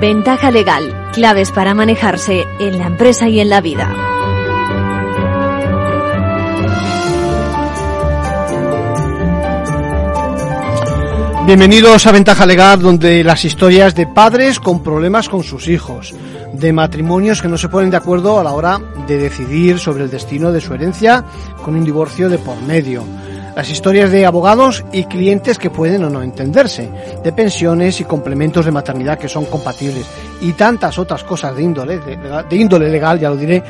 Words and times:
Ventaja 0.00 0.50
legal, 0.50 1.10
claves 1.12 1.50
para 1.50 1.74
manejarse 1.74 2.46
en 2.58 2.78
la 2.78 2.86
empresa 2.86 3.28
y 3.28 3.38
en 3.38 3.50
la 3.50 3.60
vida. 3.60 3.94
Bienvenidos 11.44 12.06
a 12.06 12.12
Ventaja 12.12 12.46
Legal, 12.46 12.80
donde 12.80 13.24
las 13.24 13.44
historias 13.44 13.94
de 13.94 14.06
padres 14.06 14.58
con 14.58 14.82
problemas 14.82 15.28
con 15.28 15.42
sus 15.42 15.68
hijos, 15.68 16.14
de 16.52 16.72
matrimonios 16.72 17.42
que 17.42 17.48
no 17.48 17.58
se 17.58 17.68
ponen 17.68 17.90
de 17.90 17.96
acuerdo 17.96 18.38
a 18.38 18.44
la 18.44 18.52
hora 18.52 18.80
de 19.06 19.18
decidir 19.18 19.78
sobre 19.78 20.04
el 20.04 20.10
destino 20.10 20.52
de 20.52 20.60
su 20.60 20.74
herencia 20.74 21.24
con 21.62 21.74
un 21.74 21.84
divorcio 21.84 22.28
de 22.28 22.38
por 22.38 22.60
medio. 22.62 23.04
Las 23.56 23.70
historias 23.70 24.10
de 24.10 24.26
abogados 24.26 24.84
y 24.92 25.04
clientes 25.04 25.58
que 25.58 25.70
pueden 25.70 26.04
o 26.04 26.10
no 26.10 26.22
entenderse, 26.22 26.88
de 27.22 27.32
pensiones 27.32 28.00
y 28.00 28.04
complementos 28.04 28.64
de 28.64 28.70
maternidad 28.70 29.18
que 29.18 29.28
son 29.28 29.44
compatibles 29.44 30.06
y 30.40 30.52
tantas 30.52 30.98
otras 30.98 31.24
cosas 31.24 31.54
de 31.54 31.62
índole, 31.62 31.98
de, 31.98 32.56
índole 32.56 32.88
legal, 32.88 33.18
ya 33.18 33.30
lo 33.30 33.36
diré, 33.36 33.62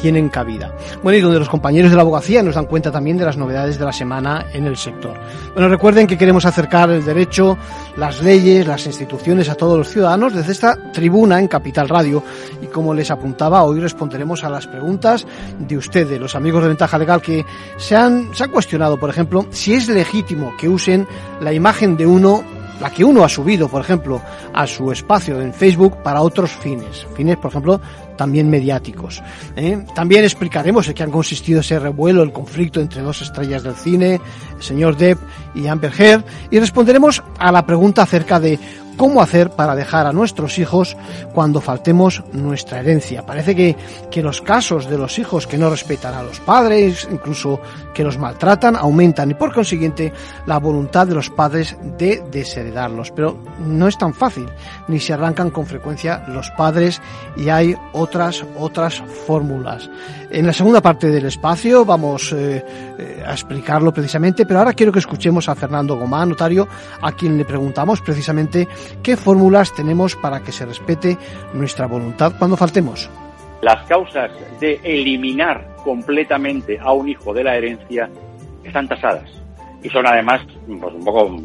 tienen 0.00 0.28
cabida. 0.28 0.72
Bueno, 1.02 1.18
y 1.18 1.20
donde 1.20 1.38
los 1.38 1.48
compañeros 1.48 1.90
de 1.90 1.96
la 1.96 2.02
abogacía 2.02 2.42
nos 2.42 2.54
dan 2.54 2.66
cuenta 2.66 2.90
también 2.90 3.16
de 3.18 3.24
las 3.24 3.36
novedades 3.36 3.78
de 3.78 3.84
la 3.84 3.92
semana 3.92 4.46
en 4.52 4.66
el 4.66 4.76
sector. 4.76 5.14
Bueno, 5.54 5.68
recuerden 5.68 6.06
que 6.06 6.16
queremos 6.16 6.44
acercar 6.44 6.90
el 6.90 7.04
derecho, 7.04 7.58
las 7.96 8.22
leyes, 8.22 8.66
las 8.66 8.86
instituciones 8.86 9.48
a 9.48 9.54
todos 9.54 9.76
los 9.76 9.88
ciudadanos 9.88 10.34
desde 10.34 10.52
esta 10.52 10.92
tribuna 10.92 11.40
en 11.40 11.48
Capital 11.48 11.88
Radio. 11.88 12.22
Y 12.62 12.66
como 12.66 12.94
les 12.94 13.10
apuntaba, 13.10 13.64
hoy 13.64 13.80
responderemos 13.80 14.44
a 14.44 14.50
las 14.50 14.66
preguntas 14.66 15.26
de 15.58 15.76
ustedes, 15.76 16.20
los 16.20 16.36
amigos 16.36 16.62
de 16.62 16.68
Ventaja 16.68 16.98
Legal, 16.98 17.20
que 17.20 17.44
se 17.76 17.96
han, 17.96 18.34
se 18.34 18.44
han 18.44 18.50
cuestionado, 18.50 18.98
por 18.98 19.10
ejemplo, 19.10 19.46
si 19.50 19.74
es 19.74 19.88
legítimo 19.88 20.54
que 20.56 20.68
usen 20.68 21.06
la 21.40 21.52
imagen 21.52 21.96
de 21.96 22.06
uno 22.06 22.44
la 22.80 22.90
que 22.90 23.04
uno 23.04 23.24
ha 23.24 23.28
subido, 23.28 23.68
por 23.68 23.82
ejemplo, 23.82 24.20
a 24.52 24.66
su 24.66 24.90
espacio 24.92 25.40
en 25.40 25.52
Facebook 25.52 26.02
para 26.02 26.22
otros 26.22 26.50
fines, 26.50 27.06
fines, 27.16 27.36
por 27.36 27.50
ejemplo, 27.50 27.80
también 28.16 28.50
mediáticos. 28.50 29.22
¿eh? 29.56 29.84
También 29.94 30.24
explicaremos 30.24 30.88
en 30.88 30.94
qué 30.94 31.02
han 31.02 31.10
consistido 31.10 31.60
ese 31.60 31.78
revuelo, 31.78 32.22
el 32.22 32.32
conflicto 32.32 32.80
entre 32.80 33.02
dos 33.02 33.22
estrellas 33.22 33.62
del 33.62 33.74
cine, 33.74 34.20
el 34.56 34.62
señor 34.62 34.96
Depp 34.96 35.18
y 35.54 35.66
Amber 35.66 35.92
Heard, 35.96 36.24
y 36.50 36.58
responderemos 36.58 37.22
a 37.38 37.52
la 37.52 37.64
pregunta 37.64 38.02
acerca 38.02 38.40
de 38.40 38.58
cómo 38.98 39.22
hacer 39.22 39.48
para 39.48 39.74
dejar 39.74 40.06
a 40.06 40.12
nuestros 40.12 40.58
hijos 40.58 40.94
cuando 41.32 41.62
faltemos 41.62 42.22
nuestra 42.32 42.80
herencia. 42.80 43.24
Parece 43.24 43.56
que, 43.56 43.76
que 44.10 44.22
los 44.22 44.42
casos 44.42 44.90
de 44.90 44.98
los 44.98 45.18
hijos 45.18 45.46
que 45.46 45.56
no 45.56 45.70
respetan 45.70 46.12
a 46.12 46.22
los 46.22 46.40
padres, 46.40 47.08
incluso 47.10 47.60
que 47.94 48.04
los 48.04 48.18
maltratan, 48.18 48.76
aumentan 48.76 49.30
y 49.30 49.34
por 49.34 49.54
consiguiente 49.54 50.12
la 50.44 50.58
voluntad 50.58 51.06
de 51.06 51.14
los 51.14 51.30
padres 51.30 51.76
de 51.96 52.22
desheredarlos. 52.30 53.12
Pero 53.12 53.38
no 53.64 53.88
es 53.88 53.96
tan 53.96 54.12
fácil, 54.12 54.46
ni 54.88 55.00
se 55.00 55.14
arrancan 55.14 55.50
con 55.50 55.64
frecuencia 55.64 56.24
los 56.28 56.50
padres 56.50 57.00
y 57.36 57.48
hay 57.48 57.74
otras, 57.92 58.44
otras 58.58 59.02
fórmulas. 59.26 59.88
En 60.30 60.46
la 60.46 60.52
segunda 60.52 60.82
parte 60.82 61.08
del 61.08 61.24
espacio 61.24 61.86
vamos 61.86 62.32
eh, 62.32 62.62
eh, 62.98 63.22
a 63.26 63.32
explicarlo 63.32 63.94
precisamente, 63.94 64.44
pero 64.44 64.58
ahora 64.58 64.74
quiero 64.74 64.92
que 64.92 64.98
escuchemos 64.98 65.48
a 65.48 65.54
Fernando 65.54 65.96
Gomá, 65.96 66.26
notario, 66.26 66.68
a 67.00 67.12
quien 67.12 67.38
le 67.38 67.46
preguntamos 67.46 68.02
precisamente 68.02 68.68
qué 69.02 69.16
fórmulas 69.16 69.74
tenemos 69.74 70.16
para 70.16 70.40
que 70.40 70.52
se 70.52 70.66
respete 70.66 71.16
nuestra 71.54 71.86
voluntad 71.86 72.34
cuando 72.38 72.56
faltemos. 72.56 73.08
Las 73.60 73.86
causas 73.86 74.30
de 74.60 74.80
eliminar 74.84 75.76
completamente 75.82 76.78
a 76.80 76.92
un 76.92 77.08
hijo 77.08 77.32
de 77.34 77.44
la 77.44 77.56
herencia 77.56 78.08
están 78.62 78.86
tasadas 78.86 79.28
y 79.82 79.88
son 79.88 80.06
además 80.06 80.42
pues, 80.66 80.94
un 80.94 81.04
poco 81.04 81.36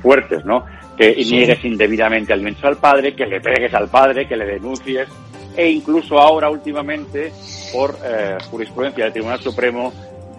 fuertes, 0.00 0.44
¿no? 0.44 0.64
Que 0.96 1.14
niegues 1.16 1.64
indebidamente 1.64 2.32
alimentos 2.32 2.64
al 2.64 2.76
padre, 2.76 3.14
que 3.14 3.26
le 3.26 3.40
pegues 3.40 3.72
al 3.74 3.88
padre, 3.88 4.26
que 4.26 4.36
le 4.36 4.46
denuncies 4.46 5.08
e 5.56 5.70
incluso 5.70 6.18
ahora 6.18 6.50
últimamente 6.50 7.32
por 7.72 7.96
eh, 8.04 8.36
jurisprudencia 8.50 9.04
del 9.04 9.12
Tribunal 9.12 9.40
Supremo 9.40 9.92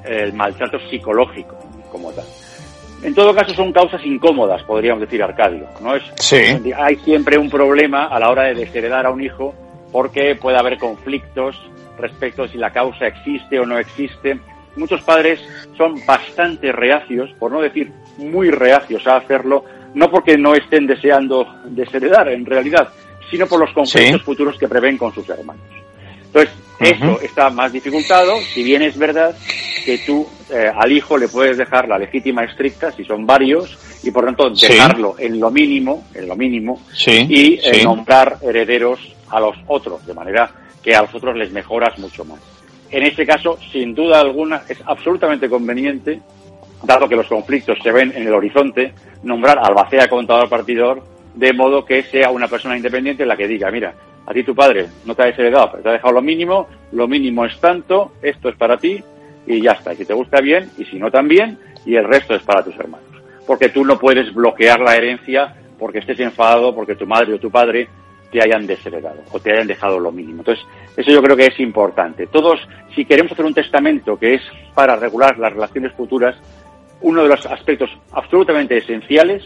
el 0.04 0.34
maltrato 0.34 0.78
psicológico 0.90 1.58
como 1.92 2.12
tal. 2.12 2.26
En 3.04 3.16
todo 3.16 3.34
caso 3.34 3.54
son 3.54 3.74
causas 3.74 4.06
incómodas, 4.06 4.62
podríamos 4.64 5.02
decir, 5.02 5.24
Arcadio. 5.24 5.68
¿no? 5.82 5.96
Es, 5.96 6.04
Hay 6.78 6.98
siempre 6.98 7.38
un 7.38 7.50
problema 7.50 8.06
a 8.06 8.20
la 8.20 8.30
hora 8.30 8.44
de 8.44 8.54
desheredar 8.54 9.06
a 9.06 9.12
un 9.12 9.24
hijo 9.24 9.56
porque 9.92 10.36
puede 10.36 10.58
haber 10.58 10.78
conflictos 10.78 11.56
respecto 11.98 12.44
a 12.44 12.48
si 12.48 12.58
la 12.58 12.72
causa 12.72 13.08
existe 13.08 13.60
o 13.60 13.66
no 13.66 13.80
existe. 13.80 14.40
Muchos 14.76 15.02
padres 15.02 15.40
son 15.78 15.96
bastante 16.06 16.72
reacios, 16.72 17.32
por 17.40 17.52
no 17.52 17.62
decir 17.62 17.92
muy 18.18 18.52
reacios 18.52 19.06
a 19.08 19.18
hacerlo, 19.18 19.66
no 19.94 20.10
porque 20.10 20.38
no 20.38 20.54
estén 20.54 20.88
deseando 20.88 21.46
desheredar 21.66 22.30
en 22.30 22.46
realidad, 22.46 22.90
sino 23.30 23.48
por 23.48 23.60
los 23.60 23.72
conflictos 23.74 24.22
futuros 24.22 24.58
que 24.58 24.68
prevén 24.68 24.98
con 24.98 25.14
sus 25.14 25.28
hermanos. 25.30 25.81
Entonces, 26.34 26.54
eso 26.80 27.20
está 27.22 27.50
más 27.50 27.72
dificultado, 27.72 28.40
si 28.54 28.64
bien 28.64 28.82
es 28.82 28.98
verdad 28.98 29.36
que 29.86 30.00
tú 30.00 30.28
eh, 30.50 30.72
al 30.74 30.92
hijo 30.92 31.18
le 31.18 31.28
puedes 31.28 31.58
dejar 31.58 31.88
la 31.88 31.98
legítima 31.98 32.44
estricta, 32.44 32.92
si 32.92 33.04
son 33.04 33.26
varios, 33.26 33.78
y 34.04 34.12
por 34.12 34.26
tanto 34.26 34.50
dejarlo 34.50 35.16
en 35.20 35.40
lo 35.40 35.52
mínimo, 35.52 36.06
en 36.14 36.28
lo 36.28 36.36
mínimo, 36.36 36.82
y 37.06 37.60
eh, 37.64 37.84
nombrar 37.84 38.38
herederos 38.42 39.00
a 39.30 39.40
los 39.40 39.56
otros, 39.68 40.06
de 40.06 40.14
manera 40.14 40.50
que 40.82 40.96
a 40.96 41.02
los 41.02 41.14
otros 41.14 41.36
les 41.36 41.52
mejoras 41.52 41.98
mucho 42.00 42.26
más. 42.26 42.40
En 42.90 43.04
este 43.04 43.26
caso, 43.26 43.58
sin 43.72 43.94
duda 43.94 44.20
alguna, 44.20 44.64
es 44.68 44.80
absolutamente 44.86 45.50
conveniente, 45.50 46.20
dado 46.84 47.08
que 47.08 47.16
los 47.16 47.28
conflictos 47.28 47.78
se 47.84 47.92
ven 47.92 48.12
en 48.16 48.28
el 48.28 48.34
horizonte, 48.34 48.94
nombrar 49.24 49.60
al 49.60 49.68
albacea 49.68 50.08
contador 50.10 50.50
partidor 50.50 51.04
de 51.36 51.54
modo 51.54 51.86
que 51.86 52.04
sea 52.04 52.30
una 52.30 52.48
persona 52.48 52.76
independiente 52.76 53.26
la 53.26 53.38
que 53.38 53.48
diga, 53.48 53.72
mira, 53.72 53.94
a 54.26 54.34
ti 54.34 54.44
tu 54.44 54.56
padre 54.56 54.88
no 55.06 55.16
te 55.16 55.24
ha 55.24 55.26
desheredado, 55.26 55.72
pero 55.72 55.84
te 55.84 55.90
ha 55.90 55.94
dejado 55.94 56.14
lo 56.14 56.22
mínimo, 56.22 56.68
lo 56.92 57.08
mínimo 57.08 57.46
es 57.46 57.60
tanto, 57.60 58.14
esto 58.22 58.50
es 58.50 58.56
para 58.56 58.78
ti 58.78 59.04
y 59.46 59.62
ya 59.62 59.72
está. 59.72 59.94
Y 59.94 59.98
si 59.98 60.06
te 60.06 60.14
gusta 60.14 60.40
bien 60.42 60.70
y 60.78 60.86
si 60.86 60.98
no 60.98 61.10
también, 61.10 61.58
y 61.86 61.96
el 61.96 62.06
resto 62.06 62.36
es 62.36 62.44
para 62.44 62.64
tus 62.64 62.76
hermanos. 62.76 63.08
Porque 63.48 63.70
tú 63.70 63.84
no 63.84 63.98
puedes 63.98 64.34
bloquear 64.34 64.80
la 64.80 64.96
herencia 64.96 65.56
porque 65.80 66.00
estés 66.00 66.20
enfadado 66.20 66.76
porque 66.76 66.96
tu 66.96 67.08
madre 67.08 67.34
o 67.34 67.40
tu 67.40 67.50
padre 67.50 67.88
te 68.32 68.42
hayan 68.42 68.66
desheredado 68.66 69.22
o 69.32 69.40
te 69.40 69.52
hayan 69.52 69.68
dejado 69.68 70.00
lo 70.00 70.12
mínimo. 70.12 70.42
Entonces, 70.42 70.64
eso 70.96 71.12
yo 71.12 71.22
creo 71.22 71.36
que 71.36 71.48
es 71.48 71.60
importante. 71.60 72.28
Todos, 72.28 72.60
si 72.96 73.04
queremos 73.06 73.32
hacer 73.32 73.46
un 73.46 73.54
testamento 73.54 74.18
que 74.18 74.36
es 74.36 74.42
para 74.74 74.96
regular 74.96 75.38
las 75.38 75.52
relaciones 75.52 75.92
futuras, 75.94 76.36
uno 77.02 77.24
de 77.24 77.30
los 77.30 77.46
aspectos 77.46 77.90
absolutamente 78.12 78.78
esenciales 78.78 79.44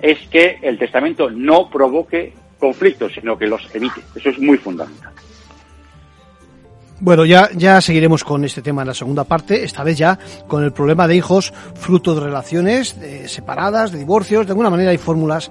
es 0.00 0.18
que 0.28 0.58
el 0.62 0.78
testamento 0.78 1.30
no 1.30 1.68
provoque 1.70 2.34
conflictos, 2.60 3.12
sino 3.12 3.36
que 3.36 3.46
los 3.46 3.62
evite. 3.74 4.02
Eso 4.14 4.28
es 4.28 4.38
muy 4.38 4.58
fundamental. 4.58 5.12
Bueno, 7.02 7.24
ya, 7.24 7.48
ya 7.54 7.80
seguiremos 7.80 8.22
con 8.22 8.44
este 8.44 8.60
tema 8.60 8.82
en 8.82 8.88
la 8.88 8.94
segunda 8.94 9.24
parte, 9.24 9.64
esta 9.64 9.82
vez 9.82 9.96
ya 9.96 10.18
con 10.46 10.62
el 10.62 10.70
problema 10.70 11.08
de 11.08 11.16
hijos 11.16 11.50
fruto 11.74 12.14
de 12.14 12.20
relaciones 12.20 12.94
separadas, 13.24 13.90
de 13.90 13.98
divorcios. 13.98 14.46
De 14.46 14.52
alguna 14.52 14.68
manera 14.68 14.90
hay 14.90 14.98
fórmulas 14.98 15.50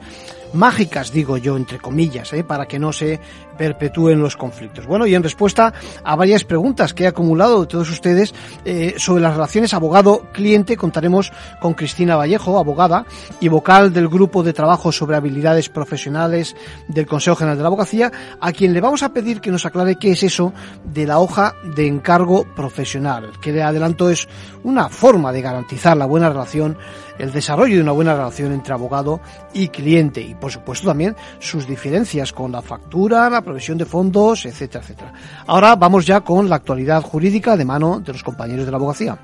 mágicas, 0.53 1.11
digo 1.11 1.37
yo, 1.37 1.57
entre 1.57 1.79
comillas, 1.79 2.33
¿eh? 2.33 2.43
para 2.43 2.65
que 2.65 2.79
no 2.79 2.91
se 2.91 3.19
perpetúen 3.57 4.21
los 4.21 4.37
conflictos. 4.37 4.87
Bueno, 4.87 5.05
y 5.05 5.13
en 5.15 5.21
respuesta 5.21 5.73
a 6.03 6.15
varias 6.15 6.45
preguntas 6.45 6.93
que 6.93 7.03
he 7.03 7.07
acumulado 7.07 7.61
de 7.61 7.67
todos 7.67 7.89
ustedes 7.89 8.33
eh, 8.63 8.95
sobre 8.97 9.21
las 9.21 9.33
relaciones 9.33 9.73
abogado-cliente, 9.73 10.77
contaremos 10.77 11.33
con 11.59 11.73
Cristina 11.73 12.15
Vallejo, 12.15 12.57
abogada 12.57 13.05
y 13.41 13.49
vocal 13.49 13.91
del 13.91 14.07
Grupo 14.07 14.43
de 14.43 14.53
Trabajo 14.53 14.93
sobre 14.93 15.17
Habilidades 15.17 15.67
Profesionales 15.67 16.55
del 16.87 17.05
Consejo 17.05 17.35
General 17.35 17.57
de 17.57 17.63
la 17.63 17.67
Abogacía, 17.67 18.11
a 18.39 18.51
quien 18.53 18.73
le 18.73 18.79
vamos 18.79 19.03
a 19.03 19.11
pedir 19.11 19.41
que 19.41 19.51
nos 19.51 19.65
aclare 19.65 19.97
qué 19.97 20.11
es 20.11 20.23
eso 20.23 20.53
de 20.85 21.05
la 21.05 21.19
hoja 21.19 21.53
de 21.75 21.85
encargo 21.85 22.45
profesional, 22.55 23.31
que 23.41 23.51
de 23.51 23.61
adelanto 23.61 24.09
es 24.09 24.29
una 24.63 24.87
forma 24.87 25.33
de 25.33 25.41
garantizar 25.41 25.97
la 25.97 26.05
buena 26.05 26.29
relación 26.29 26.77
el 27.19 27.31
desarrollo 27.31 27.75
de 27.75 27.81
una 27.81 27.91
buena 27.91 28.15
relación 28.15 28.51
entre 28.53 28.73
abogado 28.73 29.19
y 29.53 29.67
cliente 29.67 30.21
y 30.21 30.33
por 30.33 30.51
supuesto 30.51 30.87
también 30.87 31.15
sus 31.37 31.67
diferencias 31.67 32.33
con 32.33 32.51
la 32.51 32.61
factura, 32.61 33.29
la 33.29 33.41
provisión 33.41 33.77
de 33.77 33.85
fondos, 33.85 34.45
etcétera, 34.45 34.83
etcétera. 34.83 35.13
Ahora 35.45 35.75
vamos 35.75 36.05
ya 36.05 36.21
con 36.21 36.49
la 36.49 36.55
actualidad 36.55 37.03
jurídica 37.03 37.55
de 37.55 37.65
mano 37.65 37.99
de 37.99 38.13
los 38.13 38.23
compañeros 38.23 38.65
de 38.65 38.71
la 38.71 38.77
abogacía. 38.77 39.19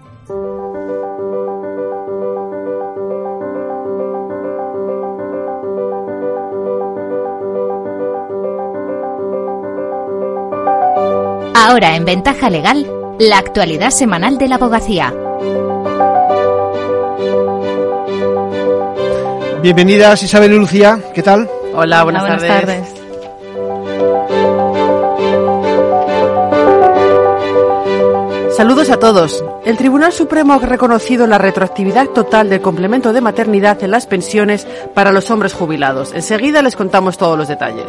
Ahora 11.67 11.95
en 11.95 12.05
Ventaja 12.05 12.49
Legal, 12.49 12.85
la 13.17 13.39
actualidad 13.39 13.89
semanal 13.89 14.37
de 14.37 14.47
la 14.47 14.55
abogacía. 14.55 15.13
Bienvenidas 19.65 20.21
Isabel 20.21 20.53
y 20.53 20.57
Lucía, 20.59 20.99
¿qué 21.15 21.23
tal? 21.23 21.49
Hola, 21.73 22.03
buenas, 22.03 22.39
tardes. 22.39 22.87
Saludos 28.55 28.91
a 28.91 28.99
todos. 28.99 29.43
El 29.65 29.75
Tribunal 29.75 30.13
Supremo 30.13 30.53
ha 30.53 30.59
reconocido 30.59 31.25
la 31.25 31.39
retroactividad 31.39 32.09
total 32.09 32.47
del 32.47 32.61
complemento 32.61 33.11
de 33.11 33.21
maternidad 33.21 33.83
en 33.83 33.89
las 33.89 34.05
pensiones 34.05 34.67
para 34.93 35.11
los 35.11 35.31
hombres 35.31 35.53
jubilados. 35.55 36.13
Enseguida 36.13 36.61
les 36.61 36.75
contamos 36.75 37.17
todos 37.17 37.35
los 37.35 37.47
detalles. 37.47 37.87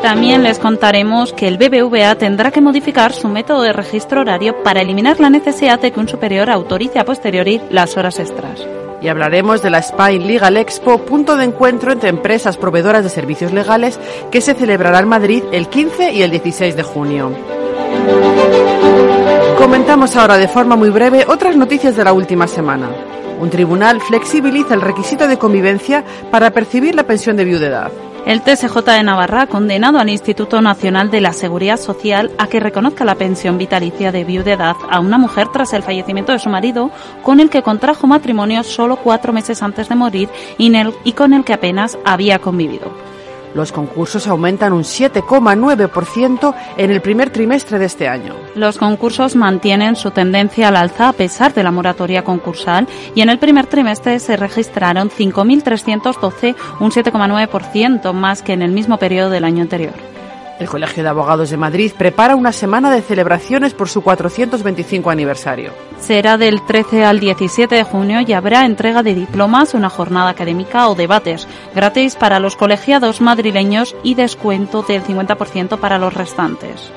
También 0.00 0.42
les 0.42 0.58
contaremos 0.58 1.34
que 1.34 1.46
el 1.46 1.58
BBVA 1.58 2.14
tendrá 2.14 2.50
que 2.50 2.62
modificar 2.62 3.12
su 3.12 3.28
método 3.28 3.60
de 3.60 3.74
registro 3.74 4.22
horario 4.22 4.62
para 4.62 4.80
eliminar 4.80 5.20
la 5.20 5.28
necesidad 5.28 5.78
de 5.78 5.92
que 5.92 6.00
un 6.00 6.08
superior 6.08 6.48
autorice 6.48 6.98
a 6.98 7.04
posteriori 7.04 7.60
las 7.68 7.98
horas 7.98 8.18
extras. 8.18 8.66
Y 9.00 9.08
hablaremos 9.08 9.62
de 9.62 9.70
la 9.70 9.78
Spain 9.78 10.26
Legal 10.26 10.56
Expo, 10.56 10.98
punto 10.98 11.36
de 11.36 11.44
encuentro 11.44 11.92
entre 11.92 12.08
empresas 12.08 12.56
proveedoras 12.56 13.04
de 13.04 13.10
servicios 13.10 13.52
legales, 13.52 13.98
que 14.30 14.40
se 14.40 14.54
celebrará 14.54 14.98
en 14.98 15.08
Madrid 15.08 15.44
el 15.52 15.68
15 15.68 16.12
y 16.12 16.22
el 16.22 16.30
16 16.30 16.74
de 16.74 16.82
junio. 16.82 17.32
Comentamos 19.56 20.16
ahora 20.16 20.36
de 20.36 20.48
forma 20.48 20.76
muy 20.76 20.90
breve 20.90 21.24
otras 21.28 21.56
noticias 21.56 21.96
de 21.96 22.04
la 22.04 22.12
última 22.12 22.48
semana. 22.48 22.90
Un 23.40 23.50
tribunal 23.50 24.00
flexibiliza 24.00 24.74
el 24.74 24.80
requisito 24.80 25.28
de 25.28 25.38
convivencia 25.38 26.04
para 26.30 26.50
percibir 26.50 26.94
la 26.96 27.04
pensión 27.04 27.36
de 27.36 27.44
viudedad. 27.44 27.92
El 28.26 28.42
TSJ 28.42 28.76
de 28.84 29.02
Navarra 29.02 29.42
ha 29.42 29.46
condenado 29.46 29.98
al 29.98 30.10
Instituto 30.10 30.60
Nacional 30.60 31.10
de 31.10 31.20
la 31.20 31.32
Seguridad 31.32 31.78
Social 31.78 32.30
a 32.38 32.46
que 32.46 32.60
reconozca 32.60 33.04
la 33.04 33.14
pensión 33.14 33.56
vitalicia 33.58 34.12
de 34.12 34.24
viudedad 34.24 34.76
a 34.90 35.00
una 35.00 35.18
mujer 35.18 35.48
tras 35.48 35.72
el 35.72 35.82
fallecimiento 35.82 36.32
de 36.32 36.38
su 36.38 36.50
marido, 36.50 36.90
con 37.22 37.40
el 37.40 37.48
que 37.48 37.62
contrajo 37.62 38.06
matrimonio 38.06 38.62
solo 38.64 38.96
cuatro 38.96 39.32
meses 39.32 39.62
antes 39.62 39.88
de 39.88 39.94
morir 39.94 40.28
y, 40.58 40.70
y 41.04 41.12
con 41.12 41.32
el 41.32 41.44
que 41.44 41.54
apenas 41.54 41.98
había 42.04 42.38
convivido. 42.38 42.92
Los 43.54 43.72
concursos 43.72 44.26
aumentan 44.26 44.72
un 44.72 44.82
7,9% 44.82 46.54
en 46.76 46.90
el 46.90 47.00
primer 47.00 47.30
trimestre 47.30 47.78
de 47.78 47.86
este 47.86 48.08
año. 48.08 48.34
Los 48.54 48.78
concursos 48.78 49.36
mantienen 49.36 49.96
su 49.96 50.10
tendencia 50.10 50.68
al 50.68 50.76
alza 50.76 51.08
a 51.08 51.12
pesar 51.12 51.54
de 51.54 51.62
la 51.62 51.70
moratoria 51.70 52.24
concursal 52.24 52.86
y 53.14 53.20
en 53.22 53.30
el 53.30 53.38
primer 53.38 53.66
trimestre 53.66 54.18
se 54.18 54.36
registraron 54.36 55.10
5.312, 55.10 56.54
un 56.80 56.90
7,9% 56.90 58.12
más 58.12 58.42
que 58.42 58.52
en 58.52 58.62
el 58.62 58.72
mismo 58.72 58.98
periodo 58.98 59.30
del 59.30 59.44
año 59.44 59.62
anterior. 59.62 59.94
El 60.58 60.68
Colegio 60.68 61.02
de 61.02 61.08
Abogados 61.08 61.50
de 61.50 61.56
Madrid 61.56 61.92
prepara 61.96 62.34
una 62.34 62.52
semana 62.52 62.90
de 62.90 63.02
celebraciones 63.02 63.74
por 63.74 63.88
su 63.88 64.02
425 64.02 65.10
aniversario. 65.10 65.72
Será 66.00 66.36
del 66.36 66.64
13 66.64 67.04
al 67.04 67.20
17 67.20 67.74
de 67.74 67.84
junio 67.84 68.20
y 68.26 68.32
habrá 68.32 68.64
entrega 68.64 69.02
de 69.02 69.14
diplomas, 69.14 69.74
una 69.74 69.88
jornada 69.88 70.30
académica 70.30 70.88
o 70.88 70.94
debates, 70.94 71.46
gratis 71.74 72.16
para 72.16 72.40
los 72.40 72.56
colegiados 72.56 73.20
madrileños 73.20 73.94
y 74.02 74.14
descuento 74.14 74.82
del 74.82 75.02
50% 75.02 75.78
para 75.78 75.98
los 75.98 76.14
restantes 76.14 76.90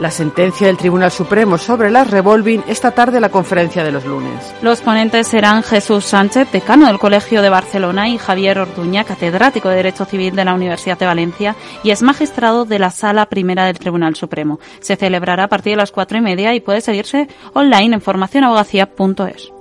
la 0.00 0.10
sentencia 0.10 0.66
del 0.66 0.76
Tribunal 0.76 1.10
Supremo 1.10 1.58
sobre 1.58 1.90
las 1.90 2.10
revolving 2.10 2.64
esta 2.66 2.90
tarde 2.90 3.20
la 3.20 3.28
conferencia 3.28 3.84
de 3.84 3.92
los 3.92 4.04
lunes. 4.04 4.54
Los 4.62 4.80
ponentes 4.80 5.28
serán 5.28 5.62
Jesús 5.62 6.06
Sánchez, 6.06 6.50
decano 6.50 6.86
del 6.86 6.98
Colegio 6.98 7.42
de 7.42 7.50
Barcelona, 7.50 8.08
y 8.08 8.18
Javier 8.18 8.58
Orduña, 8.58 9.04
catedrático 9.04 9.68
de 9.68 9.76
Derecho 9.76 10.04
Civil 10.04 10.34
de 10.34 10.44
la 10.44 10.54
Universidad 10.54 10.98
de 10.98 11.06
Valencia 11.06 11.54
y 11.82 11.90
es 11.90 12.02
magistrado 12.02 12.64
de 12.64 12.78
la 12.78 12.90
Sala 12.90 13.26
Primera 13.26 13.66
del 13.66 13.78
Tribunal 13.78 14.16
Supremo. 14.16 14.58
Se 14.80 14.96
celebrará 14.96 15.44
a 15.44 15.48
partir 15.48 15.72
de 15.72 15.76
las 15.76 15.92
cuatro 15.92 16.18
y 16.18 16.22
media 16.22 16.54
y 16.54 16.60
puede 16.60 16.80
seguirse 16.80 17.28
online 17.52 17.94
en 17.94 18.00
formacionabogacía.es. 18.00 19.52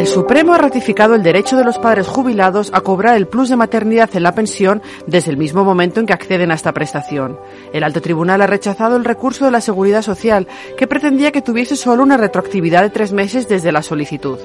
El 0.00 0.06
Supremo 0.06 0.54
ha 0.54 0.58
ratificado 0.58 1.14
el 1.14 1.22
derecho 1.22 1.58
de 1.58 1.64
los 1.64 1.76
padres 1.76 2.06
jubilados 2.06 2.70
a 2.72 2.80
cobrar 2.80 3.18
el 3.18 3.26
plus 3.26 3.50
de 3.50 3.56
maternidad 3.56 4.08
en 4.14 4.22
la 4.22 4.34
pensión 4.34 4.80
desde 5.06 5.30
el 5.30 5.36
mismo 5.36 5.62
momento 5.62 6.00
en 6.00 6.06
que 6.06 6.14
acceden 6.14 6.50
a 6.50 6.54
esta 6.54 6.72
prestación. 6.72 7.38
El 7.74 7.84
alto 7.84 8.00
tribunal 8.00 8.40
ha 8.40 8.46
rechazado 8.46 8.96
el 8.96 9.04
recurso 9.04 9.44
de 9.44 9.50
la 9.50 9.60
Seguridad 9.60 10.00
Social, 10.00 10.48
que 10.78 10.86
pretendía 10.86 11.32
que 11.32 11.42
tuviese 11.42 11.76
solo 11.76 12.02
una 12.02 12.16
retroactividad 12.16 12.80
de 12.80 12.88
tres 12.88 13.12
meses 13.12 13.46
desde 13.46 13.72
la 13.72 13.82
solicitud. 13.82 14.38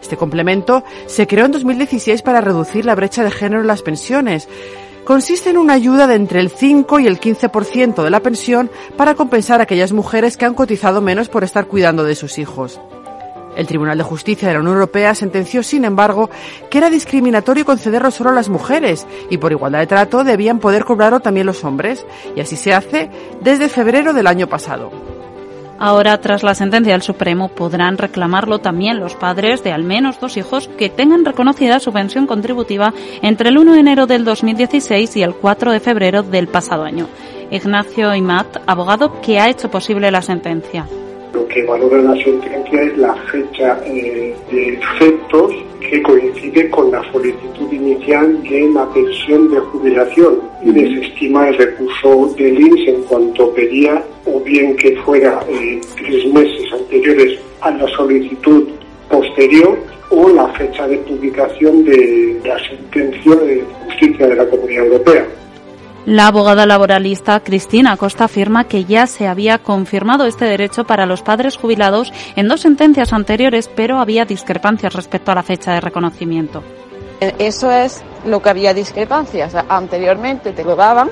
Este 0.00 0.16
complemento 0.16 0.84
se 1.06 1.26
creó 1.26 1.46
en 1.46 1.50
2016 1.50 2.22
para 2.22 2.40
reducir 2.40 2.86
la 2.86 2.94
brecha 2.94 3.24
de 3.24 3.32
género 3.32 3.62
en 3.62 3.66
las 3.66 3.82
pensiones. 3.82 4.48
Consiste 5.02 5.50
en 5.50 5.58
una 5.58 5.72
ayuda 5.72 6.06
de 6.06 6.14
entre 6.14 6.38
el 6.38 6.50
5 6.50 7.00
y 7.00 7.08
el 7.08 7.18
15% 7.18 8.00
de 8.00 8.10
la 8.10 8.20
pensión 8.20 8.70
para 8.96 9.16
compensar 9.16 9.58
a 9.58 9.64
aquellas 9.64 9.90
mujeres 9.90 10.36
que 10.36 10.44
han 10.44 10.54
cotizado 10.54 11.00
menos 11.00 11.28
por 11.28 11.42
estar 11.42 11.66
cuidando 11.66 12.04
de 12.04 12.14
sus 12.14 12.38
hijos. 12.38 12.80
El 13.56 13.66
Tribunal 13.66 13.98
de 13.98 14.04
Justicia 14.04 14.48
de 14.48 14.54
la 14.54 14.60
Unión 14.60 14.74
Europea 14.74 15.14
sentenció, 15.14 15.62
sin 15.62 15.84
embargo, 15.84 16.30
que 16.70 16.78
era 16.78 16.90
discriminatorio 16.90 17.64
concederlo 17.64 18.10
solo 18.10 18.30
a 18.30 18.34
las 18.34 18.48
mujeres 18.48 19.06
y 19.30 19.38
por 19.38 19.52
igualdad 19.52 19.80
de 19.80 19.86
trato 19.86 20.24
debían 20.24 20.58
poder 20.58 20.84
cobrarlo 20.84 21.20
también 21.20 21.46
los 21.46 21.64
hombres, 21.64 22.06
y 22.34 22.40
así 22.40 22.56
se 22.56 22.74
hace 22.74 23.10
desde 23.40 23.68
febrero 23.68 24.12
del 24.12 24.26
año 24.26 24.48
pasado. 24.48 24.90
Ahora, 25.78 26.20
tras 26.20 26.42
la 26.42 26.54
sentencia 26.54 26.92
del 26.92 27.02
Supremo, 27.02 27.48
podrán 27.48 27.98
reclamarlo 27.98 28.60
también 28.60 29.00
los 29.00 29.14
padres 29.16 29.64
de 29.64 29.72
al 29.72 29.82
menos 29.82 30.20
dos 30.20 30.36
hijos 30.36 30.68
que 30.78 30.88
tengan 30.88 31.24
reconocida 31.24 31.80
su 31.80 31.92
pensión 31.92 32.26
contributiva 32.26 32.94
entre 33.22 33.48
el 33.48 33.58
1 33.58 33.72
de 33.72 33.80
enero 33.80 34.06
del 34.06 34.24
2016 34.24 35.16
y 35.16 35.22
el 35.22 35.34
4 35.34 35.72
de 35.72 35.80
febrero 35.80 36.22
del 36.22 36.46
pasado 36.48 36.84
año. 36.84 37.08
Ignacio 37.50 38.14
Imat, 38.14 38.62
abogado 38.66 39.20
que 39.20 39.40
ha 39.40 39.48
hecho 39.48 39.70
posible 39.70 40.10
la 40.10 40.22
sentencia. 40.22 40.86
Lo 41.34 41.48
que 41.48 41.64
valora 41.64 42.00
la 42.00 42.14
sentencia 42.22 42.82
es 42.82 42.96
la 42.96 43.12
fecha 43.32 43.80
eh, 43.84 44.34
de 44.52 44.74
efectos 44.74 45.52
que 45.80 46.00
coincide 46.02 46.70
con 46.70 46.92
la 46.92 47.02
solicitud 47.10 47.72
inicial 47.72 48.40
de 48.44 48.70
la 48.72 48.88
pensión 48.90 49.50
de 49.50 49.58
jubilación 49.58 50.40
y 50.62 50.70
desestima 50.70 51.48
el 51.48 51.56
recurso 51.58 52.32
del 52.36 52.60
INS 52.60 52.88
en 52.88 53.02
cuanto 53.02 53.52
pedía 53.52 54.00
o 54.26 54.40
bien 54.40 54.76
que 54.76 54.96
fuera 54.98 55.44
eh, 55.48 55.80
tres 55.96 56.26
meses 56.32 56.72
anteriores 56.72 57.40
a 57.62 57.70
la 57.72 57.88
solicitud 57.88 58.68
posterior 59.10 59.76
o 60.10 60.28
la 60.28 60.46
fecha 60.50 60.86
de 60.86 60.98
publicación 60.98 61.84
de 61.84 62.40
la 62.44 62.58
sentencia 62.68 63.34
de 63.34 63.64
justicia 63.86 64.28
de 64.28 64.36
la 64.36 64.46
Comunidad 64.46 64.86
Europea. 64.86 65.26
La 66.06 66.26
abogada 66.26 66.66
laboralista 66.66 67.40
Cristina 67.40 67.96
Costa 67.96 68.24
afirma 68.24 68.64
que 68.64 68.84
ya 68.84 69.06
se 69.06 69.26
había 69.26 69.58
confirmado 69.58 70.26
este 70.26 70.44
derecho 70.44 70.84
para 70.84 71.06
los 71.06 71.22
padres 71.22 71.56
jubilados 71.56 72.12
en 72.36 72.46
dos 72.46 72.60
sentencias 72.60 73.14
anteriores, 73.14 73.70
pero 73.74 73.98
había 73.98 74.26
discrepancias 74.26 74.92
respecto 74.92 75.32
a 75.32 75.34
la 75.34 75.42
fecha 75.42 75.72
de 75.72 75.80
reconocimiento. 75.80 76.62
Eso 77.20 77.70
es 77.70 78.02
lo 78.26 78.42
que 78.42 78.50
había 78.50 78.74
discrepancias. 78.74 79.54
Anteriormente 79.66 80.52
te 80.52 80.62
lo 80.62 80.76
daban, 80.76 81.08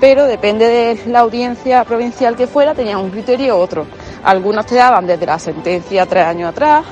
pero 0.00 0.24
depende 0.24 0.66
de 0.66 1.10
la 1.10 1.20
audiencia 1.20 1.84
provincial 1.84 2.34
que 2.34 2.46
fuera, 2.46 2.74
tenían 2.74 3.00
un 3.00 3.10
criterio 3.10 3.58
u 3.58 3.60
otro. 3.60 3.84
Algunos 4.24 4.64
te 4.64 4.76
daban 4.76 5.06
desde 5.06 5.26
la 5.26 5.38
sentencia 5.38 6.06
tres 6.06 6.24
años 6.24 6.48
atrás, 6.52 6.86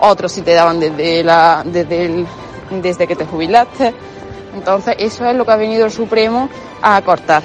otros 0.00 0.30
sí 0.30 0.42
te 0.42 0.52
daban 0.52 0.78
desde, 0.78 1.24
la, 1.24 1.62
desde, 1.64 2.26
desde 2.70 3.06
que 3.06 3.16
te 3.16 3.24
jubilaste. 3.24 3.94
Entonces, 4.54 4.94
eso 4.98 5.26
es 5.26 5.36
lo 5.36 5.44
que 5.44 5.52
ha 5.52 5.56
venido 5.56 5.84
el 5.84 5.90
Supremo 5.90 6.48
a 6.80 7.00
cortar. 7.02 7.42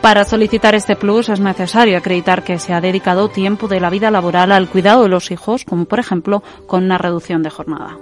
Para 0.00 0.24
solicitar 0.24 0.74
este 0.74 0.96
plus 0.96 1.30
es 1.30 1.40
necesario 1.40 1.96
acreditar 1.96 2.44
que 2.44 2.58
se 2.58 2.74
ha 2.74 2.80
dedicado 2.82 3.30
tiempo 3.30 3.68
de 3.68 3.80
la 3.80 3.88
vida 3.88 4.10
laboral 4.10 4.52
al 4.52 4.68
cuidado 4.68 5.04
de 5.04 5.08
los 5.08 5.30
hijos, 5.30 5.64
como 5.64 5.86
por 5.86 5.98
ejemplo 5.98 6.42
con 6.66 6.84
una 6.84 6.98
reducción 6.98 7.42
de 7.42 7.48
jornada. 7.48 7.96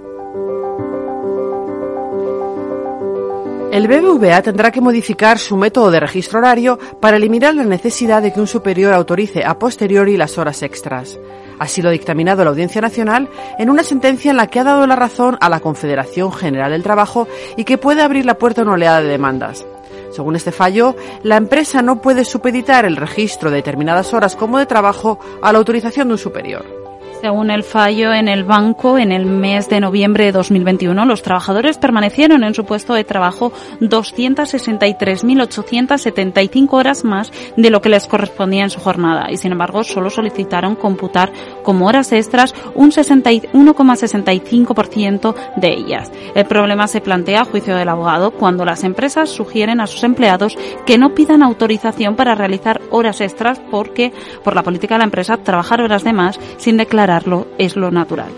El 3.71 3.87
BBVA 3.87 4.41
tendrá 4.41 4.69
que 4.69 4.81
modificar 4.81 5.39
su 5.39 5.55
método 5.55 5.91
de 5.91 5.99
registro 6.01 6.39
horario 6.39 6.77
para 6.99 7.17
eliminar 7.17 7.55
la 7.55 7.63
necesidad 7.63 8.21
de 8.21 8.33
que 8.33 8.39
un 8.39 8.47
superior 8.47 8.93
autorice 8.93 9.43
a 9.43 9.57
posteriori 9.57 10.17
las 10.17 10.37
horas 10.37 10.61
extras. 10.61 11.17
Así 11.59 11.81
lo 11.81 11.89
ha 11.89 11.91
dictaminado 11.93 12.43
la 12.43 12.49
Audiencia 12.49 12.81
Nacional 12.81 13.29
en 13.57 13.69
una 13.69 13.83
sentencia 13.83 14.31
en 14.31 14.37
la 14.37 14.47
que 14.47 14.59
ha 14.59 14.63
dado 14.63 14.85
la 14.87 14.95
razón 14.95 15.37
a 15.39 15.49
la 15.49 15.59
Confederación 15.59 16.31
General 16.31 16.71
del 16.71 16.83
Trabajo 16.83 17.27
y 17.57 17.63
que 17.63 17.77
puede 17.77 18.01
abrir 18.01 18.25
la 18.25 18.37
puerta 18.37 18.61
a 18.61 18.63
una 18.63 18.73
oleada 18.73 19.01
de 19.01 19.09
demandas. 19.09 19.65
Según 20.11 20.35
este 20.35 20.51
fallo, 20.51 20.95
la 21.23 21.37
empresa 21.37 21.81
no 21.81 22.01
puede 22.01 22.23
supeditar 22.23 22.85
el 22.85 22.97
registro 22.97 23.49
de 23.49 23.57
determinadas 23.57 24.13
horas 24.13 24.35
como 24.35 24.59
de 24.59 24.67
trabajo 24.67 25.19
a 25.41 25.51
la 25.51 25.57
autorización 25.57 26.07
de 26.07 26.13
un 26.13 26.19
superior. 26.19 26.82
Según 27.23 27.49
el 27.51 27.63
fallo 27.63 28.13
en 28.13 28.27
el 28.27 28.43
banco, 28.43 28.97
en 28.97 29.13
el 29.13 29.25
mes 29.25 29.69
de 29.69 29.79
noviembre 29.79 30.25
de 30.25 30.33
2021, 30.33 31.05
los 31.05 31.21
trabajadores 31.21 31.77
permanecieron 31.77 32.43
en 32.43 32.53
su 32.53 32.65
puesto 32.65 32.93
de 32.93 33.05
trabajo 33.05 33.53
263.875 33.79 36.73
horas 36.73 37.05
más 37.05 37.31
de 37.55 37.69
lo 37.69 37.81
que 37.81 37.87
les 37.87 38.07
correspondía 38.07 38.65
en 38.65 38.71
su 38.71 38.81
jornada 38.81 39.31
y, 39.31 39.37
sin 39.37 39.53
embargo, 39.53 39.85
solo 39.85 40.09
solicitaron 40.09 40.75
computar 40.75 41.31
como 41.63 41.87
horas 41.87 42.11
extras 42.11 42.53
un 42.75 42.91
1,65% 42.91 45.33
de 45.55 45.71
ellas. 45.71 46.11
El 46.35 46.43
problema 46.43 46.89
se 46.89 46.99
plantea 46.99 47.43
a 47.43 47.45
juicio 47.45 47.77
del 47.77 47.87
abogado 47.87 48.31
cuando 48.31 48.65
las 48.65 48.83
empresas 48.83 49.29
sugieren 49.29 49.79
a 49.79 49.87
sus 49.87 50.03
empleados 50.03 50.57
que 50.85 50.97
no 50.97 51.15
pidan 51.15 51.41
autorización 51.41 52.17
para 52.17 52.35
realizar 52.35 52.81
horas 52.91 53.21
extras 53.21 53.61
porque, 53.71 54.11
por 54.43 54.55
la 54.55 54.63
política 54.63 54.95
de 54.95 54.99
la 54.99 55.05
empresa, 55.05 55.37
trabajar 55.37 55.79
horas 55.79 56.03
de 56.03 56.11
más 56.11 56.37
sin 56.57 56.75
declarar 56.75 57.12
es 57.57 57.75
lo 57.75 57.91
natural. 57.91 58.31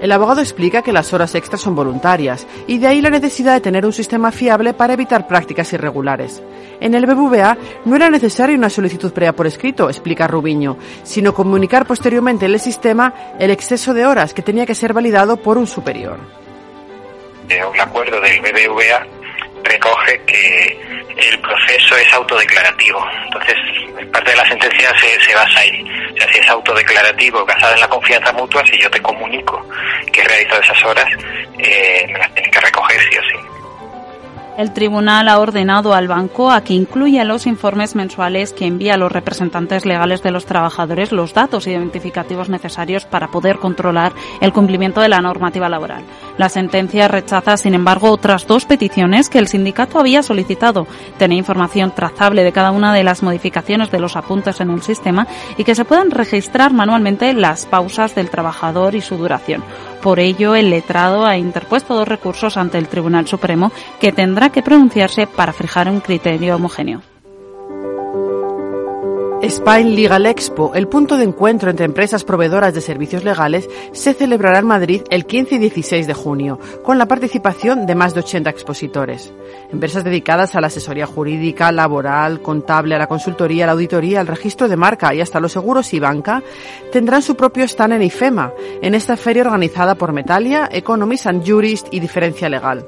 El 0.00 0.10
abogado 0.10 0.40
explica 0.40 0.82
que 0.82 0.92
las 0.92 1.12
horas 1.12 1.34
extras 1.36 1.60
son 1.60 1.76
voluntarias 1.76 2.46
y 2.66 2.78
de 2.78 2.88
ahí 2.88 3.00
la 3.00 3.08
necesidad 3.08 3.54
de 3.54 3.60
tener 3.60 3.86
un 3.86 3.92
sistema 3.92 4.32
fiable 4.32 4.74
para 4.74 4.94
evitar 4.94 5.28
prácticas 5.28 5.72
irregulares. 5.72 6.42
En 6.80 6.94
el 6.94 7.06
BBVA 7.06 7.56
no 7.84 7.94
era 7.94 8.10
necesaria 8.10 8.56
una 8.56 8.68
solicitud 8.68 9.12
previa 9.12 9.32
por 9.32 9.46
escrito, 9.46 9.88
explica 9.88 10.26
Rubiño, 10.26 10.76
sino 11.04 11.32
comunicar 11.32 11.86
posteriormente 11.86 12.46
en 12.46 12.52
el 12.52 12.60
sistema 12.60 13.14
el 13.38 13.52
exceso 13.52 13.94
de 13.94 14.04
horas 14.04 14.34
que 14.34 14.42
tenía 14.42 14.66
que 14.66 14.74
ser 14.74 14.92
validado 14.92 15.36
por 15.36 15.56
un 15.56 15.68
superior. 15.68 16.18
Un 17.70 17.80
acuerdo 17.80 18.20
del 18.20 18.40
BBVA 18.40 19.21
recoge 19.64 20.20
que 20.26 20.80
el 21.16 21.38
proceso 21.40 21.96
es 21.96 22.12
autodeclarativo. 22.12 23.04
Entonces, 23.24 23.56
parte 24.12 24.30
de 24.30 24.36
la 24.36 24.46
sentencia 24.46 24.92
se, 24.98 25.20
se 25.20 25.34
basa 25.34 25.60
ahí. 25.60 25.84
O 26.12 26.16
sea, 26.16 26.32
si 26.32 26.38
es 26.38 26.48
autodeclarativo, 26.48 27.44
basado 27.44 27.74
en 27.74 27.80
la 27.80 27.88
confianza 27.88 28.32
mutua, 28.32 28.64
si 28.66 28.78
yo 28.78 28.90
te 28.90 29.00
comunico 29.00 29.66
que 30.12 30.20
he 30.20 30.24
realizado 30.24 30.60
esas 30.60 30.84
horas, 30.84 31.06
eh, 31.58 32.06
me 32.08 32.18
las 32.18 32.34
tienes 32.34 32.52
que 32.52 32.60
recoger 32.60 33.00
sí 33.00 33.18
o 33.18 33.22
sí. 33.22 33.51
El 34.58 34.74
tribunal 34.74 35.28
ha 35.28 35.38
ordenado 35.38 35.94
al 35.94 36.08
banco 36.08 36.50
a 36.50 36.62
que 36.62 36.74
incluya 36.74 37.24
los 37.24 37.46
informes 37.46 37.94
mensuales 37.94 38.52
que 38.52 38.66
envía 38.66 38.94
a 38.94 38.96
los 38.98 39.10
representantes 39.10 39.86
legales 39.86 40.22
de 40.22 40.30
los 40.30 40.44
trabajadores 40.44 41.10
los 41.10 41.32
datos 41.32 41.66
identificativos 41.66 42.50
necesarios 42.50 43.06
para 43.06 43.28
poder 43.28 43.58
controlar 43.58 44.12
el 44.42 44.52
cumplimiento 44.52 45.00
de 45.00 45.08
la 45.08 45.22
normativa 45.22 45.70
laboral. 45.70 46.04
La 46.36 46.50
sentencia 46.50 47.08
rechaza, 47.08 47.56
sin 47.56 47.72
embargo, 47.72 48.10
otras 48.10 48.46
dos 48.46 48.66
peticiones 48.66 49.30
que 49.30 49.38
el 49.38 49.48
sindicato 49.48 49.98
había 49.98 50.22
solicitado, 50.22 50.86
tener 51.16 51.38
información 51.38 51.94
trazable 51.94 52.44
de 52.44 52.52
cada 52.52 52.72
una 52.72 52.92
de 52.92 53.04
las 53.04 53.22
modificaciones 53.22 53.90
de 53.90 54.00
los 54.00 54.16
apuntes 54.16 54.60
en 54.60 54.68
el 54.68 54.82
sistema 54.82 55.26
y 55.56 55.64
que 55.64 55.74
se 55.74 55.86
puedan 55.86 56.10
registrar 56.10 56.74
manualmente 56.74 57.32
las 57.32 57.64
pausas 57.64 58.14
del 58.14 58.28
trabajador 58.28 58.94
y 58.94 59.00
su 59.00 59.16
duración. 59.16 59.64
Por 60.02 60.18
ello, 60.18 60.56
el 60.56 60.70
letrado 60.70 61.24
ha 61.24 61.36
interpuesto 61.36 61.94
dos 61.94 62.08
recursos 62.08 62.56
ante 62.56 62.76
el 62.76 62.88
Tribunal 62.88 63.28
Supremo 63.28 63.70
que 64.00 64.10
tendrá 64.10 64.50
que 64.50 64.62
pronunciarse 64.62 65.28
para 65.28 65.52
fijar 65.52 65.88
un 65.88 66.00
criterio 66.00 66.56
homogéneo. 66.56 67.02
Spain 69.42 69.96
Legal 69.96 70.24
Expo, 70.26 70.72
el 70.72 70.86
punto 70.86 71.16
de 71.16 71.24
encuentro 71.24 71.68
entre 71.68 71.84
empresas 71.84 72.22
proveedoras 72.22 72.74
de 72.74 72.80
servicios 72.80 73.24
legales, 73.24 73.68
se 73.90 74.14
celebrará 74.14 74.60
en 74.60 74.68
Madrid 74.68 75.02
el 75.10 75.26
15 75.26 75.56
y 75.56 75.58
16 75.58 76.06
de 76.06 76.14
junio, 76.14 76.60
con 76.84 76.96
la 76.96 77.08
participación 77.08 77.84
de 77.84 77.96
más 77.96 78.14
de 78.14 78.20
80 78.20 78.48
expositores. 78.50 79.32
Empresas 79.72 80.04
dedicadas 80.04 80.54
a 80.54 80.60
la 80.60 80.68
asesoría 80.68 81.06
jurídica, 81.06 81.72
laboral, 81.72 82.40
contable, 82.40 82.94
a 82.94 82.98
la 82.98 83.08
consultoría, 83.08 83.64
a 83.64 83.66
la 83.66 83.72
auditoría, 83.72 84.20
al 84.20 84.28
registro 84.28 84.68
de 84.68 84.76
marca 84.76 85.12
y 85.12 85.20
hasta 85.20 85.40
los 85.40 85.50
seguros 85.50 85.92
y 85.92 85.98
banca 85.98 86.40
tendrán 86.92 87.22
su 87.22 87.34
propio 87.34 87.64
stand 87.64 87.94
en 87.94 88.02
IFEMA, 88.02 88.52
en 88.80 88.94
esta 88.94 89.16
feria 89.16 89.42
organizada 89.42 89.96
por 89.96 90.12
Metalia, 90.12 90.68
Economist 90.70 91.26
and 91.26 91.44
Jurist 91.44 91.88
y 91.90 91.98
Diferencia 91.98 92.48
Legal. 92.48 92.86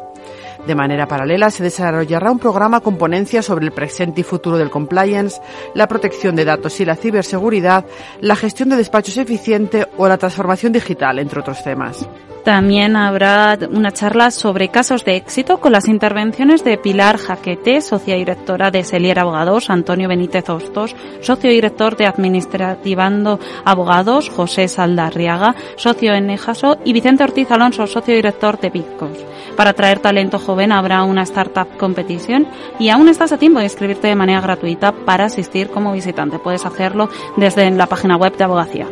De 0.67 0.75
manera 0.75 1.07
paralela, 1.07 1.51
se 1.51 1.63
desarrollará 1.63 2.31
un 2.31 2.39
programa 2.39 2.81
con 2.81 2.97
ponencias 2.97 3.45
sobre 3.45 3.67
el 3.67 3.73
presente 3.73 4.23
y 4.23 4.25
futuro 4.25 4.57
del 4.57 4.71
compliance, 4.71 5.41
la 5.75 5.87
protección 5.87 6.35
de 6.37 6.47
datos 6.47 6.81
y 6.81 6.85
la 6.85 6.97
ciberseguridad, 6.97 7.85
la 8.21 8.37
gestión 8.37 8.71
de 8.71 8.77
despachos 8.77 9.19
eficiente 9.19 9.87
o 9.99 10.09
la 10.09 10.17
transformación 10.17 10.73
digital, 10.73 11.19
entre 11.19 11.41
otros 11.41 11.63
temas. 11.63 12.09
También 12.45 12.95
habrá 12.95 13.59
una 13.71 13.91
charla 13.91 14.31
sobre 14.31 14.69
casos 14.69 15.03
de 15.07 15.17
éxito 15.17 15.61
con 15.61 15.73
las 15.73 15.89
intervenciones 15.89 16.63
de 16.63 16.77
Pilar 16.77 17.17
Jaquete, 17.17 17.81
socia 17.81 18.17
directora 18.17 18.71
de 18.71 18.85
Selier 18.85 19.19
Abogados, 19.19 19.71
Antonio 19.71 20.11
Benítez 20.11 20.51
Hostos, 20.51 20.95
socio 21.23 21.49
director 21.49 21.97
de 21.97 22.05
Administrativando 22.05 23.41
Abogados, 23.65 24.29
José 24.29 24.69
Saldarriaga, 24.69 25.55
socio 25.77 26.13
en 26.13 26.27
Nejaso, 26.27 26.77
y 26.85 26.93
Vicente 26.93 27.25
Ortiz 27.25 27.51
Alonso, 27.51 27.87
socio 27.87 28.15
director 28.15 28.61
de 28.61 28.69
Bitcos. 28.69 29.25
Para 29.57 29.71
atraer 29.71 30.01
talento 30.01 30.39
joven 30.39 30.73
habrá 30.73 31.05
una 31.05 31.23
Startup 31.23 31.69
Competition 31.79 32.47
y 32.79 32.89
aún 32.89 33.09
estás 33.09 33.33
a 33.33 33.39
tiempo 33.39 33.61
de 33.61 33.67
inscribirte 33.67 34.09
de 34.09 34.17
manera 34.17 34.41
gratuita 34.41 34.93
para 34.93 35.27
asistir 35.27 35.69
como 35.69 35.93
visitante. 35.93 36.39
Puedes 36.39 36.67
hacerlo 36.67 37.09
desde 37.37 37.71
la 37.71 37.87
página 37.87 38.17
web 38.17 38.37
de 38.37 38.45
Abogacía. 38.45 38.89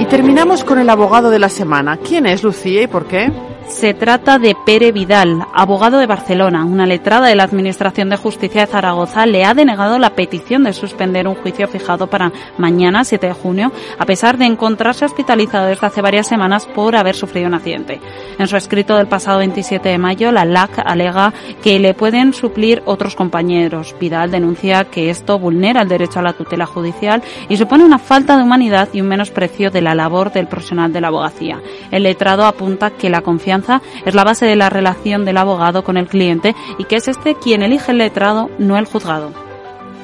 Y 0.00 0.04
terminamos 0.06 0.64
con 0.64 0.78
el 0.78 0.88
abogado 0.88 1.30
de 1.30 1.38
la 1.38 1.48
semana. 1.48 1.98
¿Quién 1.98 2.26
es 2.26 2.42
Lucía 2.42 2.82
y 2.82 2.86
por 2.86 3.06
qué? 3.06 3.30
Se 3.68 3.94
trata 3.94 4.38
de 4.38 4.56
Pere 4.64 4.92
Vidal, 4.92 5.44
abogado 5.52 5.98
de 5.98 6.06
Barcelona. 6.06 6.64
Una 6.64 6.86
letrada 6.86 7.26
de 7.26 7.34
la 7.34 7.42
Administración 7.42 8.08
de 8.08 8.16
Justicia 8.16 8.60
de 8.60 8.66
Zaragoza 8.68 9.26
le 9.26 9.44
ha 9.44 9.54
denegado 9.54 9.98
la 9.98 10.14
petición 10.14 10.62
de 10.62 10.72
suspender 10.72 11.26
un 11.26 11.34
juicio 11.34 11.66
fijado 11.66 12.06
para 12.06 12.32
mañana, 12.58 13.04
7 13.04 13.26
de 13.26 13.32
junio, 13.32 13.72
a 13.98 14.06
pesar 14.06 14.38
de 14.38 14.46
encontrarse 14.46 15.04
hospitalizado 15.04 15.66
desde 15.66 15.86
hace 15.86 16.00
varias 16.00 16.28
semanas 16.28 16.64
por 16.66 16.94
haber 16.94 17.16
sufrido 17.16 17.48
un 17.48 17.54
accidente. 17.54 18.00
En 18.38 18.46
su 18.46 18.56
escrito 18.56 18.96
del 18.96 19.08
pasado 19.08 19.38
27 19.38 19.88
de 19.88 19.98
mayo, 19.98 20.30
la 20.30 20.44
LAC 20.44 20.78
alega 20.84 21.34
que 21.62 21.80
le 21.80 21.92
pueden 21.92 22.34
suplir 22.34 22.82
otros 22.86 23.16
compañeros. 23.16 23.96
Vidal 23.98 24.30
denuncia 24.30 24.84
que 24.84 25.10
esto 25.10 25.40
vulnera 25.40 25.82
el 25.82 25.88
derecho 25.88 26.20
a 26.20 26.22
la 26.22 26.34
tutela 26.34 26.66
judicial 26.66 27.22
y 27.48 27.56
supone 27.56 27.84
una 27.84 27.98
falta 27.98 28.36
de 28.36 28.44
humanidad 28.44 28.88
y 28.92 29.00
un 29.00 29.08
menosprecio 29.08 29.70
de 29.70 29.82
la 29.82 29.94
labor 29.94 30.32
del 30.32 30.46
profesional 30.46 30.92
de 30.92 31.00
la 31.00 31.08
abogacía. 31.08 31.60
El 31.90 32.04
letrado 32.04 32.46
apunta 32.46 32.90
que 32.90 33.10
la 33.10 33.22
confianza 33.22 33.55
es 34.04 34.14
la 34.14 34.24
base 34.24 34.46
de 34.46 34.56
la 34.56 34.70
relación 34.70 35.24
del 35.24 35.36
abogado 35.36 35.84
con 35.84 35.96
el 35.96 36.08
cliente 36.08 36.54
y 36.78 36.84
que 36.84 36.96
es 36.96 37.08
este 37.08 37.34
quien 37.34 37.62
elige 37.62 37.92
el 37.92 37.98
letrado, 37.98 38.50
no 38.58 38.76
el 38.78 38.86
juzgado. 38.86 39.30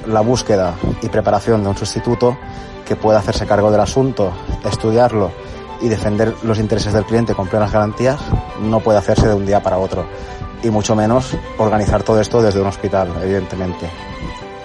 La 0.07 0.21
búsqueda 0.21 0.75
y 1.01 1.09
preparación 1.09 1.63
de 1.63 1.69
un 1.71 1.77
sustituto 1.77 2.37
que 2.85 2.97
pueda 2.97 3.21
hacerse 3.21 3.47
cargo 3.47 3.71
del 3.71 3.81
asunto, 3.81 4.33
estudiarlo 4.65 5.31
y 5.81 5.89
defender 5.89 6.35
los 6.43 6.59
intereses 6.59 6.93
del 6.93 7.05
cliente 7.05 7.35
con 7.35 7.49
plenas 7.49 7.73
garantías 7.73 8.19
no 8.61 8.81
puede 8.81 8.99
hacerse 8.99 9.29
de 9.29 9.35
un 9.35 9.47
día 9.47 9.63
para 9.63 9.79
otro 9.79 10.07
y 10.63 10.71
mucho 10.71 10.95
menos 10.95 11.37
organizar 11.59 12.03
todo 12.03 12.21
esto 12.21 12.41
desde 12.41 12.61
un 12.61 12.69
hospital, 12.69 13.13
evidentemente. 13.23 13.91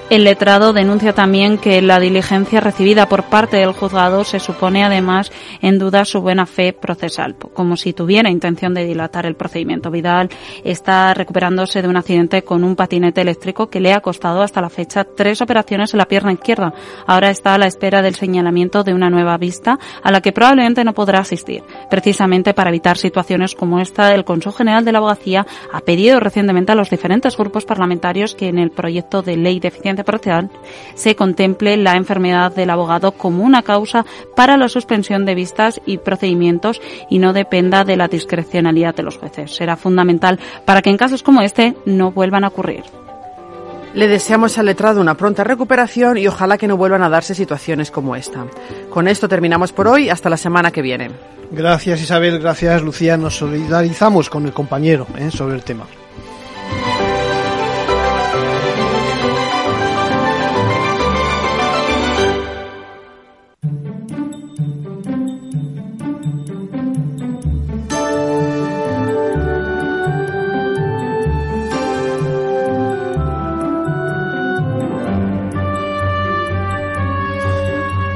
El 0.10 0.24
letrado 0.24 0.72
denuncia 0.72 1.12
también 1.12 1.58
que 1.58 1.82
la 1.82 2.00
diligencia 2.00 2.62
recibida 2.62 3.10
por 3.10 3.24
parte 3.24 3.58
del 3.58 3.74
juzgado 3.74 4.24
se 4.24 4.40
supone 4.40 4.86
además 4.86 5.34
en 5.62 5.80
duda 5.80 6.06
su 6.06 6.22
buena 6.22 6.46
fe 6.46 6.72
procesal, 6.72 7.36
como 7.36 7.76
si 7.76 7.92
tuviera 7.92 8.30
intención 8.30 8.74
de 8.74 8.86
dilatar 8.86 9.26
el 9.26 9.36
procedimiento. 9.36 9.92
Vidal 9.92 10.30
está 10.64 11.14
recuperándose 11.14 11.82
de 11.82 11.90
un 11.90 11.98
accidente 11.98 12.42
con 12.44 12.64
un 12.64 12.78
patinete 12.78 13.20
eléctrico 13.20 13.70
que 13.70 13.82
le 13.82 13.92
ha 13.92 14.00
costado 14.00 14.42
hasta 14.42 14.62
la 14.62 14.70
fecha 14.70 15.04
tres 15.04 15.42
operaciones 15.42 15.94
en 15.94 15.98
la 15.98 16.06
pierna 16.06 16.32
izquierda. 16.32 16.74
Ahora 17.06 17.30
está 17.30 17.56
a 17.56 17.58
la 17.58 17.68
espera 17.68 18.02
del 18.02 18.16
señalamiento 18.16 18.86
de 18.86 18.94
una 18.94 19.10
nueva 19.10 19.38
vista 19.38 19.78
a 20.02 20.10
la 20.10 20.22
que 20.22 20.32
probablemente 20.32 20.86
no 20.86 20.94
podrá 20.94 21.20
asistir. 21.20 21.64
Precisamente 21.90 22.54
para 22.54 22.70
evitar 22.70 22.98
situaciones 22.98 23.56
como 23.56 23.82
esta, 23.82 24.16
el 24.16 24.24
Consejo 24.24 24.56
General 24.56 24.86
de 24.86 24.94
la 24.94 25.00
Abogacía 25.00 25.46
ha 25.74 25.82
pedido 25.82 26.22
recientemente 26.22 26.72
a 26.72 26.76
los 26.76 26.90
diferentes 26.90 27.36
grupos 27.36 27.66
parlamentarios 27.66 28.36
que 28.36 28.48
en 28.48 28.58
el 28.58 28.72
proyecto 28.72 29.22
de 29.22 29.36
ley 29.36 29.60
de 29.60 29.68
eficiencia 29.68 29.97
parcial 30.04 30.50
se 30.96 31.16
contemple 31.16 31.78
la 31.78 31.96
enfermedad 31.96 32.54
del 32.54 32.70
abogado 32.70 33.12
como 33.12 33.44
una 33.44 33.64
causa 33.64 34.06
para 34.36 34.58
la 34.58 34.70
suspensión 34.70 35.26
de 35.26 35.36
vistas 35.36 35.82
y 35.86 35.98
procedimientos 35.98 36.82
y 37.10 37.20
no 37.20 37.34
dependa 37.34 37.84
de 37.84 37.98
la 37.98 38.08
discrecionalidad 38.08 38.96
de 38.96 39.04
los 39.04 39.18
jueces. 39.18 39.56
Será 39.56 39.76
fundamental 39.76 40.40
para 40.66 40.82
que 40.82 40.90
en 40.90 40.98
casos 40.98 41.24
como 41.24 41.42
este 41.42 41.76
no 41.86 42.12
vuelvan 42.12 42.44
a 42.44 42.50
ocurrir. 42.50 42.84
Le 43.94 44.08
deseamos 44.08 44.58
al 44.58 44.68
letrado 44.68 45.02
una 45.02 45.16
pronta 45.16 45.44
recuperación 45.44 46.18
y 46.18 46.28
ojalá 46.28 46.58
que 46.58 46.68
no 46.68 46.78
vuelvan 46.78 47.02
a 47.02 47.10
darse 47.10 47.34
situaciones 47.34 47.90
como 47.90 48.16
esta. 48.16 48.46
Con 48.90 49.08
esto 49.08 49.28
terminamos 49.28 49.72
por 49.72 49.88
hoy, 49.88 50.10
hasta 50.10 50.30
la 50.30 50.38
semana 50.38 50.72
que 50.72 50.84
viene. 50.84 51.10
Gracias 51.52 52.02
Isabel, 52.02 52.40
gracias 52.40 52.82
Lucía, 52.82 53.18
nos 53.18 53.38
solidarizamos 53.38 54.30
con 54.30 54.46
el 54.46 54.54
compañero 54.54 55.08
¿eh? 55.18 55.32
sobre 55.32 55.56
el 55.56 55.64
tema. 55.64 55.86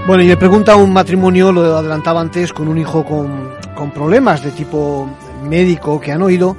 Bueno, 0.07 0.23
y 0.23 0.27
me 0.27 0.35
pregunta 0.35 0.75
un 0.75 0.91
matrimonio, 0.91 1.51
lo 1.51 1.77
adelantaba 1.77 2.21
antes, 2.21 2.51
con 2.51 2.67
un 2.67 2.77
hijo 2.77 3.05
con, 3.05 3.51
con 3.75 3.91
problemas 3.91 4.43
de 4.43 4.51
tipo 4.51 5.07
médico 5.47 5.99
que 6.01 6.11
han 6.11 6.23
oído 6.23 6.57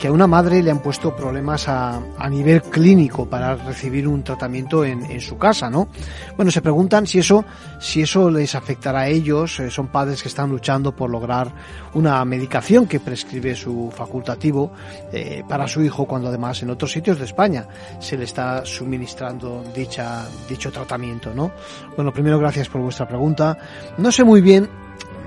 que 0.00 0.08
a 0.08 0.12
una 0.12 0.26
madre 0.26 0.62
le 0.62 0.70
han 0.70 0.78
puesto 0.78 1.14
problemas 1.14 1.68
a, 1.68 2.00
a 2.16 2.28
nivel 2.30 2.62
clínico 2.62 3.28
para 3.28 3.54
recibir 3.54 4.08
un 4.08 4.24
tratamiento 4.24 4.82
en, 4.82 5.04
en, 5.04 5.20
su 5.20 5.36
casa, 5.36 5.68
¿no? 5.68 5.88
Bueno, 6.36 6.50
se 6.50 6.62
preguntan 6.62 7.06
si 7.06 7.18
eso, 7.18 7.44
si 7.78 8.00
eso 8.00 8.30
les 8.30 8.54
afectará 8.54 9.00
a 9.00 9.08
ellos. 9.08 9.60
Eh, 9.60 9.70
son 9.70 9.88
padres 9.88 10.22
que 10.22 10.28
están 10.28 10.48
luchando 10.48 10.96
por 10.96 11.10
lograr 11.10 11.52
una 11.92 12.24
medicación 12.24 12.86
que 12.86 12.98
prescribe 12.98 13.54
su 13.54 13.92
facultativo 13.94 14.72
eh, 15.12 15.44
para 15.46 15.68
su 15.68 15.82
hijo, 15.82 16.06
cuando 16.06 16.28
además 16.28 16.62
en 16.62 16.70
otros 16.70 16.90
sitios 16.90 17.18
de 17.18 17.26
España 17.26 17.66
se 17.98 18.16
le 18.16 18.24
está 18.24 18.64
suministrando 18.64 19.62
dicha, 19.74 20.26
dicho 20.48 20.72
tratamiento, 20.72 21.34
¿no? 21.34 21.52
Bueno, 21.94 22.10
primero 22.10 22.38
gracias 22.38 22.70
por 22.70 22.80
vuestra 22.80 23.06
pregunta. 23.06 23.58
No 23.98 24.10
sé 24.10 24.24
muy 24.24 24.40
bien 24.40 24.66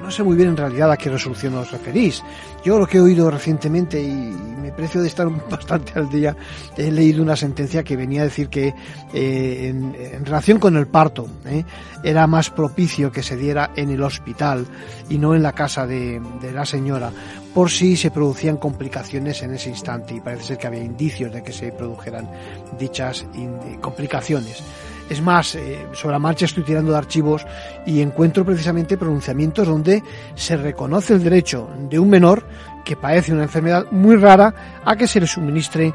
no 0.03 0.11
sé 0.11 0.21
muy 0.21 0.35
bien 0.35 0.49
en 0.49 0.57
realidad 0.57 0.91
a 0.91 0.97
qué 0.97 1.09
resolución 1.09 1.55
os 1.55 1.71
referís. 1.71 2.21
Yo 2.63 2.77
lo 2.77 2.85
que 2.85 2.97
he 2.97 3.01
oído 3.01 3.31
recientemente 3.31 4.01
y 4.01 4.11
me 4.11 4.71
precio 4.73 5.01
de 5.01 5.07
estar 5.07 5.27
bastante 5.49 5.93
al 5.95 6.09
día, 6.09 6.35
he 6.77 6.91
leído 6.91 7.23
una 7.23 7.37
sentencia 7.37 7.83
que 7.83 7.95
venía 7.95 8.21
a 8.21 8.25
decir 8.25 8.49
que 8.49 8.73
eh, 9.13 9.67
en, 9.69 10.25
relación 10.25 10.59
con 10.59 10.75
el 10.75 10.87
parto 10.87 11.27
eh, 11.45 11.63
era 12.03 12.27
más 12.27 12.49
propicio 12.49 13.11
que 13.11 13.23
se 13.23 13.37
diera 13.37 13.71
en 13.75 13.89
el 13.89 14.03
hospital 14.03 14.67
y 15.09 15.17
no 15.17 15.33
en 15.35 15.41
la 15.41 15.53
casa 15.53 15.87
de 15.87 16.21
la 16.53 16.65
señora 16.65 17.11
por 17.53 17.69
si 17.69 17.95
se 17.95 18.11
producían 18.11 18.57
complicaciones 18.57 19.41
en 19.43 19.53
ese 19.53 19.69
instante 19.69 20.15
y 20.15 20.19
parece 20.19 20.43
ser 20.43 20.57
que 20.57 20.67
había 20.67 20.83
indicios 20.83 21.31
de 21.31 21.43
que 21.43 21.53
se 21.53 21.71
produjeran 21.71 22.29
dichas 22.79 23.25
complicaciones. 23.79 24.63
Es 25.13 25.21
más, 25.21 25.53
eh, 25.53 25.85
sobre 25.91 26.13
la 26.13 26.19
marcha 26.19 26.45
estoy 26.45 26.63
tirando 26.63 26.91
de 26.91 26.97
archivos 26.97 27.45
y 27.85 28.01
encuentro 28.01 28.43
precisamente 28.43 28.97
pronunciamientos 28.97 29.67
donde 29.67 30.01
se 30.33 30.57
reconoce 30.57 31.13
el 31.13 31.23
derecho 31.23 31.69
de 31.87 31.99
un 31.99 32.09
menor 32.09 32.43
que 32.83 32.95
padece 32.95 33.31
una 33.31 33.43
enfermedad 33.43 33.85
muy 33.91 34.15
rara 34.15 34.81
a 34.83 34.95
que 34.95 35.07
se 35.07 35.19
le 35.19 35.27
suministre 35.27 35.93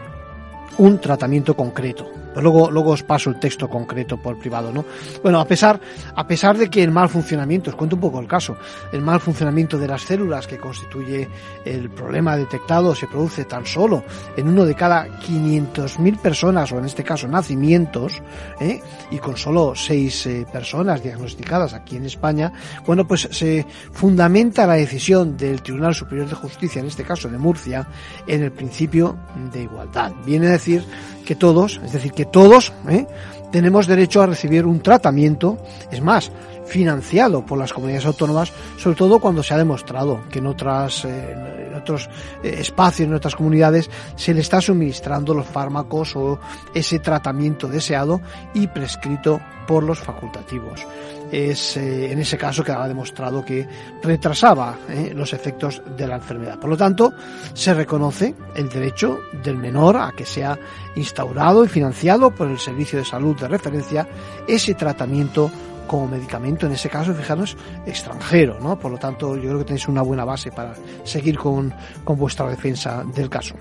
un 0.76 1.00
tratamiento 1.00 1.56
concreto. 1.56 2.08
Pues 2.32 2.42
luego, 2.42 2.70
luego 2.70 2.90
os 2.90 3.02
paso 3.02 3.30
el 3.30 3.38
texto 3.38 3.68
concreto 3.68 4.16
por 4.16 4.38
privado, 4.38 4.72
¿no? 4.72 4.84
Bueno, 5.22 5.40
a 5.40 5.44
pesar, 5.44 5.80
a 6.14 6.26
pesar 6.26 6.56
de 6.56 6.68
que 6.70 6.82
el 6.82 6.90
mal 6.90 7.08
funcionamiento, 7.08 7.70
os 7.70 7.76
cuento 7.76 7.96
un 7.96 8.00
poco 8.00 8.20
el 8.20 8.26
caso, 8.26 8.56
el 8.92 9.02
mal 9.02 9.20
funcionamiento 9.20 9.78
de 9.78 9.88
las 9.88 10.02
células 10.02 10.46
que 10.46 10.58
constituye 10.58 11.28
el 11.64 11.90
problema 11.90 12.36
detectado 12.36 12.94
se 12.94 13.06
produce 13.06 13.44
tan 13.44 13.66
solo 13.66 14.04
en 14.36 14.48
uno 14.48 14.64
de 14.64 14.74
cada 14.74 15.06
500.000 15.20 16.18
personas, 16.18 16.72
o 16.72 16.78
en 16.78 16.84
este 16.84 17.04
caso 17.04 17.28
nacimientos, 17.28 18.22
¿eh? 18.60 18.80
y 19.10 19.18
con 19.18 19.36
solo 19.36 19.74
seis 19.74 20.26
eh, 20.26 20.46
personas 20.50 21.02
diagnosticadas 21.02 21.74
aquí 21.74 21.96
en 21.96 22.06
España, 22.06 22.52
bueno, 22.86 23.06
pues 23.06 23.28
se 23.30 23.66
fundamenta 23.92 24.66
la 24.66 24.74
decisión 24.74 25.36
del 25.36 25.62
Tribunal 25.62 25.94
Superior 25.94 26.28
de 26.28 26.34
Justicia, 26.34 26.80
en 26.80 26.86
este 26.86 27.04
caso 27.04 27.28
de 27.28 27.38
Murcia, 27.38 27.86
en 28.26 28.42
el 28.42 28.52
principio 28.52 29.18
de 29.52 29.62
igualdad. 29.62 30.12
Viene 30.24 30.48
a 30.48 30.52
decir 30.52 30.84
que 31.28 31.36
todos, 31.36 31.78
es 31.84 31.92
decir, 31.92 32.12
que 32.12 32.24
todos 32.24 32.72
¿eh? 32.88 33.06
tenemos 33.52 33.86
derecho 33.86 34.22
a 34.22 34.26
recibir 34.26 34.64
un 34.64 34.80
tratamiento, 34.80 35.58
es 35.90 36.00
más, 36.00 36.32
financiado 36.64 37.44
por 37.44 37.58
las 37.58 37.70
comunidades 37.70 38.06
autónomas, 38.06 38.50
sobre 38.78 38.96
todo 38.96 39.20
cuando 39.20 39.42
se 39.42 39.52
ha 39.52 39.58
demostrado 39.58 40.22
que 40.30 40.38
en 40.38 40.46
otras 40.46 41.04
eh, 41.04 41.66
en 41.68 41.74
otros 41.74 42.08
eh, 42.42 42.56
espacios, 42.60 43.08
en 43.08 43.14
otras 43.14 43.36
comunidades, 43.36 43.90
se 44.16 44.32
le 44.32 44.40
está 44.40 44.62
suministrando 44.62 45.34
los 45.34 45.44
fármacos 45.44 46.16
o 46.16 46.38
ese 46.72 46.98
tratamiento 46.98 47.68
deseado 47.68 48.22
y 48.54 48.66
prescrito 48.66 49.38
por 49.66 49.82
los 49.82 49.98
facultativos. 49.98 50.86
Es 51.30 51.76
eh, 51.76 52.12
en 52.12 52.18
ese 52.18 52.38
caso 52.38 52.64
quedaba 52.64 52.88
demostrado 52.88 53.44
que 53.44 53.66
retrasaba 54.02 54.78
eh, 54.88 55.12
los 55.14 55.32
efectos 55.32 55.82
de 55.96 56.06
la 56.06 56.16
enfermedad. 56.16 56.58
Por 56.58 56.70
lo 56.70 56.76
tanto, 56.76 57.12
se 57.54 57.74
reconoce 57.74 58.34
el 58.54 58.68
derecho 58.68 59.18
del 59.42 59.56
menor 59.56 59.96
a 59.96 60.12
que 60.16 60.24
sea 60.24 60.58
instaurado 60.96 61.64
y 61.64 61.68
financiado 61.68 62.30
por 62.30 62.48
el 62.48 62.58
servicio 62.58 62.98
de 62.98 63.04
salud 63.04 63.38
de 63.38 63.48
referencia 63.48 64.06
ese 64.46 64.74
tratamiento 64.74 65.50
como 65.88 66.06
medicamento, 66.06 66.66
en 66.66 66.72
ese 66.72 66.88
caso, 66.88 67.12
fijaros, 67.14 67.56
extranjero, 67.84 68.60
¿no? 68.60 68.78
Por 68.78 68.92
lo 68.92 68.98
tanto, 68.98 69.34
yo 69.34 69.42
creo 69.42 69.58
que 69.58 69.64
tenéis 69.64 69.88
una 69.88 70.02
buena 70.02 70.24
base 70.24 70.52
para 70.52 70.74
seguir 71.02 71.36
con, 71.36 71.74
con 72.04 72.16
vuestra 72.16 72.48
defensa 72.48 73.02
del 73.14 73.28
caso. 73.28 73.54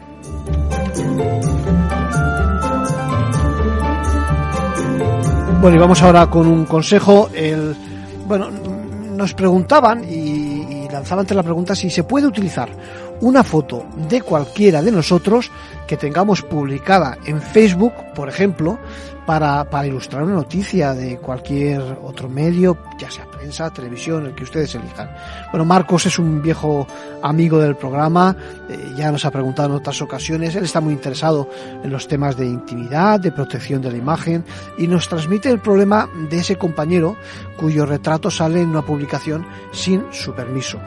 Bueno, 5.59 5.75
y 5.75 5.79
vamos 5.79 6.01
ahora 6.03 6.27
con 6.27 6.45
un 6.45 6.65
consejo. 6.65 7.29
El, 7.33 7.75
bueno, 8.27 8.49
nos 8.51 9.33
preguntaban 9.33 10.03
y, 10.03 10.85
y 10.85 10.87
lanzaban 10.91 11.23
ante 11.23 11.33
la 11.33 11.41
pregunta 11.41 11.75
si 11.75 11.89
se 11.89 12.03
puede 12.03 12.27
utilizar 12.27 12.69
una 13.21 13.43
foto 13.43 13.85
de 14.07 14.21
cualquiera 14.21 14.83
de 14.83 14.91
nosotros 14.91 15.49
que 15.87 15.97
tengamos 15.97 16.41
publicada 16.43 17.17
en 17.25 17.41
Facebook, 17.41 17.93
por 18.13 18.29
ejemplo, 18.29 18.77
para, 19.27 19.69
para 19.69 19.85
ilustrar 19.85 20.23
una 20.23 20.35
noticia 20.35 20.93
de 20.93 21.17
cualquier 21.17 21.81
otro 22.01 22.29
medio, 22.29 22.77
ya 22.97 23.11
sea 23.11 23.25
prensa, 23.25 23.69
televisión, 23.73 24.25
el 24.25 24.33
que 24.33 24.45
ustedes 24.45 24.73
elijan. 24.75 25.09
Bueno, 25.51 25.65
Marcos 25.65 26.05
es 26.05 26.17
un 26.17 26.41
viejo 26.41 26.87
amigo 27.21 27.59
del 27.59 27.75
programa, 27.75 28.37
eh, 28.69 28.93
ya 28.95 29.11
nos 29.11 29.25
ha 29.25 29.31
preguntado 29.31 29.69
en 29.69 29.75
otras 29.75 30.01
ocasiones, 30.01 30.55
él 30.55 30.63
está 30.63 30.79
muy 30.79 30.93
interesado 30.93 31.49
en 31.83 31.89
los 31.89 32.07
temas 32.07 32.37
de 32.37 32.45
intimidad, 32.45 33.19
de 33.19 33.33
protección 33.33 33.81
de 33.81 33.91
la 33.91 33.97
imagen 33.97 34.45
y 34.77 34.87
nos 34.87 35.09
transmite 35.09 35.49
el 35.49 35.59
problema 35.59 36.09
de 36.29 36.39
ese 36.39 36.55
compañero 36.55 37.17
cuyo 37.57 37.85
retrato 37.85 38.31
sale 38.31 38.61
en 38.61 38.69
una 38.69 38.85
publicación 38.85 39.45
sin 39.73 40.05
su 40.11 40.33
permiso. 40.33 40.79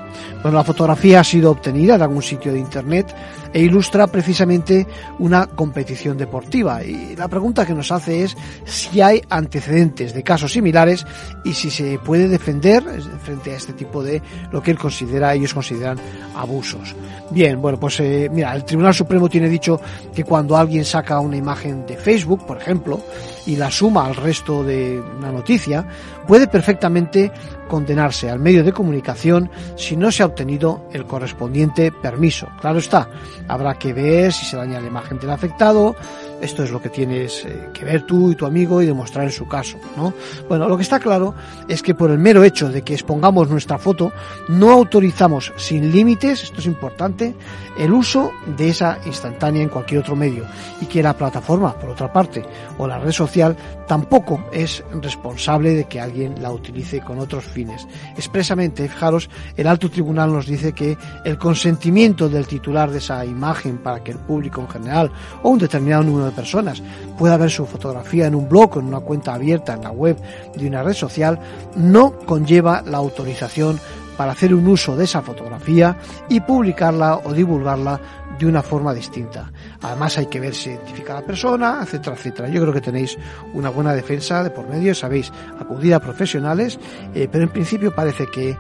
Bueno, 0.42 0.56
la 0.56 0.64
fotografía 0.64 1.20
ha 1.20 1.24
sido 1.24 1.50
obtenida 1.50 1.96
en 1.96 2.02
algún 2.02 2.22
sitio 2.22 2.52
de 2.52 2.58
internet 2.58 3.14
e 3.52 3.60
ilustra 3.60 4.06
precisamente 4.06 4.86
una 5.18 5.46
competición 5.46 6.16
deportiva 6.16 6.85
y 6.85 7.16
la 7.16 7.29
pregunta 7.29 7.66
que 7.66 7.74
nos 7.74 7.90
hace 7.92 8.24
es 8.24 8.37
si 8.64 9.00
hay 9.00 9.22
antecedentes 9.29 10.14
de 10.14 10.22
casos 10.22 10.53
similares 10.53 11.07
y 11.44 11.55
si 11.55 11.70
se 11.70 11.98
puede 11.98 12.29
defender 12.29 12.83
frente 13.22 13.53
a 13.53 13.57
este 13.57 13.72
tipo 13.72 14.03
de 14.03 14.22
lo 14.53 14.62
que 14.62 14.70
él 14.70 14.79
considera, 14.79 15.35
ellos 15.35 15.55
consideran 15.55 15.98
abusos. 16.35 16.94
Bien, 17.31 17.61
bueno, 17.61 17.79
pues 17.79 18.00
eh, 18.00 18.29
mira, 18.33 18.55
el 18.55 18.64
Tribunal 18.64 18.94
Supremo 18.94 19.29
tiene 19.29 19.48
dicho 19.48 19.81
que 20.14 20.24
cuando 20.24 20.57
alguien 20.57 20.85
saca 20.85 21.20
una 21.20 21.37
imagen 21.37 21.87
de 21.87 21.96
Facebook, 21.96 22.46
por 22.46 22.59
ejemplo, 22.59 23.00
y 23.46 23.57
la 23.57 23.70
suma 23.70 24.07
al 24.07 24.16
resto 24.16 24.64
de 24.64 25.00
una 25.18 25.31
noticia, 25.33 25.87
puede 26.26 26.46
perfectamente 26.46 27.31
condenarse 27.70 28.28
al 28.28 28.40
medio 28.40 28.64
de 28.64 28.72
comunicación 28.72 29.48
si 29.76 29.96
no 29.96 30.11
se 30.11 30.24
ha 30.24 30.26
obtenido 30.26 30.88
el 30.92 31.06
correspondiente 31.06 31.92
permiso. 31.92 32.48
Claro 32.61 32.80
está, 32.80 33.09
habrá 33.46 33.78
que 33.78 33.92
ver 33.92 34.33
si 34.33 34.44
se 34.44 34.56
daña 34.56 34.80
la 34.80 34.88
imagen 34.88 35.20
del 35.20 35.30
afectado, 35.30 35.94
esto 36.40 36.64
es 36.64 36.70
lo 36.70 36.81
que 36.81 36.88
tienes 36.88 37.44
eh, 37.44 37.68
que 37.72 37.85
ver 37.85 38.03
tú 38.03 38.31
y 38.31 38.35
tu 38.35 38.46
amigo 38.46 38.81
y 38.81 38.87
demostrar 38.87 39.24
en 39.24 39.33
su 39.33 39.46
caso, 39.46 39.79
¿no? 39.96 40.14
Bueno, 40.48 40.68
lo 40.68 40.76
que 40.76 40.83
está 40.83 40.98
claro 40.98 41.35
es 41.68 41.83
que 41.83 41.94
por 41.94 42.11
el 42.11 42.18
mero 42.18 42.44
hecho 42.44 42.68
de 42.68 42.83
que 42.83 42.94
expongamos 42.94 43.48
nuestra 43.48 43.79
foto, 43.79 44.12
no 44.48 44.70
autorizamos 44.70 45.53
sin 45.57 45.90
límites, 45.92 46.42
esto 46.44 46.61
es 46.61 46.66
importante, 46.66 47.35
el 47.79 47.92
uso 47.92 48.33
de 48.57 48.68
esa 48.68 48.98
instantánea 49.07 49.62
en 49.62 49.68
cualquier 49.68 50.00
otro 50.00 50.16
medio 50.16 50.44
y 50.81 50.87
que 50.87 51.03
la 51.03 51.16
plataforma, 51.16 51.74
por 51.74 51.90
otra 51.90 52.12
parte, 52.12 52.44
o 52.79 52.87
la 52.87 52.98
red 52.98 53.12
social 53.12 53.57
tampoco 53.87 54.44
es 54.53 54.85
responsable 55.03 55.74
de 55.74 55.85
que 55.85 56.00
alguien 56.00 56.40
la 56.40 56.53
utilice 56.53 57.00
con 57.00 57.18
otros 57.18 57.44
fines. 57.44 57.87
Expresamente, 58.16 58.88
fijaros, 58.88 59.29
el 59.57 59.66
alto 59.66 59.90
tribunal 59.90 60.33
nos 60.33 60.46
dice 60.46 60.72
que 60.72 60.96
el 61.24 61.38
consentimiento 61.38 62.29
del 62.29 62.46
titular 62.46 62.90
de 62.90 62.98
esa 62.98 63.24
imagen 63.24 63.79
para 63.79 64.03
que 64.03 64.12
el 64.12 64.18
público 64.18 64.61
en 64.61 64.68
general 64.68 65.11
o 65.42 65.50
un 65.50 65.59
determinado 65.59 66.03
número 66.03 66.29
de 66.30 66.36
personas 66.36 66.82
pueda 67.18 67.36
ver 67.36 67.50
su 67.50 67.66
fotografía 67.66 68.26
en 68.26 68.34
un 68.34 68.48
blog 68.48 68.76
o 68.76 68.80
en 68.80 68.86
una 68.86 69.00
cuenta 69.00 69.34
abierta 69.34 69.74
en 69.74 69.82
la 69.82 69.90
web 69.90 70.16
de 70.54 70.66
una 70.66 70.82
red 70.82 70.94
social 70.94 71.38
no 71.76 72.12
conlleva 72.20 72.82
la 72.86 72.98
autorización 72.98 73.78
para 74.16 74.32
hacer 74.32 74.54
un 74.54 74.66
uso 74.66 74.96
de 74.96 75.04
esa 75.04 75.22
fotografía 75.22 75.96
y 76.28 76.40
publicarla 76.40 77.22
o 77.24 77.32
divulgarla 77.32 77.98
de 78.38 78.46
una 78.46 78.62
forma 78.62 78.92
distinta. 78.92 79.50
Además 79.80 80.18
hay 80.18 80.26
que 80.26 80.40
ver 80.40 80.54
si 80.54 80.68
identifica 80.68 81.12
a 81.12 81.20
la 81.20 81.26
persona, 81.26 81.80
etcétera, 81.82 82.16
etcétera. 82.16 82.48
Yo 82.48 82.60
creo 82.60 82.74
que 82.74 82.82
tenéis 82.82 83.16
una 83.54 83.70
buena 83.70 83.94
defensa 83.94 84.42
de 84.42 84.50
por 84.50 84.68
medio, 84.68 84.94
sabéis, 84.94 85.32
acudir 85.58 85.94
a 85.94 86.00
profesionales, 86.00 86.78
eh, 87.14 87.28
pero 87.32 87.44
en 87.44 87.50
principio 87.50 87.94
parece 87.94 88.26
que 88.26 88.56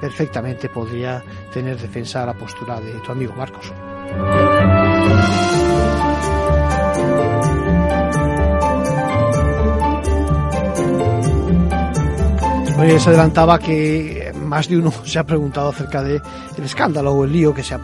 perfectamente 0.00 0.68
podría 0.68 1.22
tener 1.52 1.78
defensa 1.78 2.24
a 2.24 2.26
la 2.26 2.34
postura 2.34 2.80
de 2.80 2.92
tu 2.94 3.12
amigo 3.12 3.34
Marcos. 3.36 3.72
Hoy 12.84 13.00
se 13.00 13.08
adelantaba 13.08 13.58
que 13.58 14.30
más 14.44 14.68
de 14.68 14.76
uno 14.76 14.92
se 15.04 15.18
ha 15.18 15.24
preguntado 15.24 15.70
acerca 15.70 16.02
de 16.02 16.20
escándalo 16.62 17.12
o 17.12 17.24
el 17.24 17.32
lío 17.32 17.54
que 17.54 17.62
se 17.62 17.74
ha 17.74 17.80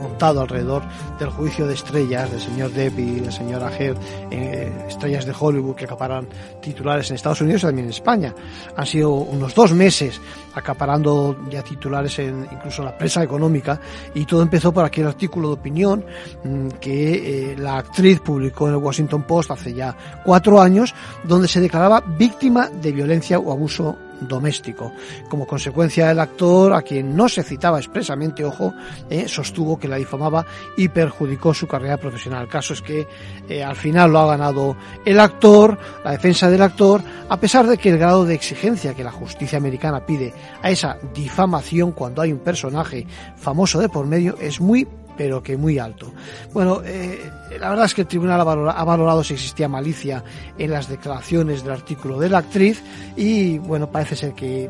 montado 0.00 0.40
alrededor 0.40 0.82
del 1.20 1.30
juicio 1.30 1.64
de 1.66 1.74
estrellas 1.74 2.28
del 2.32 2.40
señor 2.40 2.72
Depp 2.72 2.98
y 2.98 3.20
del 3.20 3.32
señor 3.32 3.62
Ager, 3.62 3.94
eh, 4.32 4.72
estrellas 4.88 5.26
de 5.26 5.34
Hollywood 5.38 5.76
que 5.76 5.84
acaparan 5.84 6.26
titulares 6.60 7.08
en 7.10 7.14
Estados 7.14 7.40
Unidos 7.40 7.62
y 7.62 7.66
también 7.66 7.86
en 7.86 7.90
España. 7.90 8.34
Han 8.76 8.86
sido 8.86 9.12
unos 9.12 9.54
dos 9.54 9.72
meses 9.72 10.20
acaparando 10.54 11.38
ya 11.48 11.62
titulares 11.62 12.18
en 12.18 12.48
incluso 12.50 12.82
en 12.82 12.86
la 12.86 12.98
prensa 12.98 13.22
económica 13.22 13.80
y 14.12 14.24
todo 14.24 14.42
empezó 14.42 14.72
por 14.72 14.84
aquel 14.84 15.06
artículo 15.06 15.48
de 15.48 15.54
opinión 15.54 16.04
mm, 16.42 16.68
que 16.80 17.52
eh, 17.52 17.56
la 17.56 17.78
actriz 17.78 18.18
publicó 18.20 18.66
en 18.66 18.74
el 18.74 18.80
Washington 18.80 19.22
Post 19.22 19.52
hace 19.52 19.72
ya 19.72 19.96
cuatro 20.24 20.60
años 20.60 20.94
donde 21.22 21.46
se 21.46 21.60
declaraba 21.60 22.00
víctima 22.00 22.68
de 22.68 22.90
violencia 22.90 23.38
o 23.38 23.52
abuso 23.52 23.96
doméstico. 24.20 24.92
Como 25.28 25.46
consecuencia, 25.46 26.10
el 26.10 26.20
actor, 26.20 26.72
a 26.72 26.82
quien 26.82 27.16
no 27.16 27.28
se 27.28 27.42
citaba 27.42 27.78
expresamente, 27.78 28.44
ojo, 28.44 28.74
eh, 29.10 29.28
sostuvo 29.28 29.78
que 29.78 29.88
la 29.88 29.96
difamaba 29.96 30.44
y 30.76 30.88
perjudicó 30.88 31.54
su 31.54 31.66
carrera 31.66 31.96
profesional. 31.96 32.44
El 32.44 32.48
caso 32.48 32.74
es 32.74 32.82
que 32.82 33.06
eh, 33.48 33.62
al 33.62 33.76
final 33.76 34.12
lo 34.12 34.20
ha 34.20 34.26
ganado 34.26 34.76
el 35.04 35.20
actor, 35.20 35.78
la 36.04 36.12
defensa 36.12 36.50
del 36.50 36.62
actor, 36.62 37.02
a 37.28 37.38
pesar 37.38 37.66
de 37.66 37.78
que 37.78 37.90
el 37.90 37.98
grado 37.98 38.24
de 38.24 38.34
exigencia 38.34 38.94
que 38.94 39.04
la 39.04 39.12
justicia 39.12 39.58
americana 39.58 40.04
pide 40.04 40.32
a 40.62 40.70
esa 40.70 40.98
difamación 41.14 41.92
cuando 41.92 42.22
hay 42.22 42.32
un 42.32 42.40
personaje 42.40 43.06
famoso 43.36 43.78
de 43.78 43.88
por 43.88 44.06
medio 44.06 44.36
es 44.40 44.60
muy 44.60 44.86
pero 45.16 45.42
que 45.42 45.56
muy 45.56 45.78
alto. 45.78 46.12
Bueno, 46.52 46.82
eh, 46.84 47.30
la 47.58 47.70
verdad 47.70 47.86
es 47.86 47.94
que 47.94 48.02
el 48.02 48.06
tribunal 48.06 48.40
ha 48.40 48.84
valorado, 48.84 49.24
si 49.24 49.34
existía 49.34 49.68
malicia 49.68 50.22
en 50.58 50.70
las 50.70 50.88
declaraciones 50.88 51.62
del 51.62 51.72
artículo 51.72 52.18
de 52.18 52.28
la 52.28 52.38
actriz 52.38 52.82
y 53.16 53.58
bueno, 53.58 53.90
parece 53.90 54.16
ser 54.16 54.32
que 54.34 54.68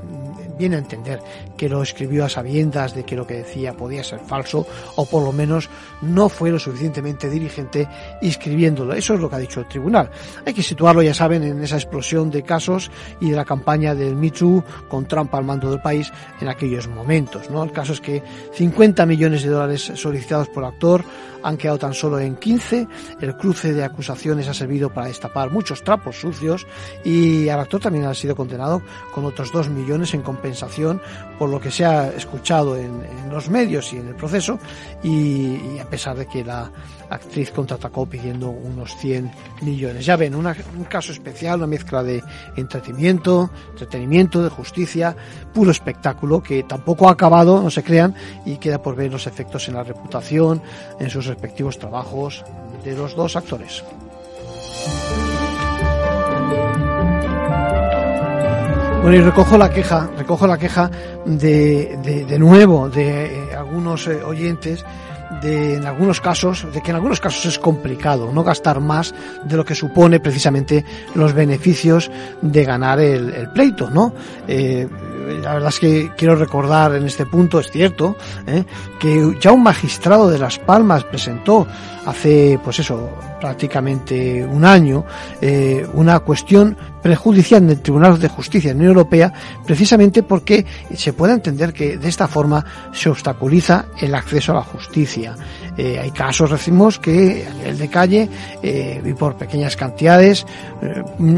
viene 0.59 0.77
a 0.77 0.79
entender 0.79 1.21
que 1.57 1.69
lo 1.69 1.83
escribió 1.83 2.25
a 2.25 2.29
sabiendas 2.29 2.95
de 2.95 3.05
que 3.05 3.17
lo 3.17 3.27
que 3.27 3.35
decía 3.35 3.75
podía 3.75 4.05
ser 4.05 4.21
falso 4.21 4.67
o 4.97 5.07
por 5.07 5.23
lo 5.23 5.33
menos 5.33 5.69
no 6.03 6.29
fue 6.29 6.51
lo 6.51 6.59
suficientemente 6.59 7.29
dirigente 7.29 7.89
escribiéndolo. 8.23 8.95
Eso 8.95 9.15
es 9.15 9.21
lo 9.21 9.29
que 9.29 9.37
ha 9.37 9.41
dicho 9.41 9.61
el 9.61 9.69
tribunal. 9.69 10.11
Hay 10.45 10.55
que 10.55 10.63
situarlo, 10.63 11.03
ya 11.03 11.15
saben, 11.15 11.43
en 11.43 11.63
esa 11.63 11.77
explosión 11.77 12.31
de 12.31 12.43
casos 12.43 12.91
y 13.21 13.31
de 13.31 13.37
la 13.37 13.45
campaña 13.45 13.95
del 13.95 14.17
Too 14.33 14.65
con 14.89 15.07
Trump 15.07 15.35
al 15.35 15.45
mando 15.45 15.71
del 15.71 15.81
país 15.81 16.13
en 16.41 16.49
aquellos 16.49 16.89
momentos. 16.89 17.51
¿no? 17.51 17.63
El 17.63 17.73
caso 17.73 17.93
es 17.93 18.01
que 18.01 18.23
50 18.55 19.07
millones 19.07 19.43
de 19.43 19.51
dólares 19.51 19.93
solicitados 19.95 20.49
por 20.49 20.65
el 20.65 20.71
actor 20.71 21.05
han 21.47 21.57
quedado 21.57 21.79
tan 21.79 21.95
solo 21.95 22.19
en 22.19 22.35
15. 22.35 22.89
El 23.21 23.37
cruce 23.37 23.73
de 23.73 23.85
acusaciones 23.85 24.49
ha 24.49 24.55
servido 24.55 24.93
para 24.93 25.07
destapar 25.07 25.51
muchos 25.53 25.85
trapos 25.85 26.21
sucios 26.21 26.67
y 27.05 27.49
al 27.49 27.61
actor 27.61 27.81
también 27.81 28.05
ha 28.07 28.15
sido 28.15 28.35
condenado 28.35 28.83
con 29.13 29.25
otros 29.25 29.53
2 29.53 29.69
millones 29.69 30.13
en 30.15 30.23
compensación 30.23 31.01
por 31.39 31.49
lo 31.49 31.61
que 31.61 31.71
se 31.71 31.85
ha 31.85 32.09
escuchado 32.09 32.77
en, 32.77 33.01
en 33.05 33.31
los 33.31 33.49
medios 33.49 33.93
y 33.93 33.99
en 33.99 34.09
el 34.09 34.17
proceso 34.17 34.59
y, 35.05 35.79
a 35.79 35.89
pesar 35.89 36.17
de 36.17 36.27
que 36.27 36.45
la 36.45 36.71
actriz 37.11 37.53
contraatacó 37.53 38.07
pidiendo 38.07 38.51
unos 38.51 38.97
100 38.97 39.31
millones. 39.63 40.05
Ya 40.05 40.17
ven, 40.17 40.35
un 40.35 40.53
caso 40.89 41.13
especial, 41.13 41.59
una 41.59 41.67
mezcla 41.67 42.03
de 42.03 42.23
entretenimiento, 42.57 43.51
entretenimiento, 43.71 44.43
de 44.43 44.51
justicia, 44.51 45.17
puro 45.53 45.71
espectáculo 45.71 46.43
que 46.43 46.65
tampoco 46.65 47.09
ha 47.09 47.13
acabado, 47.13 47.63
no 47.63 47.71
se 47.71 47.85
crean, 47.85 48.15
y 48.45 48.57
queda 48.57 48.83
por 48.83 48.97
ver 48.97 49.13
los 49.13 49.27
efectos 49.27 49.69
en 49.69 49.75
la 49.75 49.85
reputación, 49.85 50.63
en 50.99 51.11
sus 51.11 51.27
respectivos 51.37 51.79
trabajos 51.79 52.45
de 52.83 52.97
los 52.97 53.15
dos 53.15 53.37
actores. 53.37 53.85
Bueno, 59.03 59.19
y 59.19 59.21
recojo 59.21 59.57
la 59.57 59.71
queja, 59.71 60.11
recojo 60.17 60.47
la 60.47 60.59
queja 60.59 60.91
de, 61.25 61.99
de, 62.03 62.25
de 62.25 62.39
nuevo 62.39 62.89
de 62.89 63.27
eh, 63.27 63.55
algunos 63.55 64.09
eh, 64.09 64.21
oyentes 64.25 64.85
de 65.43 65.77
en 65.77 65.87
algunos 65.87 66.21
casos, 66.21 66.67
de 66.73 66.81
que 66.81 66.91
en 66.91 66.97
algunos 66.97 67.21
casos 67.21 67.45
es 67.47 67.59
complicado 67.59 68.33
no 68.33 68.43
gastar 68.43 68.81
más 68.81 69.15
de 69.45 69.57
lo 69.57 69.65
que 69.65 69.75
supone 69.75 70.19
precisamente 70.19 70.85
los 71.15 71.35
beneficios 71.35 72.11
de 72.41 72.65
ganar 72.65 72.99
el, 72.99 73.33
el 73.35 73.51
pleito, 73.51 73.91
¿no? 73.91 74.13
Eh, 74.49 74.89
la 75.27 75.55
verdad 75.55 75.69
es 75.69 75.81
que 75.81 76.11
quiero 76.17 76.37
recordar 76.37 76.95
en 76.95 77.07
este 77.07 77.27
punto, 77.27 77.61
es 77.61 77.71
cierto, 77.71 78.17
¿eh? 78.47 78.65
que 78.99 79.37
ya 79.41 79.53
un 79.53 79.63
magistrado 79.63 80.29
de 80.29 80.39
Las 80.39 80.59
Palmas 80.59 81.05
presentó 81.05 81.67
hace, 82.07 82.59
pues 82.63 82.79
eso, 82.79 83.11
prácticamente 83.41 84.45
un 84.45 84.65
año, 84.65 85.05
eh, 85.41 85.87
una 85.95 86.21
cuestión 86.21 86.77
prejudicial 87.03 87.69
en 87.71 87.83
Tribunal 87.83 88.19
de 88.19 88.29
Justicia 88.29 88.71
de 88.71 88.75
la 88.75 88.79
Unión 88.79 88.97
Europea, 88.97 89.33
precisamente 89.65 90.23
porque 90.23 90.65
se 90.95 91.13
puede 91.13 91.35
entender 91.35 91.73
que 91.73 91.99
de 91.99 92.09
esta 92.09 92.27
forma 92.27 92.65
se 92.93 93.09
obstaculiza 93.09 93.87
el 94.01 94.15
acceso 94.15 94.53
a 94.53 94.57
la 94.57 94.63
justicia. 94.63 95.37
Eh, 95.77 95.99
hay 96.01 96.11
casos, 96.11 96.51
decimos, 96.51 96.99
que 96.99 97.47
a 97.49 97.55
nivel 97.55 97.79
de 97.79 97.89
calle 97.89 98.29
eh, 98.63 99.03
y 99.05 99.13
por 99.13 99.37
pequeñas 99.37 99.77
cantidades, 99.77 100.47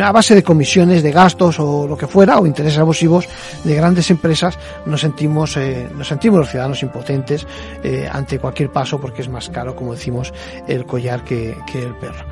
a 0.00 0.12
base 0.12 0.34
de 0.34 0.42
comisiones, 0.42 1.02
de 1.02 1.12
gastos 1.12 1.58
o 1.58 1.86
lo 1.86 1.96
que 1.96 2.06
fuera, 2.06 2.38
o 2.38 2.46
intereses 2.46 2.78
abusivos 2.78 3.28
de 3.64 3.74
grandes 3.78 4.10
empresas, 4.10 4.58
nos 4.86 5.00
sentimos, 5.00 5.56
eh, 5.56 5.88
nos 5.94 6.08
sentimos 6.08 6.40
los 6.40 6.50
ciudadanos 6.50 6.82
impotentes 6.82 7.46
eh, 7.82 8.08
ante 8.10 8.38
cualquier 8.38 8.70
paso 8.70 9.00
porque 9.00 9.22
es 9.22 9.28
más 9.28 9.48
caro, 9.48 9.74
como 9.76 9.94
decimos, 9.94 10.32
el 10.66 10.84
collar 10.84 11.24
que, 11.24 11.56
que 11.70 11.82
el 11.82 11.94
perro. 11.94 12.26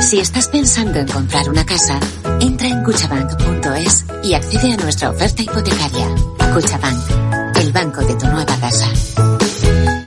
Si 0.00 0.18
estás 0.18 0.48
pensando 0.48 0.98
en 0.98 1.08
comprar 1.08 1.48
una 1.48 1.64
casa, 1.64 1.98
entra 2.40 2.68
en 2.68 2.82
cuchabank.es 2.84 4.04
y 4.22 4.34
accede 4.34 4.72
a 4.74 4.76
nuestra 4.76 5.10
oferta 5.10 5.42
hipotecaria. 5.42 6.06
Cuchabank, 6.52 7.56
el 7.56 7.72
banco 7.72 8.00
de 8.02 8.14
tu 8.14 8.26
nueva 8.26 8.56
casa. 8.60 8.86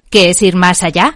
¿Qué 0.09 0.29
es 0.29 0.41
ir 0.41 0.55
más 0.55 0.83
allá? 0.83 1.15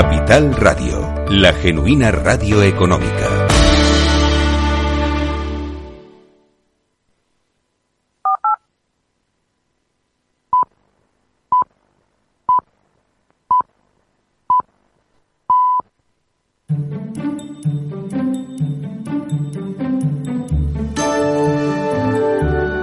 Capital 0.00 0.54
Radio, 0.54 1.12
la 1.28 1.52
genuina 1.52 2.12
radio 2.12 2.62
económica. 2.62 3.48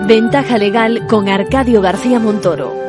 Ventaja 0.06 0.58
legal 0.58 1.08
con 1.08 1.30
Arcadio 1.30 1.82
García 1.82 2.20
Montoro. 2.20 2.85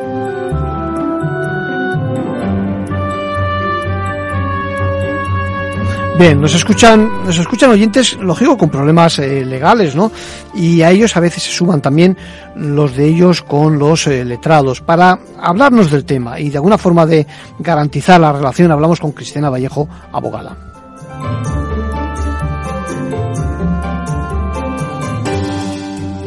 Bien, 6.17 6.41
nos 6.41 6.55
escuchan, 6.55 7.25
nos 7.25 7.37
escuchan 7.37 7.69
oyentes, 7.69 8.15
lógico, 8.15 8.57
con 8.57 8.71
problemas 8.71 9.19
eh, 9.19 9.45
legales, 9.45 9.95
¿no? 9.95 10.11
Y 10.55 10.81
a 10.81 10.89
ellos 10.89 11.15
a 11.15 11.19
veces 11.19 11.43
se 11.43 11.51
suman 11.51 11.79
también 11.79 12.17
los 12.55 12.95
de 12.95 13.05
ellos 13.05 13.43
con 13.43 13.77
los 13.77 14.07
eh, 14.07 14.25
letrados. 14.25 14.81
Para 14.81 15.19
hablarnos 15.39 15.91
del 15.91 16.05
tema 16.05 16.39
y 16.39 16.49
de 16.49 16.57
alguna 16.57 16.79
forma 16.79 17.05
de 17.05 17.27
garantizar 17.59 18.19
la 18.19 18.33
relación, 18.33 18.71
hablamos 18.71 18.99
con 18.99 19.11
Cristina 19.11 19.51
Vallejo, 19.51 19.87
abogada. 20.11 20.57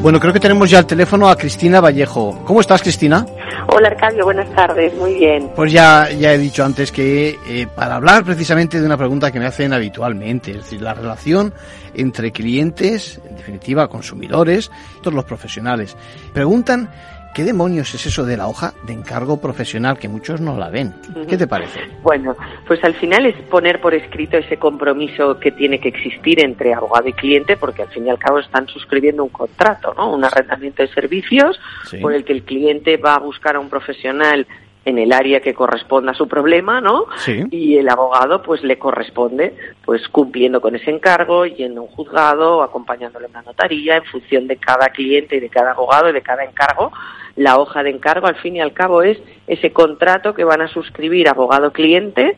Bueno, 0.00 0.18
creo 0.20 0.32
que 0.32 0.40
tenemos 0.40 0.70
ya 0.70 0.78
el 0.78 0.86
teléfono 0.86 1.28
a 1.28 1.36
Cristina 1.36 1.80
Vallejo. 1.80 2.42
¿Cómo 2.46 2.60
estás, 2.60 2.80
Cristina? 2.80 3.26
Hola, 3.68 3.88
Arcadio, 3.88 4.24
buenas 4.24 4.48
tardes, 4.54 4.94
muy 4.94 5.14
bien. 5.14 5.50
Pues 5.54 5.72
ya, 5.72 6.10
ya 6.10 6.32
he 6.32 6.38
dicho 6.38 6.64
antes 6.64 6.90
que 6.90 7.38
eh, 7.46 7.66
para 7.74 7.96
hablar 7.96 8.24
precisamente 8.24 8.80
de 8.80 8.86
una 8.86 8.96
pregunta 8.96 9.30
que 9.30 9.38
me 9.38 9.46
hacen 9.46 9.72
habitualmente, 9.72 10.52
es 10.52 10.58
decir, 10.58 10.80
la 10.80 10.94
relación 10.94 11.52
entre 11.94 12.32
clientes, 12.32 13.20
en 13.28 13.36
definitiva 13.36 13.88
consumidores, 13.88 14.70
todos 15.02 15.14
los 15.14 15.24
profesionales, 15.24 15.96
preguntan 16.32 16.90
¿Qué 17.34 17.44
demonios 17.44 17.94
es 17.94 18.06
eso 18.06 18.24
de 18.24 18.36
la 18.36 18.48
hoja 18.48 18.74
de 18.82 18.92
encargo 18.92 19.40
profesional 19.40 19.98
que 19.98 20.08
muchos 20.08 20.40
no 20.40 20.56
la 20.56 20.68
ven? 20.68 20.92
¿Qué 21.28 21.36
te 21.36 21.46
parece? 21.46 21.80
Bueno, 22.02 22.36
pues 22.66 22.82
al 22.82 22.94
final 22.94 23.24
es 23.24 23.36
poner 23.42 23.80
por 23.80 23.94
escrito 23.94 24.36
ese 24.36 24.56
compromiso 24.56 25.38
que 25.38 25.52
tiene 25.52 25.78
que 25.78 25.88
existir 25.90 26.44
entre 26.44 26.74
abogado 26.74 27.08
y 27.08 27.12
cliente, 27.12 27.56
porque 27.56 27.82
al 27.82 27.88
fin 27.88 28.06
y 28.06 28.10
al 28.10 28.18
cabo 28.18 28.40
están 28.40 28.66
suscribiendo 28.66 29.22
un 29.22 29.30
contrato, 29.30 29.94
¿no? 29.96 30.12
Un 30.12 30.24
arrendamiento 30.24 30.82
de 30.82 30.88
servicios 30.88 31.60
por 32.02 32.14
el 32.14 32.24
que 32.24 32.32
el 32.32 32.42
cliente 32.42 32.96
va 32.96 33.14
a 33.14 33.20
buscar 33.20 33.54
a 33.54 33.60
un 33.60 33.68
profesional 33.68 34.46
en 34.84 34.98
el 34.98 35.12
área 35.12 35.40
que 35.40 35.54
corresponda 35.54 36.12
a 36.12 36.14
su 36.14 36.26
problema, 36.26 36.80
¿no? 36.80 37.04
Sí. 37.18 37.44
Y 37.50 37.76
el 37.76 37.88
abogado, 37.88 38.42
pues 38.42 38.62
le 38.64 38.78
corresponde, 38.78 39.54
pues 39.84 40.08
cumpliendo 40.08 40.60
con 40.60 40.74
ese 40.74 40.90
encargo, 40.90 41.46
yendo 41.46 41.82
a 41.82 41.84
un 41.84 41.90
juzgado, 41.90 42.62
acompañándole 42.62 43.26
en 43.26 43.32
una 43.32 43.42
notaría, 43.42 43.98
en 43.98 44.04
función 44.04 44.46
de 44.46 44.56
cada 44.56 44.88
cliente 44.88 45.36
y 45.36 45.40
de 45.40 45.48
cada 45.48 45.72
abogado 45.72 46.08
y 46.08 46.12
de 46.12 46.22
cada 46.22 46.44
encargo. 46.44 46.90
La 47.36 47.58
hoja 47.58 47.82
de 47.82 47.90
encargo, 47.90 48.26
al 48.26 48.36
fin 48.36 48.56
y 48.56 48.60
al 48.60 48.72
cabo, 48.72 49.02
es 49.02 49.18
ese 49.46 49.72
contrato 49.72 50.34
que 50.34 50.44
van 50.44 50.60
a 50.60 50.68
suscribir 50.68 51.28
abogado-cliente 51.28 52.36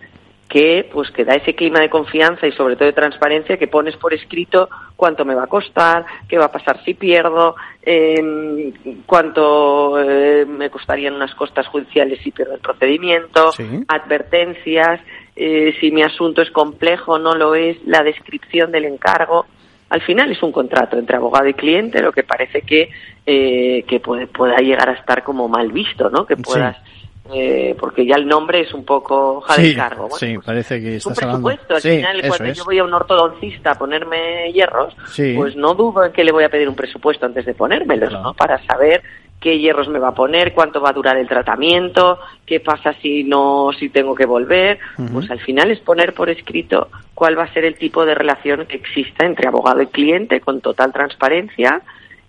que 0.52 0.86
pues 0.92 1.10
que 1.12 1.24
da 1.24 1.34
ese 1.34 1.54
clima 1.54 1.80
de 1.80 1.88
confianza 1.88 2.46
y 2.46 2.52
sobre 2.52 2.76
todo 2.76 2.84
de 2.84 2.92
transparencia 2.92 3.56
que 3.56 3.68
pones 3.68 3.96
por 3.96 4.12
escrito 4.12 4.68
cuánto 4.96 5.24
me 5.24 5.34
va 5.34 5.44
a 5.44 5.46
costar, 5.46 6.04
qué 6.28 6.36
va 6.36 6.44
a 6.44 6.52
pasar 6.52 6.84
si 6.84 6.92
pierdo, 6.92 7.56
eh, 7.80 8.70
cuánto 9.06 9.98
eh, 9.98 10.44
me 10.44 10.68
costarían 10.68 11.14
unas 11.14 11.34
costas 11.36 11.66
judiciales 11.68 12.20
si 12.22 12.32
pierdo 12.32 12.52
el 12.54 12.60
procedimiento, 12.60 13.50
advertencias, 13.88 15.00
eh, 15.36 15.74
si 15.80 15.90
mi 15.90 16.02
asunto 16.02 16.42
es 16.42 16.50
complejo 16.50 17.12
o 17.12 17.18
no 17.18 17.34
lo 17.34 17.54
es, 17.54 17.78
la 17.86 18.02
descripción 18.02 18.70
del 18.72 18.84
encargo. 18.84 19.46
Al 19.92 20.00
final 20.00 20.32
es 20.32 20.42
un 20.42 20.52
contrato 20.52 20.96
entre 20.98 21.16
abogado 21.16 21.46
y 21.48 21.52
cliente, 21.54 22.00
lo 22.00 22.12
que 22.12 22.22
parece 22.22 22.62
que, 22.62 22.88
eh, 23.26 23.84
que 23.86 24.00
puede, 24.00 24.26
pueda 24.26 24.56
llegar 24.56 24.88
a 24.88 24.92
estar 24.94 25.22
como 25.22 25.48
mal 25.48 25.70
visto, 25.70 26.08
¿no? 26.08 26.24
Que 26.24 26.36
puedas 26.36 26.76
eh, 27.32 27.76
porque 27.78 28.04
ya 28.04 28.16
el 28.16 28.26
nombre 28.26 28.60
es 28.62 28.74
un 28.74 28.84
poco 28.84 29.34
hoja 29.36 29.56
de 29.56 29.70
encargo. 29.72 30.10
sí, 30.10 30.36
parece 30.44 30.80
que 30.80 30.96
es 30.96 31.06
un 31.06 31.12
estás 31.12 31.28
presupuesto. 31.28 31.74
Al 31.76 31.80
Sí, 31.82 31.90
final, 31.96 32.20
cuando 32.26 32.44
es. 32.46 32.58
yo 32.58 32.64
voy 32.64 32.78
a 32.78 32.84
un 32.84 32.92
ortodoncista 32.94 33.70
a 33.72 33.74
ponerme 33.78 34.50
hierros, 34.52 34.94
Sí. 35.10 35.34
pues 35.36 35.54
no 35.54 35.74
dudo 35.74 36.04
en 36.06 36.12
que 36.12 36.24
le 36.24 36.32
voy 36.32 36.44
a 36.44 36.48
pedir 36.48 36.68
un 36.68 36.74
presupuesto 36.74 37.24
antes 37.26 37.44
de 37.46 37.54
ponérmelos, 37.54 38.12
¿no? 38.12 38.34
Para 38.34 38.58
saber 38.66 39.02
qué 39.42 39.58
hierros 39.58 39.88
me 39.88 39.98
va 39.98 40.08
a 40.08 40.14
poner, 40.14 40.54
cuánto 40.54 40.80
va 40.80 40.90
a 40.90 40.94
durar 40.94 41.16
el 41.16 41.28
tratamiento, 41.28 42.18
qué 42.46 42.60
pasa 42.60 42.94
si 43.02 43.24
no, 43.24 43.70
si 43.78 43.88
tengo 43.88 44.14
que 44.14 44.24
volver. 44.24 44.78
Pues 45.12 45.30
al 45.30 45.40
final 45.40 45.70
es 45.70 45.80
poner 45.80 46.14
por 46.14 46.30
escrito 46.30 46.88
cuál 47.14 47.38
va 47.38 47.44
a 47.44 47.52
ser 47.52 47.64
el 47.64 47.74
tipo 47.74 48.06
de 48.06 48.14
relación 48.14 48.66
que 48.66 48.76
exista 48.76 49.26
entre 49.26 49.48
abogado 49.48 49.82
y 49.82 49.88
cliente 49.88 50.40
con 50.40 50.60
total 50.60 50.92
transparencia 50.92 51.82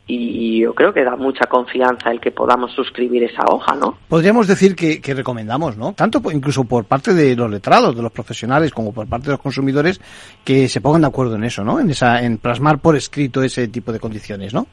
y 0.06 0.60
yo 0.60 0.73
creo 0.73 0.93
que 0.93 1.04
da 1.04 1.15
mucha 1.15 1.45
confianza 1.45 2.12
el 2.12 2.19
que 2.19 2.32
podamos 2.32 2.73
suscribir 2.73 3.23
esa 3.23 3.43
hoja, 3.47 3.73
¿no? 3.76 3.97
Podríamos 4.10 4.47
decir 4.47 4.76
que, 4.76 4.99
que 4.99 5.13
recomendamos, 5.13 5.78
¿no? 5.78 5.93
Tanto 5.93 6.21
incluso 6.32 6.65
por 6.65 6.84
parte 6.84 7.13
de 7.13 7.36
los 7.38 7.49
letrados, 7.49 7.95
de 7.95 8.02
los 8.02 8.12
profesionales, 8.12 8.73
como 8.73 8.91
por 8.91 9.08
parte 9.08 9.28
de 9.28 9.34
los 9.34 9.39
consumidores, 9.39 10.02
que 10.43 10.67
se 10.67 10.82
pongan 10.82 11.02
de 11.02 11.08
acuerdo 11.08 11.36
en 11.36 11.45
eso, 11.45 11.63
¿no? 11.63 11.80
En 11.80 11.89
esa, 11.89 12.21
en 12.21 12.38
plasmar 12.38 12.80
por 12.80 12.97
escrito 12.97 13.41
ese 13.43 13.69
tipo 13.69 13.93
de 13.93 14.02
condiciones, 14.02 14.54
¿no? 14.54 14.67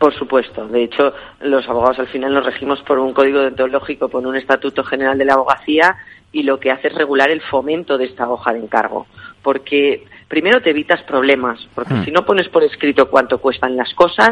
Por 0.00 0.14
supuesto. 0.14 0.66
De 0.66 0.82
hecho, 0.84 1.12
los 1.40 1.68
abogados 1.68 1.98
al 1.98 2.08
final 2.08 2.32
nos 2.32 2.46
regimos 2.46 2.80
por 2.80 2.98
un 2.98 3.12
código 3.12 3.40
deontológico, 3.40 4.08
por 4.08 4.26
un 4.26 4.34
estatuto 4.34 4.82
general 4.82 5.18
de 5.18 5.26
la 5.26 5.34
abogacía 5.34 5.94
y 6.32 6.42
lo 6.42 6.58
que 6.58 6.70
hace 6.70 6.88
es 6.88 6.94
regular 6.94 7.28
el 7.30 7.42
fomento 7.42 7.98
de 7.98 8.06
esta 8.06 8.26
hoja 8.30 8.54
de 8.54 8.60
encargo. 8.60 9.06
Porque 9.42 10.06
primero 10.26 10.62
te 10.62 10.70
evitas 10.70 11.02
problemas, 11.02 11.58
porque 11.74 11.92
Hmm. 11.92 12.04
si 12.06 12.12
no 12.12 12.24
pones 12.24 12.48
por 12.48 12.62
escrito 12.64 13.10
cuánto 13.10 13.38
cuestan 13.42 13.76
las 13.76 13.92
cosas, 13.92 14.30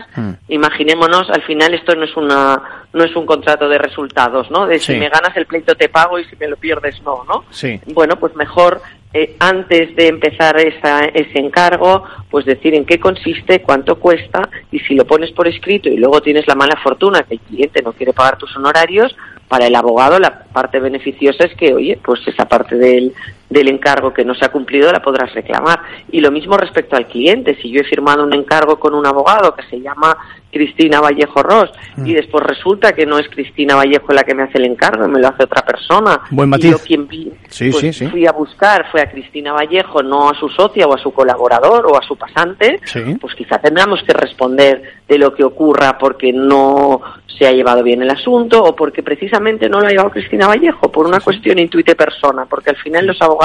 imaginémonos, 0.49 1.29
al 1.29 1.43
final 1.43 1.75
esto 1.75 1.95
no 1.95 2.05
es 2.05 2.17
una 2.17 2.63
no 2.95 3.05
es 3.05 3.15
un 3.15 3.27
contrato 3.27 3.69
de 3.69 3.77
resultados, 3.77 4.51
¿no? 4.51 4.67
De 4.67 4.79
si 4.79 4.97
me 4.97 5.11
ganas 5.11 5.37
el 5.37 5.45
pleito 5.45 5.75
te 5.75 5.91
pago 5.91 6.19
y 6.19 6.25
si 6.25 6.37
me 6.37 6.49
lo 6.49 6.57
pierdes 6.57 7.03
no, 7.03 7.25
¿no? 7.29 7.45
Sí. 7.51 7.79
Bueno, 7.93 8.17
pues 8.17 8.35
mejor 8.37 8.81
eh, 9.15 9.37
antes 9.39 9.97
de 9.97 10.09
empezar 10.09 10.59
esa, 10.61 11.07
ese 11.07 11.39
encargo, 11.39 12.05
pues 12.31 12.45
decir 12.45 12.75
en 12.75 12.85
qué 12.85 13.01
consiste, 13.01 13.63
cuánto 13.63 13.99
cuesta 13.99 14.49
y 14.71 14.81
si 14.81 14.95
lo 14.95 15.07
pones 15.07 15.31
por 15.33 15.49
escrito 15.49 15.89
y 15.89 15.97
luego 15.97 16.21
tienes 16.21 16.47
la 16.47 16.55
mala 16.55 16.79
fortuna 16.83 17.23
que 17.23 17.35
el 17.35 17.41
cliente 17.41 17.83
no 17.83 17.93
quiere 17.93 18.13
pagar 18.13 18.37
tus 18.37 18.55
honorarios, 18.57 19.17
para 19.49 19.67
el 19.67 19.75
abogado 19.75 20.19
la 20.19 20.45
parte 20.45 20.79
beneficiosa 20.79 21.45
es 21.45 21.55
que, 21.55 21.73
oye, 21.73 21.99
pues 22.05 22.21
esa 22.27 22.47
parte 22.47 22.77
del, 22.77 23.15
del 23.51 23.69
encargo 23.69 24.13
que 24.13 24.25
no 24.25 24.35
se 24.35 24.45
ha 24.45 24.51
cumplido 24.53 24.93
la 24.93 25.01
podrás 25.01 25.33
reclamar. 25.35 25.81
Y 26.11 26.21
lo 26.21 26.31
mismo 26.31 26.57
respecto 26.57 26.97
al 26.97 27.07
cliente. 27.07 27.57
Si 27.63 27.71
yo 27.71 27.81
he 27.81 27.85
firmado 27.85 28.23
un 28.25 28.35
encargo 28.35 28.79
con 28.79 28.95
un 28.95 29.07
abogado 29.07 29.55
que 29.55 29.63
se 29.71 29.81
llama 29.81 30.17
Cristina 30.51 31.01
Vallejo 31.01 31.43
Ross 31.43 31.71
y 32.05 32.15
después 32.15 32.43
resulta 32.45 32.93
que 32.93 33.05
no 33.05 33.19
es 33.19 33.29
Cristina 33.29 33.75
Vallejo 33.75 34.13
la 34.13 34.25
que 34.25 34.35
me 34.35 34.43
hace 34.45 34.59
el 34.59 34.65
encargo 34.65 35.07
y 35.07 35.11
me 35.11 35.21
lo 35.21 35.29
hace 35.29 35.45
otra 35.45 35.63
persona. 35.63 36.21
Buen 36.31 36.49
y 36.49 36.51
matiz. 36.51 36.71
yo 36.71 36.79
quien 36.79 37.07
vi, 37.07 37.33
Sí, 37.49 37.71
pues 37.71 37.83
sí, 37.83 37.93
sí. 37.93 38.07
fui 38.09 38.27
a 38.27 38.33
buscar 38.33 38.91
fue 38.91 39.01
a 39.03 39.11
Cristina 39.11 39.53
Vallejo, 39.53 40.03
no 40.03 40.29
a 40.31 40.35
su 40.35 40.49
socia 40.49 40.87
o 40.87 40.95
a 40.95 40.99
su 40.99 41.13
colaborador 41.13 41.87
o 41.87 41.97
a 41.99 42.03
su 42.03 42.17
pasante, 42.17 42.81
pues 43.21 43.35
quizá 43.35 43.59
tendremos 43.59 44.03
que 44.03 44.13
responder 44.15 44.83
de 45.07 45.19
lo 45.19 45.35
que 45.35 45.45
ocurra 45.45 45.99
porque 45.99 46.33
no 46.33 47.01
se 47.27 47.47
ha 47.47 47.53
llevado 47.53 47.83
bien 47.83 48.03
el 48.03 48.11
asunto 48.11 48.63
o 48.63 48.75
porque 48.75 49.03
precisamente 49.03 49.69
no 49.69 49.81
lo 49.81 49.87
ha 49.87 49.91
llevado 49.91 50.11
Cristina 50.11 50.47
Vallejo 50.49 50.91
por 50.91 51.07
una 51.07 51.21
cuestión 51.21 51.59
intuite 51.59 51.95
persona, 51.95 52.47
porque 52.47 52.71
al 52.71 52.77
final 52.77 53.07
los 53.07 53.21
abogados, 53.23 53.38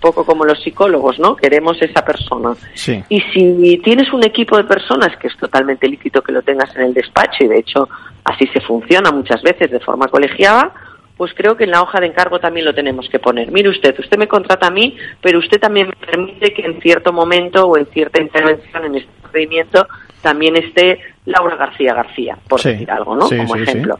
poco 0.00 0.24
como 0.24 0.44
los 0.44 0.62
psicólogos, 0.62 1.18
¿no? 1.18 1.34
Queremos 1.36 1.80
esa 1.80 2.04
persona. 2.04 2.54
Sí. 2.74 3.02
Y 3.08 3.20
si 3.32 3.78
tienes 3.82 4.12
un 4.12 4.22
equipo 4.24 4.56
de 4.56 4.64
personas, 4.64 5.16
que 5.16 5.28
es 5.28 5.36
totalmente 5.36 5.88
lícito 5.88 6.22
que 6.22 6.32
lo 6.32 6.42
tengas 6.42 6.74
en 6.76 6.82
el 6.82 6.94
despacho, 6.94 7.44
y 7.44 7.48
de 7.48 7.58
hecho 7.58 7.88
así 8.24 8.46
se 8.48 8.60
funciona 8.60 9.10
muchas 9.12 9.42
veces 9.42 9.70
de 9.70 9.80
forma 9.80 10.08
colegiada, 10.08 10.72
pues 11.16 11.32
creo 11.34 11.56
que 11.56 11.64
en 11.64 11.70
la 11.70 11.80
hoja 11.80 12.00
de 12.00 12.06
encargo 12.06 12.40
también 12.40 12.66
lo 12.66 12.74
tenemos 12.74 13.08
que 13.08 13.18
poner. 13.18 13.50
Mire 13.52 13.68
usted, 13.68 13.94
usted 13.98 14.18
me 14.18 14.26
contrata 14.26 14.66
a 14.66 14.70
mí, 14.70 14.96
pero 15.22 15.38
usted 15.38 15.60
también 15.60 15.86
me 15.88 16.06
permite 16.06 16.52
que 16.52 16.62
en 16.62 16.80
cierto 16.80 17.12
momento 17.12 17.66
o 17.66 17.76
en 17.78 17.86
cierta 17.86 18.20
intervención 18.20 18.84
en 18.84 18.96
este 18.96 19.10
procedimiento 19.22 19.86
también 20.22 20.56
esté 20.56 20.98
Laura 21.26 21.56
García 21.56 21.94
García, 21.94 22.36
por 22.48 22.60
Sí. 22.60 22.70
decir 22.70 22.90
algo, 22.90 23.14
¿no? 23.14 23.26
Sí, 23.28 23.36
Como 23.36 23.54
sí, 23.54 23.62
ejemplo. 23.62 23.98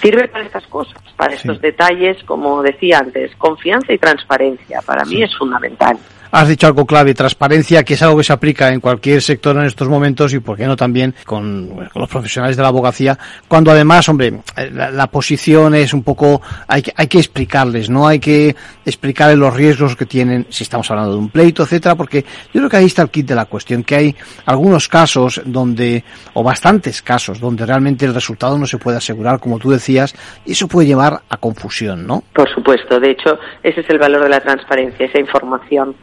Sirve 0.00 0.28
para 0.28 0.44
estas 0.44 0.66
cosas, 0.66 1.02
para 1.16 1.34
estos 1.34 1.60
detalles, 1.60 2.22
como 2.24 2.62
decía 2.62 2.98
antes, 2.98 3.34
confianza 3.36 3.92
y 3.92 3.98
transparencia. 3.98 4.80
Para 4.80 5.04
mí 5.04 5.22
es 5.22 5.36
fundamental. 5.36 5.98
Has 6.30 6.48
dicho 6.48 6.66
algo 6.66 6.86
clave, 6.86 7.14
transparencia, 7.14 7.84
que 7.84 7.94
es 7.94 8.02
algo 8.02 8.18
que 8.18 8.24
se 8.24 8.32
aplica 8.32 8.72
en 8.72 8.80
cualquier 8.80 9.22
sector 9.22 9.56
en 9.56 9.64
estos 9.64 9.88
momentos 9.88 10.32
y, 10.32 10.40
por 10.40 10.56
qué 10.56 10.66
no, 10.66 10.76
también 10.76 11.14
con, 11.24 11.88
los 11.94 12.08
profesionales 12.08 12.56
de 12.56 12.62
la 12.62 12.68
abogacía, 12.68 13.18
cuando 13.48 13.70
además, 13.70 14.08
hombre, 14.08 14.40
la, 14.72 15.06
posición 15.08 15.74
es 15.74 15.92
un 15.92 16.02
poco, 16.02 16.40
hay 16.68 16.82
que, 16.82 16.92
hay 16.96 17.08
que 17.08 17.18
explicarles, 17.18 17.90
¿no? 17.90 18.06
Hay 18.06 18.20
que 18.20 18.54
explicarles 18.84 19.38
los 19.38 19.54
riesgos 19.54 19.96
que 19.96 20.06
tienen, 20.06 20.46
si 20.50 20.64
estamos 20.64 20.90
hablando 20.90 21.12
de 21.12 21.18
un 21.18 21.30
pleito, 21.30 21.62
etcétera, 21.64 21.94
porque 21.94 22.24
yo 22.52 22.60
creo 22.60 22.68
que 22.68 22.76
ahí 22.76 22.86
está 22.86 23.02
el 23.02 23.10
kit 23.10 23.26
de 23.26 23.34
la 23.34 23.46
cuestión, 23.46 23.82
que 23.82 23.96
hay 23.96 24.16
algunos 24.46 24.88
casos 24.88 25.40
donde, 25.44 26.04
o 26.34 26.42
bastantes 26.42 27.02
casos, 27.02 27.40
donde 27.40 27.66
realmente 27.66 28.04
el 28.06 28.14
resultado 28.14 28.56
no 28.56 28.66
se 28.66 28.78
puede 28.78 28.98
asegurar, 28.98 29.40
como 29.40 29.58
tú 29.58 29.70
decías, 29.70 30.14
y 30.44 30.52
eso 30.52 30.68
puede 30.68 30.86
llevar 30.86 31.20
a 31.28 31.36
confusión, 31.36 32.06
¿no? 32.06 32.22
Por 32.32 32.48
supuesto, 32.54 33.00
de 33.00 33.10
hecho, 33.10 33.38
ese 33.62 33.80
es 33.80 33.90
el 33.90 33.98
valor 33.98 34.22
de 34.22 34.28
la 34.28 34.40
transparencia, 34.40 35.06
esa 35.06 35.18
información 35.18 35.94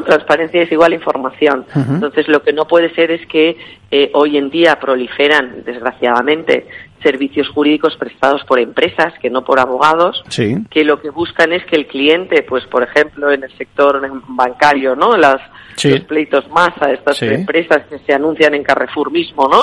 Transparencia 0.00 0.62
es 0.62 0.72
igual 0.72 0.92
a 0.92 0.96
información. 0.96 1.66
Entonces, 1.74 2.28
lo 2.28 2.42
que 2.42 2.52
no 2.52 2.66
puede 2.66 2.94
ser 2.94 3.10
es 3.10 3.26
que 3.26 3.56
eh, 3.90 4.10
hoy 4.14 4.38
en 4.38 4.50
día 4.50 4.80
proliferan, 4.80 5.64
desgraciadamente, 5.64 6.66
servicios 7.02 7.48
jurídicos 7.48 7.96
prestados 7.96 8.42
por 8.44 8.58
empresas 8.58 9.14
que 9.20 9.30
no 9.30 9.44
por 9.44 9.60
abogados, 9.60 10.22
que 10.70 10.84
lo 10.84 11.00
que 11.00 11.10
buscan 11.10 11.52
es 11.52 11.64
que 11.66 11.76
el 11.76 11.86
cliente, 11.86 12.42
pues 12.42 12.64
por 12.66 12.82
ejemplo 12.82 13.30
en 13.32 13.44
el 13.44 13.56
sector 13.56 14.00
bancario, 14.28 14.94
¿no? 14.96 15.16
Las 15.16 15.40
los 15.84 16.00
pleitos 16.00 16.48
masa, 16.50 16.92
estas 16.92 17.20
empresas 17.22 17.82
que 17.88 17.98
se 18.00 18.12
anuncian 18.12 18.54
en 18.54 18.62
Carrefour 18.62 19.10
mismo, 19.10 19.48
¿no? 19.48 19.62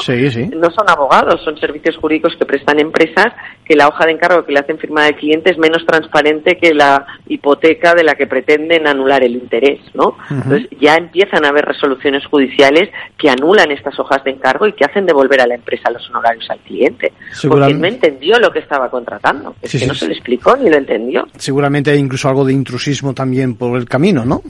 No 0.55 0.69
son 0.71 0.89
abogados, 0.89 1.41
son 1.43 1.57
servicios 1.59 1.97
jurídicos 1.97 2.35
que 2.37 2.45
prestan 2.45 2.79
empresas 2.79 3.27
que 3.63 3.75
la 3.75 3.87
hoja 3.87 4.05
de 4.05 4.13
encargo 4.13 4.43
que 4.45 4.51
le 4.51 4.59
hacen 4.59 4.79
firmar 4.79 5.05
al 5.05 5.15
cliente 5.15 5.51
es 5.51 5.57
menos 5.57 5.85
transparente 5.85 6.57
que 6.57 6.73
la 6.73 7.05
hipoteca 7.27 7.93
de 7.93 8.03
la 8.03 8.15
que 8.15 8.27
pretenden 8.27 8.87
anular 8.87 9.23
el 9.23 9.33
interés, 9.33 9.79
¿no? 9.93 10.17
Entonces 10.29 10.67
ya 10.79 10.95
empiezan 10.95 11.45
a 11.45 11.49
haber 11.49 11.65
resoluciones 11.65 12.25
judiciales 12.25 12.89
que 13.17 13.29
anulan 13.29 13.71
estas 13.71 13.97
hojas 13.99 14.23
de 14.23 14.31
encargo 14.31 14.67
y 14.67 14.73
que 14.73 14.85
hacen 14.85 15.05
devolver 15.05 15.41
a 15.41 15.47
la 15.47 15.55
empresa 15.55 15.91
los 15.91 16.09
honorarios 16.09 16.49
al 16.49 16.59
cliente. 16.59 17.13
Porque 17.47 17.73
no 17.73 17.87
entendió 17.87 18.39
lo 18.39 18.51
que 18.51 18.59
estaba 18.59 18.89
contratando. 18.89 19.55
Es 19.61 19.71
que 19.71 19.87
no 19.87 19.93
se 19.93 20.07
le 20.07 20.13
explicó 20.13 20.55
ni 20.57 20.69
lo 20.69 20.77
entendió. 20.77 21.27
Seguramente 21.37 21.91
hay 21.91 21.99
incluso 21.99 22.29
algo 22.29 22.45
de 22.45 22.53
intrusismo 22.53 23.13
también 23.13 23.55
por 23.55 23.77
el 23.77 23.87
camino, 23.87 24.25
¿no? 24.25 24.41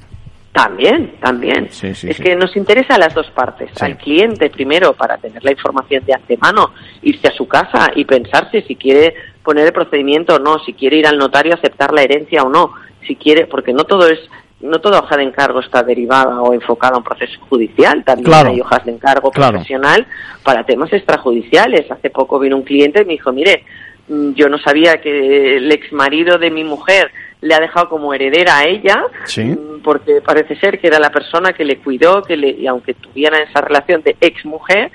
También, 0.52 1.14
también. 1.22 1.70
es 1.82 2.20
que 2.20 2.36
nos 2.36 2.56
interesa 2.56 2.96
a 2.96 2.98
las 2.98 3.14
dos 3.14 3.30
partes. 3.32 3.70
Al 3.82 3.98
cliente 3.98 4.50
primero 4.50 4.94
para 4.94 5.18
tener 5.18 5.44
la 5.44 5.52
información 5.52 6.04
de 6.06 6.14
antemano, 6.14 6.74
irse 7.04 7.28
a 7.28 7.32
su 7.32 7.48
casa 7.48 7.92
y 7.96 8.04
pensarse 8.06 8.64
si 8.64 8.76
quiere 8.76 9.14
poner 9.44 9.68
el 9.68 9.74
procedimiento 9.74 10.36
o 10.36 10.40
no, 10.40 10.60
si 10.66 10.74
quiere 10.74 10.98
ir 10.98 11.08
al 11.08 11.18
notario 11.18 11.54
a 11.54 11.56
aceptar 11.56 11.94
la 11.94 12.02
herencia 12.02 12.44
o 12.44 12.50
no, 12.50 12.74
si 13.08 13.16
quiere, 13.16 13.46
porque 13.46 13.74
no 13.74 13.84
todo 13.84 14.08
es 14.08 14.20
no 14.62 14.80
toda 14.80 15.00
hoja 15.00 15.18
de 15.18 15.24
encargo 15.24 15.60
está 15.60 15.84
derivada 15.84 16.42
o 16.42 16.54
enfocada 16.54 16.96
a 16.96 16.98
un 16.98 17.04
proceso 17.04 17.40
judicial, 17.50 18.04
también 18.04 18.48
hay 18.48 18.62
hojas 18.62 18.84
de 18.86 18.92
encargo 18.92 19.32
profesional 19.32 20.06
para 20.44 20.66
temas 20.66 20.92
extrajudiciales. 20.92 21.90
Hace 21.90 22.10
poco 22.10 22.40
vino 22.40 22.58
un 22.58 22.64
cliente 22.64 23.02
y 23.02 23.06
me 23.06 23.14
dijo, 23.14 23.32
mire, 23.32 23.64
mm, 24.08 24.34
yo 24.34 24.50
no 24.50 24.58
sabía 24.58 25.00
que 25.02 25.58
el 25.58 25.72
ex 25.72 25.92
marido 25.94 26.38
de 26.38 26.52
mi 26.52 26.64
mujer 26.64 27.12
le 27.42 27.54
ha 27.54 27.60
dejado 27.60 27.88
como 27.88 28.14
heredera 28.14 28.58
a 28.58 28.66
ella, 28.66 29.04
mm, 29.38 29.82
porque 29.82 30.22
parece 30.22 30.58
ser 30.58 30.80
que 30.80 30.88
era 30.88 31.00
la 31.00 31.10
persona 31.10 31.54
que 31.54 31.64
le 31.64 31.78
cuidó, 31.78 32.22
que 32.22 32.36
le, 32.36 32.50
y 32.50 32.68
aunque 32.68 32.94
tuviera 32.96 33.40
esa 33.40 33.62
relación 33.62 34.02
de 34.02 34.18
ex 34.20 34.46
mujer, 34.46 34.92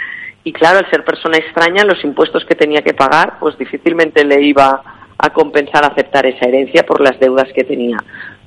y 0.47 0.53
claro, 0.53 0.79
al 0.79 0.91
ser 0.91 1.05
persona 1.05 1.39
extraña, 1.39 1.85
los 1.85 2.05
impuestos 2.05 2.45
que 2.45 2.55
tenía 2.55 2.83
que 2.83 2.93
pagar, 2.93 3.39
pues 3.41 3.57
difícilmente 3.57 4.25
le 4.25 4.43
iba 4.43 4.83
a 5.17 5.31
compensar 5.31 5.87
aceptar 5.87 6.27
esa 6.27 6.45
herencia 6.45 6.85
por 6.85 7.01
las 7.01 7.19
deudas 7.19 7.51
que 7.55 7.65
tenía. 7.65 7.97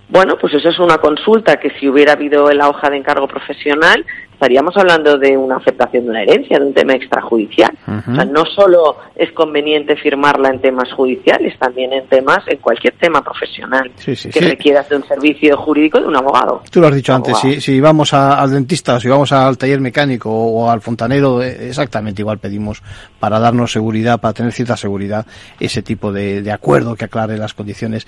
Bueno, 0.10 0.38
pues 0.40 0.54
eso 0.54 0.70
es 0.70 0.80
una 0.80 0.98
consulta 1.00 1.58
que 1.58 1.72
si 1.72 1.90
hubiera 1.90 2.14
habido 2.14 2.50
en 2.50 2.60
la 2.60 2.70
hoja 2.70 2.90
de 2.90 2.98
encargo 2.98 3.28
profesional 3.28 4.06
estaríamos 4.38 4.78
hablando 4.78 5.18
de 5.18 5.36
una 5.36 5.58
aceptación 5.58 6.04
de 6.04 6.10
una 6.12 6.22
herencia, 6.22 6.60
de 6.60 6.66
un 6.68 6.74
tema 6.74 6.94
extrajudicial. 6.94 7.72
O 7.88 8.16
sea, 8.16 8.24
no 8.24 8.46
solo 8.46 8.98
es 9.16 9.32
conveniente 9.32 9.96
firmarla 9.96 10.50
en 10.50 10.62
temas 10.62 10.94
judiciales, 10.94 11.58
también 11.58 11.92
en 11.92 12.08
temas, 12.08 12.44
en 12.48 12.60
cualquier 12.60 12.94
tema 13.00 13.24
profesional 13.24 13.92
que 14.06 14.40
requieras 14.40 14.88
de 14.90 14.98
un 14.98 15.08
servicio 15.08 15.58
jurídico 15.58 16.00
de 16.00 16.06
un 16.06 16.16
abogado. 16.16 16.62
Tú 16.70 16.80
lo 16.80 16.88
has 16.88 16.94
dicho 16.94 17.16
antes, 17.16 17.36
si, 17.40 17.60
si 17.60 17.82
vamos 17.82 18.14
al 18.14 18.52
dentista, 18.52 19.00
si 19.00 19.08
vamos 19.08 19.32
al 19.32 19.58
taller 19.58 19.82
mecánico 19.82 20.30
o, 20.30 20.70
al 20.70 20.82
fontanero, 20.82 21.42
eh, 21.42 21.70
exactamente 21.70 22.22
igual 22.22 22.38
pedimos 22.38 22.84
para 23.20 23.40
darnos 23.40 23.72
seguridad, 23.72 24.22
para 24.22 24.36
tener 24.36 24.52
cierta 24.52 24.78
seguridad, 24.78 25.26
ese 25.60 25.82
tipo 25.82 26.12
de, 26.12 26.44
de 26.44 26.52
acuerdo 26.52 26.96
que 26.96 27.06
aclare 27.06 27.38
las 27.40 27.56
condiciones. 27.56 28.06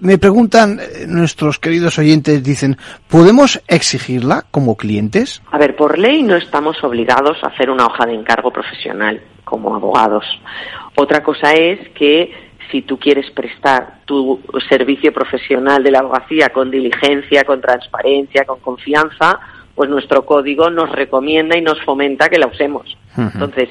me 0.00 0.18
preguntan 0.18 0.80
eh, 0.80 1.04
nuestros 1.06 1.60
queridos 1.60 1.96
oyentes, 2.00 2.42
dicen, 2.42 2.76
¿podemos 3.06 3.62
exigirla 3.68 4.46
como 4.50 4.76
clientes? 4.76 5.42
A 5.52 5.59
ver, 5.60 5.76
por 5.76 5.98
ley 5.98 6.22
no 6.22 6.36
estamos 6.36 6.82
obligados 6.82 7.36
a 7.42 7.48
hacer 7.48 7.70
una 7.70 7.86
hoja 7.86 8.06
de 8.06 8.14
encargo 8.14 8.50
profesional 8.50 9.20
como 9.44 9.74
abogados. 9.74 10.24
Otra 10.96 11.22
cosa 11.22 11.52
es 11.52 11.90
que 11.90 12.32
si 12.70 12.82
tú 12.82 12.98
quieres 12.98 13.30
prestar 13.32 14.00
tu 14.06 14.40
servicio 14.68 15.12
profesional 15.12 15.82
de 15.82 15.90
la 15.90 15.98
abogacía 15.98 16.48
con 16.48 16.70
diligencia, 16.70 17.44
con 17.44 17.60
transparencia, 17.60 18.44
con 18.44 18.60
confianza, 18.60 19.38
pues 19.74 19.90
nuestro 19.90 20.24
código 20.24 20.70
nos 20.70 20.90
recomienda 20.90 21.58
y 21.58 21.62
nos 21.62 21.80
fomenta 21.82 22.28
que 22.28 22.38
la 22.38 22.46
usemos. 22.46 22.96
Entonces, 23.16 23.68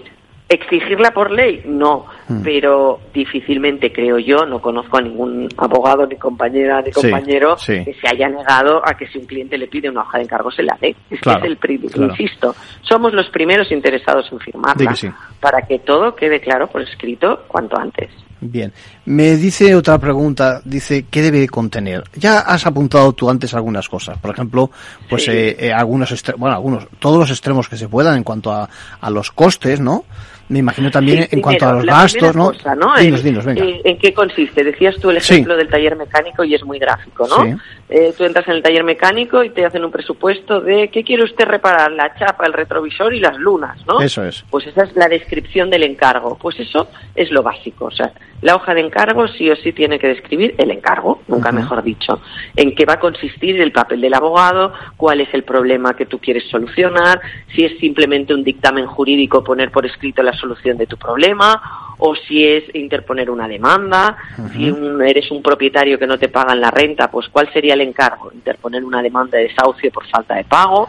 ¿Exigirla 0.51 1.12
por 1.12 1.29
ley? 1.29 1.62
No, 1.65 2.07
hmm. 2.27 2.41
pero 2.43 2.99
difícilmente 3.13 3.91
creo 3.93 4.17
yo, 4.17 4.47
no 4.47 4.59
conozco 4.59 4.97
a 4.97 5.01
ningún 5.01 5.47
abogado, 5.55 6.07
ni 6.07 6.15
compañera, 6.15 6.81
ni 6.81 6.91
compañero 6.91 7.55
que 7.55 7.95
se 8.01 8.07
haya 8.07 8.27
negado 8.29 8.81
a 8.83 8.95
que 8.95 9.07
si 9.09 9.19
un 9.19 9.27
cliente 9.27 9.59
le 9.59 9.67
pide 9.67 9.91
una 9.91 10.01
hoja 10.01 10.17
de 10.17 10.23
encargo 10.23 10.49
se 10.49 10.63
la 10.63 10.75
dé. 10.81 10.95
Es 11.12 11.21
que 11.21 11.29
es 11.29 11.43
el 11.43 11.57
primer, 11.57 11.95
insisto, 11.95 12.55
somos 12.81 13.13
los 13.13 13.29
primeros 13.29 13.71
interesados 13.71 14.27
en 14.31 14.39
firmarla 14.39 14.95
para 15.39 15.62
que 15.67 15.77
todo 15.77 16.15
quede 16.15 16.39
claro 16.39 16.65
por 16.65 16.81
escrito 16.81 17.43
cuanto 17.47 17.77
antes. 17.77 18.09
Bien, 18.41 18.71
me 19.05 19.35
dice 19.35 19.75
otra 19.75 19.99
pregunta, 19.99 20.62
dice, 20.63 21.05
¿qué 21.12 21.21
debe 21.21 21.47
contener? 21.47 22.05
Ya 22.15 22.39
has 22.39 22.65
apuntado 22.65 23.12
tú 23.12 23.29
antes 23.29 23.53
algunas 23.53 23.89
cosas, 23.89 24.17
por 24.17 24.31
ejemplo, 24.31 24.71
pues 25.09 25.27
eh, 25.27 25.57
eh, 25.59 25.73
algunos, 25.73 26.12
bueno, 26.38 26.55
algunos, 26.55 26.88
todos 26.99 27.19
los 27.19 27.29
extremos 27.29 27.67
que 27.67 27.75
se 27.75 27.89
puedan 27.89 28.15
en 28.15 28.23
cuanto 28.23 28.51
a, 28.51 28.69
a 29.01 29.09
los 29.09 29.31
costes, 29.31 29.81
¿no? 29.81 30.05
Me 30.49 30.59
imagino 30.59 30.89
también 30.89 31.27
en 31.29 31.41
cuanto 31.41 31.67
a 31.67 31.73
los 31.73 31.85
gastos, 31.85 32.35
¿no? 32.35 32.51
Dinos, 32.97 33.23
dinos, 33.23 33.45
venga. 33.45 33.63
¿En, 33.83 33.97
qué 33.99 34.13
consiste? 34.13 34.63
Decías 34.63 34.95
tú 34.99 35.12
el 35.12 35.17
ejemplo 35.17 35.55
del 35.55 35.69
taller 35.69 35.95
mecánico 35.95 36.43
y 36.43 36.55
es 36.55 36.63
muy 36.65 36.79
gráfico, 36.79 37.27
¿no? 37.27 37.59
Eh, 37.88 38.13
tú 38.17 38.23
entras 38.23 38.47
en 38.47 38.55
el 38.55 38.63
taller 38.63 38.83
mecánico 38.83 39.43
y 39.43 39.51
te 39.51 39.65
hacen 39.65 39.85
un 39.85 39.91
presupuesto 39.91 40.59
de 40.59 40.89
qué 40.89 41.03
quiere 41.03 41.23
usted 41.23 41.45
reparar, 41.45 41.91
la 41.91 42.13
chapa, 42.15 42.45
el 42.45 42.53
retrovisor 42.53 43.13
y 43.13 43.19
las 43.19 43.38
lunas, 43.38 43.79
¿no? 43.88 44.01
Eso 44.01 44.23
es. 44.23 44.43
Pues 44.49 44.65
esa 44.65 44.83
es 44.83 44.95
la 44.95 45.07
descripción 45.07 45.69
del 45.69 45.83
encargo. 45.83 46.38
Pues 46.39 46.59
eso 46.59 46.88
es 47.15 47.31
lo 47.31 47.43
básico. 47.43 47.85
O 47.85 47.91
sea, 47.91 48.12
la 48.41 48.55
hoja 48.55 48.73
de 48.73 48.81
encargo 48.81 49.27
sí 49.27 49.49
o 49.49 49.55
sí 49.57 49.73
tiene 49.73 49.99
que 49.99 50.07
describir 50.07 50.55
el 50.57 50.71
encargo, 50.71 51.21
nunca 51.27 51.51
mejor 51.51 51.83
dicho, 51.83 52.21
en 52.55 52.73
qué 52.73 52.85
va 52.85 52.93
a 52.93 52.99
consistir 52.99 53.59
el 53.59 53.71
papel 53.71 53.99
del 54.01 54.13
abogado, 54.13 54.73
cuál 54.95 55.21
es 55.21 55.33
el 55.33 55.43
problema 55.43 55.93
que 55.93 56.05
tú 56.05 56.19
quieres 56.19 56.47
solucionar, 56.49 57.19
si 57.53 57.65
es 57.65 57.77
simplemente 57.79 58.33
un 58.33 58.43
dictamen 58.43 58.85
jurídico 58.85 59.43
poner 59.43 59.71
por 59.71 59.85
escrito 59.85 60.23
la 60.23 60.33
solución 60.39 60.78
de 60.78 60.88
tu 60.88 60.97
problema 60.97 61.62
o 61.99 62.15
si 62.15 62.45
es 62.45 62.63
interponer 62.73 63.30
una 63.30 63.47
demanda, 63.47 64.15
si 64.54 64.73
eres 65.06 65.30
un 65.32 65.43
propietario 65.43 65.99
que 65.99 66.08
no 66.08 66.17
te 66.17 66.30
pagan 66.30 66.62
la 66.62 66.71
renta, 66.71 67.12
pues 67.12 67.28
cuál 67.28 67.52
sería 67.52 67.73
el 67.73 67.82
encargo, 67.82 68.32
interponer 68.34 68.84
una 68.86 69.02
demanda 69.02 69.38
de 69.38 69.49
desahucio 69.49 69.91
por 69.91 70.08
falta 70.08 70.36
de 70.36 70.45
pago. 70.45 70.88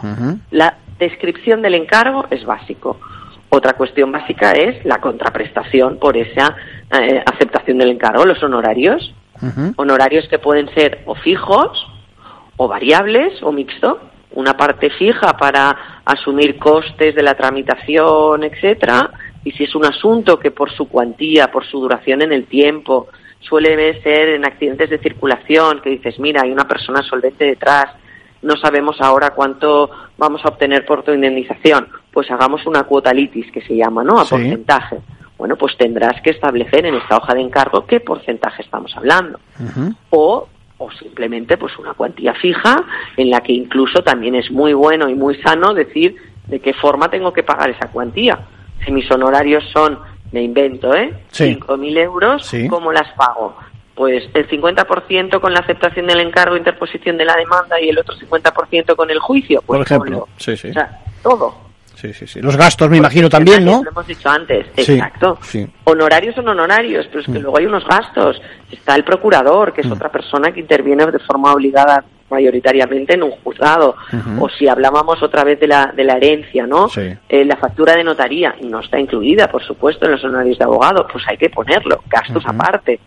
La 0.52 0.76
descripción 0.98 1.62
del 1.62 1.74
encargo 1.74 2.26
es 2.30 2.44
básico. 2.44 2.98
Otra 3.48 3.72
cuestión 3.72 4.12
básica 4.12 4.52
es 4.52 4.84
la 4.84 5.00
contraprestación 5.00 5.98
por 5.98 6.16
esa 6.16 6.54
eh, 6.92 7.22
aceptación 7.26 7.78
del 7.78 7.90
encargo, 7.90 8.24
los 8.24 8.42
honorarios. 8.42 9.12
Honorarios 9.76 10.28
que 10.28 10.38
pueden 10.38 10.72
ser 10.74 11.00
o 11.06 11.14
fijos, 11.14 11.88
o 12.56 12.68
variables, 12.68 13.42
o 13.42 13.50
mixto. 13.50 13.98
Una 14.32 14.56
parte 14.56 14.90
fija 14.90 15.36
para 15.36 16.02
asumir 16.04 16.58
costes 16.58 17.16
de 17.16 17.22
la 17.22 17.34
tramitación, 17.34 18.44
etcétera, 18.44 19.10
y 19.44 19.53
si 19.53 19.64
es 19.64 19.74
un 19.74 19.87
asunto 19.87 20.38
que 20.38 20.50
por 20.50 20.70
su 20.70 20.88
cuantía, 20.88 21.50
por 21.50 21.64
su 21.64 21.81
duración 21.81 22.22
en 22.22 22.33
el 22.33 22.46
tiempo, 22.46 23.09
suele 23.40 24.00
ser 24.03 24.31
en 24.31 24.44
accidentes 24.44 24.90
de 24.90 24.98
circulación, 24.98 25.81
que 25.81 25.90
dices, 25.90 26.18
mira, 26.18 26.42
hay 26.42 26.53
una 26.53 26.68
persona 26.68 27.03
solvente 27.03 27.44
detrás, 27.46 27.87
no 28.42 28.57
sabemos 28.57 29.00
ahora 29.00 29.31
cuánto 29.31 29.90
vamos 30.18 30.44
a 30.44 30.48
obtener 30.48 30.85
por 30.85 31.03
tu 31.03 31.12
indemnización, 31.12 31.88
pues 32.12 32.31
hagamos 32.31 32.66
una 32.66 32.85
cuota 32.85 33.12
litis 33.12 33.50
que 33.50 33.62
se 33.62 33.76
llama, 33.76 34.05
¿no? 34.05 34.18
A 34.18 34.24
porcentaje. 34.24 34.98
Bueno, 35.38 35.57
pues 35.57 35.74
tendrás 35.79 36.20
que 36.20 36.31
establecer 36.31 36.85
en 36.85 36.96
esta 36.96 37.16
hoja 37.16 37.35
de 37.35 37.40
encargo 37.40 37.87
qué 37.87 38.00
porcentaje 38.00 38.62
estamos 38.62 38.94
hablando. 38.96 39.40
O 40.11 40.48
o 40.83 40.90
simplemente 40.92 41.59
pues 41.59 41.79
una 41.79 41.92
cuantía 41.92 42.33
fija 42.33 42.83
en 43.14 43.29
la 43.29 43.42
que 43.42 43.53
incluso 43.53 44.03
también 44.03 44.35
es 44.35 44.50
muy 44.50 44.72
bueno 44.72 45.11
y 45.11 45.14
muy 45.14 45.35
sano 45.42 45.74
decir 45.74 46.16
de 46.46 46.59
qué 46.59 46.72
forma 46.72 47.11
tengo 47.11 47.35
que 47.35 47.42
pagar 47.42 47.68
esa 47.68 47.88
cuantía 47.88 48.38
si 48.84 48.92
mis 48.92 49.10
honorarios 49.10 49.64
son, 49.72 49.98
me 50.32 50.42
invento, 50.42 50.94
¿eh? 50.94 51.12
5.000 51.32 51.98
euros, 51.98 52.50
¿cómo 52.68 52.92
las 52.92 53.09
pago? 53.14 53.57
pues 54.00 54.24
el 54.32 54.48
50% 54.48 55.40
con 55.42 55.52
la 55.52 55.61
aceptación 55.61 56.07
del 56.07 56.20
encargo, 56.20 56.57
interposición 56.57 57.18
de 57.18 57.26
la 57.26 57.36
demanda 57.36 57.78
y 57.78 57.90
el 57.90 57.98
otro 57.98 58.14
50% 58.16 58.96
con 58.96 59.11
el 59.11 59.18
juicio. 59.18 59.61
Pues 59.66 59.76
Por 59.76 59.86
ejemplo, 59.86 60.20
ponlo. 60.20 60.28
sí, 60.38 60.57
sí. 60.57 60.70
O 60.70 60.72
sea, 60.72 61.00
todo. 61.22 61.55
Sí, 61.96 62.14
sí, 62.14 62.26
sí. 62.26 62.40
Los 62.40 62.57
gastos, 62.57 62.88
me 62.88 62.96
imagino 62.96 63.28
también, 63.28 63.62
¿no? 63.62 63.82
Lo 63.84 63.90
hemos 63.90 64.07
dicho 64.07 64.30
antes, 64.30 64.68
Sí, 64.74 64.92
exacto. 64.94 65.36
Sí. 65.42 65.68
Honorarios 65.84 66.34
son 66.34 66.48
honorarios, 66.48 67.07
pero 67.09 67.20
es 67.20 67.26
que 67.26 67.40
luego 67.40 67.59
hay 67.59 67.66
unos 67.66 67.86
gastos. 67.86 68.40
Está 68.70 68.94
el 68.94 69.05
procurador, 69.05 69.74
que 69.74 69.82
es 69.82 69.90
otra 69.90 70.11
persona 70.11 70.50
que 70.50 70.61
interviene 70.61 71.05
de 71.05 71.18
forma 71.18 71.52
obligada 71.52 72.02
mayoritariamente 72.31 73.14
en 73.14 73.22
un 73.22 73.31
juzgado. 73.31 73.97
O 74.39 74.49
si 74.49 74.68
hablábamos 74.68 75.22
otra 75.22 75.45
vez 75.45 75.59
de 75.61 75.66
la, 75.66 75.93
de 75.95 76.05
la 76.05 76.14
herencia, 76.16 76.66
¿no? 76.66 76.89
Sí. 76.89 77.03
Eh, 77.28 77.45
la 77.45 77.57
factura 77.57 77.95
de 77.97 78.05
notaría 78.05 78.55
no 78.62 78.81
está 78.81 78.99
incluida, 78.99 79.49
por 79.49 79.62
supuesto, 79.62 80.07
en 80.07 80.12
los 80.12 80.24
honorarios 80.24 80.59
de 80.59 80.64
abogado, 80.64 81.07
pues 81.11 81.24
hay 81.28 81.37
que 81.37 81.51
ponerlo, 81.51 82.03
gastos 82.09 82.45
aparte. 82.47 83.01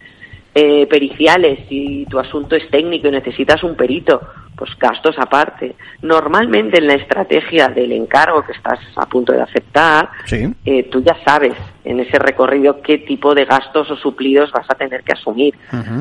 Eh, 0.56 0.86
periciales, 0.86 1.62
si 1.68 2.06
tu 2.08 2.20
asunto 2.20 2.56
es 2.56 2.70
técnico 2.70 3.08
y 3.08 3.12
necesitas 3.12 3.64
un 3.64 3.76
perito, 3.76 4.22
pues 4.56 4.70
gastos 4.78 5.16
aparte. 5.18 5.74
Normalmente 6.04 6.78
en 6.78 6.86
la 6.86 6.94
estrategia 6.94 7.70
del 7.70 7.92
encargo 7.92 8.44
que 8.46 8.52
estás 8.52 8.78
a 8.96 9.08
punto 9.08 9.34
de 9.34 9.42
aceptar, 9.42 10.10
Sí. 10.26 10.54
eh, 10.64 10.84
tú 10.92 11.02
ya 11.02 11.18
sabes 11.26 11.54
en 11.84 12.00
ese 12.02 12.20
recorrido 12.20 12.82
qué 12.84 13.00
tipo 13.00 13.34
de 13.34 13.46
gastos 13.46 13.90
o 13.90 13.96
suplidos 13.96 14.52
vas 14.52 14.70
a 14.70 14.76
tener 14.76 15.02
que 15.02 15.14
asumir. 15.14 15.56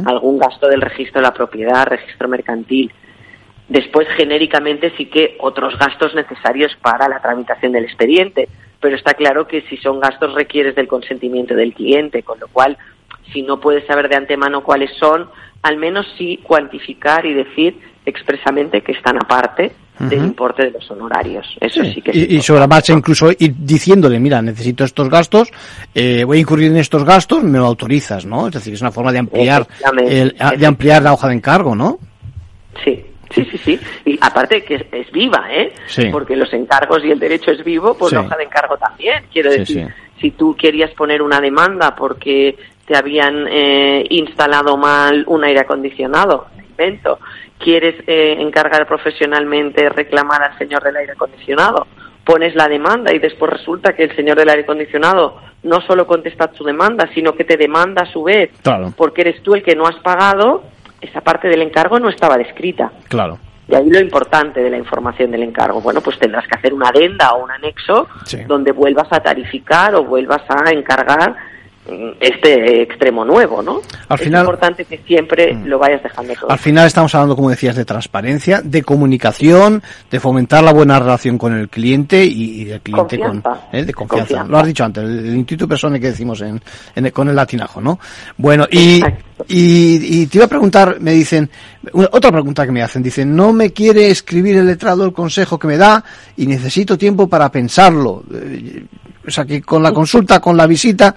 Algún 0.05 0.39
gasto 0.39 0.69
del 0.69 0.83
registro 0.83 1.23
de 1.23 1.29
la 1.29 1.33
propiedad, 1.33 1.87
registro 1.87 2.29
mercantil. 2.29 2.93
Después, 3.73 4.07
genéricamente, 4.17 4.93
sí 4.99 5.07
que 5.07 5.37
otros 5.41 5.79
gastos 5.79 6.15
necesarios 6.15 6.73
para 6.83 7.09
la 7.09 7.21
tramitación 7.23 7.73
del 7.73 7.85
expediente. 7.85 8.49
Pero 8.81 8.97
está 8.97 9.15
claro 9.15 9.47
que 9.47 9.63
si 9.63 9.77
son 9.79 9.99
gastos 9.99 10.35
requieres 10.35 10.75
del 10.75 10.89
consentimiento 10.89 11.55
del 11.55 11.73
cliente, 11.73 12.23
con 12.23 12.39
lo 12.39 12.49
cual, 12.49 12.77
si 13.33 13.41
no 13.43 13.61
puedes 13.61 13.87
saber 13.87 14.09
de 14.11 14.17
antemano 14.17 14.63
cuáles 14.63 14.91
son, 14.99 15.27
al 15.63 15.77
menos 15.79 16.05
sí 16.19 16.41
cuantificar 16.43 17.25
y 17.25 17.33
decir 17.33 17.79
expresamente 18.05 18.83
que 18.83 18.93
están 18.93 19.17
aparte 19.17 19.73
del 20.01 20.19
importe 20.25 20.65
de 20.65 20.73
los 20.73 20.91
honorarios. 20.91 21.47
Eso 21.61 21.85
sí, 21.85 22.03
que 22.03 22.11
es 22.11 22.17
Y, 22.17 22.37
y 22.37 22.41
sobre 22.43 22.59
la 22.61 22.67
marcha 22.67 22.93
incluso 22.93 23.31
ir 23.31 23.55
diciéndole, 23.57 24.19
mira, 24.19 24.43
necesito 24.43 24.83
estos 24.85 25.09
gastos, 25.09 25.49
eh, 25.95 26.25
voy 26.25 26.39
a 26.39 26.41
incurrir 26.41 26.73
en 26.73 26.79
estos 26.79 27.05
gastos, 27.05 27.45
me 27.45 27.59
lo 27.59 27.67
autorizas, 27.67 28.27
¿no? 28.27 28.49
Es 28.49 28.55
decir, 28.55 28.75
es 28.75 28.81
una 28.81 28.91
forma 28.91 29.13
de 29.13 29.19
ampliar, 29.21 29.65
el- 30.09 30.35
de 30.59 30.67
ampliar 30.67 31.03
la 31.03 31.13
hoja 31.13 31.29
de 31.29 31.35
encargo, 31.35 31.77
¿no? 31.77 31.99
Sí, 32.85 33.05
sí, 33.33 33.45
sí, 33.51 33.59
sí. 33.59 33.81
Y 34.05 34.19
aparte 34.21 34.63
que 34.65 34.77
es, 34.77 34.85
es 34.93 35.11
viva, 35.13 35.47
¿eh? 35.51 35.73
Sí. 35.87 36.09
Porque 36.11 36.37
los 36.37 36.53
encargos 36.53 37.05
y 37.05 37.11
el 37.11 37.19
derecho 37.19 37.51
es 37.51 37.63
vivo, 37.65 37.95
pues 37.95 38.11
Sí. 38.11 38.17
la 38.17 38.23
hoja 38.23 38.37
de 38.37 38.45
encargo 38.45 38.77
también. 38.77 39.25
Quiero 39.33 39.51
decir, 39.51 39.87
sí. 39.87 39.93
si 40.21 40.31
tú 40.33 40.55
querías 40.57 40.91
poner 40.93 41.23
una 41.23 41.41
demanda 41.41 41.95
porque 41.95 42.57
te 42.87 42.97
habían 42.97 43.47
eh, 43.49 44.05
instalado 44.11 44.77
mal 44.77 45.25
un 45.27 45.45
aire 45.45 45.61
acondicionado, 45.61 46.47
invento, 46.69 47.19
quieres 47.59 47.95
eh, 48.07 48.37
encargar 48.41 48.87
profesionalmente 48.87 49.89
reclamar 49.89 50.43
al 50.43 50.59
señor 50.59 50.83
del 50.83 50.97
aire 50.97 51.13
acondicionado, 51.13 51.87
pones 52.25 52.55
la 52.55 52.67
demanda 52.69 53.13
y 53.15 53.19
después 53.19 53.53
resulta 53.53 53.95
que 53.95 54.05
el 54.05 54.17
señor 54.17 54.37
del 54.39 54.49
aire 54.49 54.63
acondicionado 54.63 55.39
no 55.63 55.81
solo 55.83 56.07
contesta 56.07 56.49
tu 56.49 56.65
demanda, 56.65 57.09
sino 57.15 57.35
que 57.35 57.45
te 57.45 57.57
demanda 57.57 58.03
a 58.03 58.13
su 58.13 58.25
vez 58.25 58.51
Claro, 58.63 58.93
porque 58.97 59.21
eres 59.23 59.43
tú 59.43 59.55
el 59.55 59.63
que 59.63 59.77
no 59.77 59.87
has 59.87 59.97
pagado, 59.97 60.65
esa 61.03 61.21
parte 61.21 61.49
del 61.49 61.61
encargo 61.63 61.99
no 61.99 62.09
estaba 62.09 62.39
descrita. 62.39 62.91
claro. 63.09 63.39
De 63.69 63.77
ahí 63.77 63.89
lo 63.89 64.01
importante 64.01 64.61
de 64.61 64.69
la 64.69 64.77
información 64.77 65.31
del 65.31 65.45
encargo. 65.45 65.81
Bueno, 65.81 66.01
pues 66.03 66.19
tendrás 66.19 66.47
que 66.49 66.57
hacer 66.57 66.75
una 66.75 66.89
adenda 66.89 67.33
o 67.35 67.45
un 67.45 67.51
anexo 67.53 68.09
Sí. 68.25 68.39
donde 68.45 68.73
vuelvas 68.73 69.07
a 69.13 69.21
tarificar 69.21 69.95
o 69.95 70.05
vuelvas 70.05 70.43
a 70.49 70.69
encargar 70.73 71.35
este 72.21 72.83
extremo 72.83 73.25
nuevo, 73.25 73.61
¿no? 73.63 73.81
Al 74.09 74.19
es 74.19 74.25
final- 74.25 74.43
Mm. 74.43 74.47
importante 74.47 74.85
que 74.85 74.99
siempre 74.99 75.53
lo 75.65 75.79
vayas 75.79 76.03
dejando 76.03 76.33
todo. 76.35 76.51
Al 76.51 76.59
final 76.59 76.87
estamos 76.87 77.15
hablando, 77.15 77.35
como 77.35 77.51
decías, 77.51 77.75
de 77.75 77.85
transparencia, 77.85 78.61
de 78.63 78.83
comunicación, 78.83 79.83
de 80.11 80.21
fomentar 80.21 80.63
la 80.63 80.73
buena 80.73 80.99
relación 81.01 81.39
con 81.39 81.53
el 81.55 81.69
cliente 81.69 82.25
y, 82.25 82.63
y 82.63 82.65
del 82.67 82.81
cliente 82.81 83.19
con 83.19 83.41
Confianza. 83.41 83.67
¿eh? 83.73 83.85
de 83.85 83.93
confianza. 83.95 84.27
Confianza. 84.27 84.51
Lo 84.53 84.59
has 84.59 84.67
dicho 84.67 84.85
antes, 84.85 85.03
el, 85.05 85.19
el 85.27 85.37
instituto 85.37 85.69
persona 85.69 85.99
que 85.99 86.07
decimos 86.11 86.41
en, 86.43 86.61
en 86.95 87.07
el- 87.07 87.13
con 87.13 87.29
el 87.29 87.35
latinajo, 87.37 87.81
¿no? 87.81 87.99
Bueno, 88.37 88.67
y, 88.71 89.03
y, 89.49 90.23
y 90.23 90.27
te 90.27 90.39
iba 90.39 90.45
a 90.45 90.49
preguntar, 90.49 90.99
me 91.01 91.13
dicen, 91.13 91.51
una- 91.93 92.09
otra 92.13 92.31
pregunta 92.31 92.65
que 92.65 92.73
me 92.73 92.83
hacen, 92.83 93.03
dicen, 93.03 93.35
no 93.35 93.53
me 93.53 93.73
quiere 93.73 94.09
escribir 94.09 94.57
el 94.57 94.67
letrado 94.67 95.05
el 95.05 95.13
consejo 95.13 95.59
que 95.59 95.67
me 95.67 95.77
da 95.77 96.03
y 96.37 96.47
necesito 96.47 96.97
tiempo 96.97 97.29
para 97.29 97.51
pensarlo. 97.51 98.23
Eh, 98.33 98.85
O 99.25 99.31
sea 99.31 99.45
que 99.45 99.63
con 99.63 99.85
la 99.85 99.93
consulta, 99.93 100.41
con 100.41 100.57
la 100.57 100.67
visita, 100.67 101.15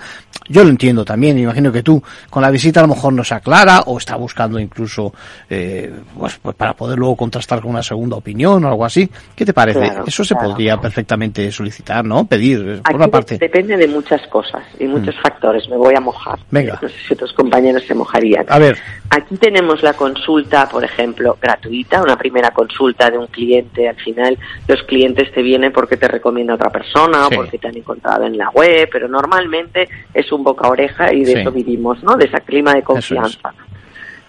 yo 0.48 0.64
lo 0.64 0.70
entiendo 0.70 1.04
también, 1.06 1.36
me 1.36 1.42
imagino 1.42 1.72
que 1.72 1.84
tú, 1.84 2.02
con 2.30 2.42
la 2.42 2.50
visita 2.52 2.80
a 2.80 2.84
lo 2.84 2.90
mejor 2.94 3.14
no 3.14 3.24
se 3.24 3.34
aclara 3.36 3.82
o 3.88 3.98
está 3.98 4.16
buscando 4.16 4.60
incluso 4.60 5.14
eh, 5.50 5.92
pues, 6.18 6.38
pues 6.42 6.56
para 6.56 6.74
poder 6.74 6.98
luego 6.98 7.16
contrastar 7.16 7.62
con 7.62 7.72
una 7.72 7.84
segunda 7.84 8.16
opinión 8.18 8.64
o 8.64 8.68
algo 8.68 8.86
así. 8.86 9.10
¿Qué 9.36 9.46
te 9.46 9.54
parece? 9.54 9.80
Claro, 9.80 10.04
Eso 10.08 10.24
se 10.24 10.34
claro. 10.36 10.50
podría 10.50 10.78
perfectamente 10.78 11.52
solicitar, 11.52 12.04
¿no? 12.06 12.26
Pedir, 12.26 12.60
eh, 12.60 12.78
por 12.78 12.88
Aquí 12.88 12.96
una 12.96 13.08
parte. 13.08 13.38
depende 13.38 13.78
de 13.78 13.88
muchas 13.88 14.22
cosas 14.28 14.64
y 14.80 14.86
muchos 14.86 15.16
factores. 15.22 15.68
Me 15.70 15.78
voy 15.78 15.96
a 15.96 16.00
mojar. 16.02 16.40
Venga. 16.52 16.80
No 16.82 16.90
sé 16.90 16.96
si 17.08 17.14
otros 17.14 17.34
compañeros 17.34 17.84
se 17.88 17.94
mojarían. 17.94 18.46
A 18.50 18.60
ver, 18.60 18.78
Aquí 19.08 19.38
tenemos 19.38 19.82
la 19.84 19.94
consulta, 19.94 20.68
por 20.68 20.84
ejemplo, 20.84 21.38
gratuita, 21.40 22.02
una 22.02 22.18
primera 22.18 22.52
consulta 22.52 23.10
de 23.10 23.18
un 23.20 23.28
cliente. 23.28 23.88
Al 23.88 23.96
final, 23.96 24.38
los 24.68 24.82
clientes 24.84 25.32
te 25.32 25.42
vienen 25.44 25.72
porque 25.72 25.96
te 25.96 26.08
recomienda 26.08 26.56
otra 26.56 26.70
persona 26.72 27.28
Sí. 27.30 27.36
o 27.36 27.38
porque 27.38 27.58
te 27.60 27.68
han 27.68 27.78
encontrado 27.78 28.26
en 28.26 28.36
la 28.38 28.50
web, 28.50 28.90
pero 28.92 29.08
normalmente 29.08 29.88
es 30.14 30.32
un 30.36 30.44
boca 30.44 30.68
a 30.68 30.72
oreja 30.72 31.14
y 31.14 31.24
de 31.24 31.34
Sí. 31.34 31.40
eso 31.40 31.52
vivimos, 31.52 32.04
¿no? 32.04 32.16
De 32.16 32.26
esa 32.26 32.40
clima 32.42 32.74
de 32.74 32.84
confianza. 32.84 33.54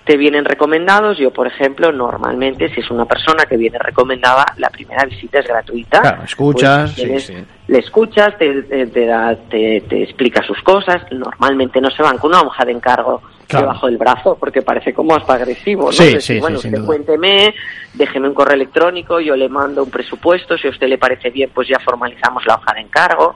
Te 0.04 0.16
vienen 0.16 0.44
recomendados. 0.44 1.18
Yo, 1.18 1.32
por 1.32 1.48
ejemplo, 1.48 1.90
normalmente, 1.90 2.72
si 2.72 2.78
es 2.80 2.90
una 2.92 3.07
persona 3.07 3.44
que 3.44 3.57
viene 3.57 3.76
recomendada, 3.78 4.46
la 4.57 4.70
primera 4.70 5.04
visita 5.04 5.40
es 5.40 5.46
gratuita. 5.48 6.00
claro, 6.00 6.22
escuchas, 6.22 6.92
Pues 6.92 6.94
sí, 6.94 7.02
tienes- 7.02 7.26
sí. 7.26 7.34
le 7.66 7.78
escuchas, 7.80 8.38
te, 8.38 8.62
te, 8.62 8.86
te 8.86 9.07
da- 9.07 9.34
te- 9.34 9.80
te 9.88 10.02
explica 10.04 10.42
sus 10.44 10.62
cosas. 10.62 11.02
Normalmente 11.11 11.80
no 11.80 11.90
se 11.90 12.02
van 12.04 12.18
con 12.18 12.30
una 12.30 12.42
hoja 12.42 12.64
de 12.64 12.70
encargo 12.72 13.20
Claro. 13.48 13.66
debajo 13.66 13.86
del 13.86 13.96
brazo 13.98 14.36
porque 14.38 14.62
parece 14.62 14.92
como 14.94 15.14
hasta 15.16 15.34
agresivo. 15.34 15.86
¿no? 15.86 15.92
Sí, 15.92 16.04
Es 16.04 16.14
decir, 16.14 16.20
sí, 16.22 16.34
sí, 16.34 16.40
bueno, 16.40 16.59
sin 16.59 16.72
usted 16.74 16.86
cuénteme, 16.86 17.52
déjeme 17.94 18.28
un 18.28 18.34
correo 18.34 18.54
electrónico, 18.54 19.18
yo 19.18 19.34
le 19.34 19.48
mando 19.48 19.82
un 19.82 19.90
presupuesto, 19.90 20.57
si 20.57 20.68
a 20.68 20.70
usted 20.70 20.86
le 20.88 20.98
parece 20.98 21.30
bien, 21.30 21.50
pues 21.52 21.66
ya 21.66 21.80
formalizamos 21.80 22.46
la 22.46 22.54
hoja 22.54 22.72
de 22.74 22.80
encargo. 22.82 23.34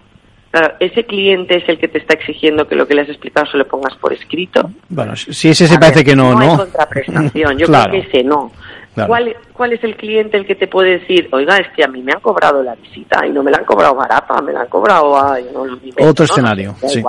Claro, 0.51 0.75
ese 0.81 1.05
cliente 1.07 1.57
es 1.59 1.69
el 1.69 1.79
que 1.79 1.87
te 1.87 1.99
está 1.99 2.15
exigiendo 2.15 2.67
que 2.67 2.75
lo 2.75 2.87
que 2.89 2.95
le 2.95 3.03
has 3.03 3.09
explicado 3.09 3.47
se 3.51 3.57
lo 3.57 3.67
pongas 3.69 3.95
por 3.99 4.13
escrito. 4.13 4.69
Bueno, 4.89 5.15
si 5.15 5.49
ese 5.49 5.69
se 5.69 5.79
parece 5.79 6.01
ver, 6.01 6.05
que 6.07 6.17
no, 6.17 6.37
hay 6.39 6.47
¿no? 6.49 6.57
contraprestación. 6.57 7.59
Yo 7.59 7.67
Claro. 7.67 7.91
creo 7.91 8.03
que 8.03 8.09
ese 8.09 8.25
no. 8.25 8.51
Claro. 8.95 9.07
¿Cuál, 9.09 9.37
¿Cuál 9.53 9.73
es 9.75 9.85
el 9.85 9.95
cliente 9.97 10.37
el 10.37 10.45
que 10.45 10.57
te 10.57 10.67
puede 10.67 10.99
decir, 10.99 11.29
oiga, 11.31 11.57
es 11.59 11.69
que 11.77 11.85
a 11.85 11.89
mí 11.89 12.03
me 12.03 12.11
han 12.13 12.19
cobrado 12.19 12.61
la 12.65 12.75
visita 12.75 13.25
y 13.25 13.31
no 13.31 13.45
me 13.45 13.53
la 13.53 13.59
han 13.59 13.65
cobrado 13.65 13.95
barata, 13.95 14.43
me 14.43 14.53
la 14.53 14.63
han 14.63 14.67
cobrado 14.69 15.17
a... 15.17 15.39
no, 15.39 15.63
Otro 16.01 16.25
¿no? 16.27 16.33
escenario, 16.33 16.75
sí. 16.85 17.01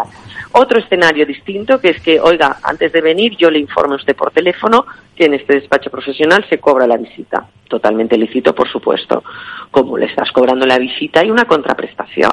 Otro 0.54 0.80
escenario 0.80 1.26
distinto 1.26 1.80
que 1.80 1.90
es 1.90 2.02
que, 2.02 2.20
oiga, 2.20 2.58
antes 2.62 2.92
de 2.92 3.02
venir 3.02 3.36
yo 3.38 3.50
le 3.50 3.58
informe 3.58 3.94
a 3.94 3.96
usted 3.98 4.16
por 4.16 4.30
teléfono 4.32 4.86
que 5.16 5.26
en 5.26 5.34
este 5.34 5.56
despacho 5.56 5.90
profesional 5.90 6.46
se 6.50 6.60
cobra 6.60 6.86
la 6.86 6.98
visita. 6.98 7.48
Totalmente 7.68 8.16
lícito, 8.18 8.54
por 8.54 8.70
supuesto. 8.70 9.24
Como 9.72 9.98
le 9.98 10.06
estás 10.06 10.30
cobrando 10.32 10.68
la 10.68 10.78
visita 10.78 11.22
hay 11.22 11.32
una 11.32 11.46
contraprestación. 11.46 12.32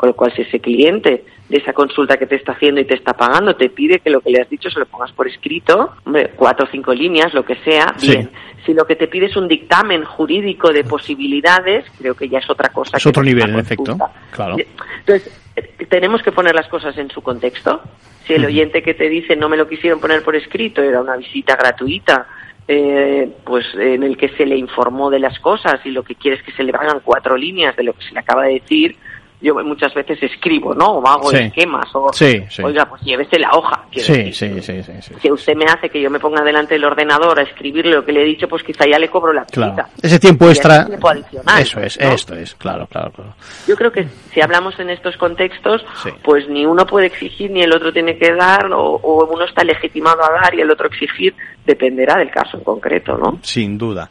Con 0.00 0.08
lo 0.08 0.16
cual, 0.16 0.32
si 0.34 0.40
ese 0.40 0.60
cliente 0.60 1.24
de 1.50 1.58
esa 1.58 1.74
consulta 1.74 2.16
que 2.16 2.24
te 2.24 2.36
está 2.36 2.52
haciendo 2.52 2.80
y 2.80 2.86
te 2.86 2.94
está 2.94 3.12
pagando 3.12 3.54
te 3.54 3.68
pide 3.68 3.98
que 3.98 4.08
lo 4.08 4.22
que 4.22 4.30
le 4.30 4.40
has 4.40 4.48
dicho 4.48 4.70
se 4.70 4.78
lo 4.78 4.86
pongas 4.86 5.12
por 5.12 5.28
escrito, 5.28 5.92
hombre, 6.06 6.30
cuatro 6.36 6.64
o 6.64 6.70
cinco 6.70 6.94
líneas, 6.94 7.34
lo 7.34 7.44
que 7.44 7.56
sea, 7.56 7.92
Sí. 7.98 8.12
bien. 8.12 8.30
Si 8.64 8.72
lo 8.72 8.86
que 8.86 8.96
te 8.96 9.08
pide 9.08 9.26
es 9.26 9.36
un 9.36 9.46
dictamen 9.46 10.04
jurídico 10.04 10.72
de 10.72 10.84
posibilidades, 10.84 11.84
creo 11.98 12.14
que 12.14 12.30
ya 12.30 12.38
es 12.38 12.48
otra 12.48 12.70
cosa. 12.70 12.96
Es 12.96 13.02
que 13.02 13.10
otro 13.10 13.22
nivel, 13.22 13.50
en 13.50 13.58
efecto. 13.58 13.98
Claro. 14.30 14.56
Entonces, 15.00 15.38
eh, 15.54 15.84
tenemos 15.90 16.22
que 16.22 16.32
poner 16.32 16.54
las 16.54 16.68
cosas 16.68 16.96
en 16.96 17.10
su 17.10 17.20
contexto. 17.20 17.82
Si 18.26 18.32
el 18.32 18.46
oyente 18.46 18.82
que 18.82 18.94
te 18.94 19.10
dice 19.10 19.36
no 19.36 19.50
me 19.50 19.58
lo 19.58 19.68
quisieron 19.68 20.00
poner 20.00 20.22
por 20.22 20.34
escrito, 20.34 20.82
era 20.82 21.02
una 21.02 21.16
visita 21.18 21.56
gratuita, 21.56 22.26
eh, 22.68 23.28
pues 23.44 23.66
en 23.74 24.02
el 24.02 24.16
que 24.16 24.30
se 24.30 24.46
le 24.46 24.56
informó 24.56 25.10
de 25.10 25.18
las 25.18 25.38
cosas 25.40 25.84
y 25.84 25.90
lo 25.90 26.04
que 26.04 26.14
quiere 26.14 26.38
es 26.38 26.42
que 26.42 26.52
se 26.52 26.62
le 26.62 26.72
hagan 26.72 27.00
cuatro 27.04 27.36
líneas 27.36 27.76
de 27.76 27.82
lo 27.82 27.92
que 27.92 28.02
se 28.02 28.14
le 28.14 28.20
acaba 28.20 28.44
de 28.44 28.54
decir, 28.54 28.96
yo 29.42 29.54
muchas 29.64 29.94
veces 29.94 30.22
escribo, 30.22 30.74
¿no? 30.74 30.86
O 30.86 31.06
hago 31.08 31.30
Sí. 31.30 31.36
esquemas, 31.38 31.86
o, 31.94 32.12
Sí, 32.12 32.42
sí. 32.50 32.62
oiga, 32.62 32.84
pues 32.86 33.00
llévese 33.02 33.38
la 33.38 33.50
hoja. 33.52 33.84
quiero 33.90 34.06
Sí, 34.06 34.12
decir. 34.24 34.34
sí, 34.34 34.60
sí, 34.62 34.82
sí, 34.82 34.92
sí. 35.02 35.14
Si 35.22 35.30
usted 35.32 35.54
me 35.56 35.64
hace 35.64 35.88
que 35.88 36.00
yo 36.00 36.10
me 36.10 36.20
ponga 36.20 36.42
delante 36.42 36.74
del 36.74 36.84
ordenador 36.84 37.38
a 37.38 37.42
escribirle 37.42 37.92
lo 37.92 38.04
que 38.04 38.12
le 38.12 38.22
he 38.22 38.24
dicho, 38.26 38.46
pues 38.48 38.62
quizá 38.62 38.84
ya 38.86 38.98
le 38.98 39.08
cobro 39.08 39.32
la 39.32 39.44
Claro. 39.46 39.72
visita. 39.72 39.88
Ese 40.02 40.18
tiempo 40.20 40.48
extra. 40.48 40.80
es 40.82 40.86
tiempo 40.88 41.08
adicional, 41.08 41.62
Eso 41.62 41.80
es, 41.80 41.98
¿no? 42.00 42.08
esto 42.10 42.34
es, 42.34 42.54
claro, 42.54 42.86
claro, 42.86 43.10
claro. 43.12 43.34
Yo 43.66 43.76
creo 43.76 43.90
que 43.92 44.06
si 44.34 44.40
hablamos 44.42 44.78
en 44.78 44.90
estos 44.90 45.16
contextos, 45.16 45.84
Sí. 46.02 46.10
pues 46.22 46.48
ni 46.48 46.66
uno 46.66 46.84
puede 46.86 47.06
exigir 47.06 47.50
ni 47.50 47.62
el 47.62 47.72
otro 47.74 47.92
tiene 47.92 48.18
que 48.18 48.34
dar, 48.34 48.66
o, 48.72 48.96
o 48.96 49.24
uno 49.26 49.44
está 49.44 49.64
legitimado 49.64 50.22
a 50.22 50.32
dar 50.42 50.54
y 50.54 50.60
el 50.60 50.70
otro 50.70 50.86
exigir, 50.88 51.34
dependerá 51.64 52.16
del 52.18 52.30
caso 52.30 52.58
en 52.58 52.64
concreto, 52.64 53.16
¿no? 53.16 53.38
Sin 53.42 53.78
duda. 53.78 54.10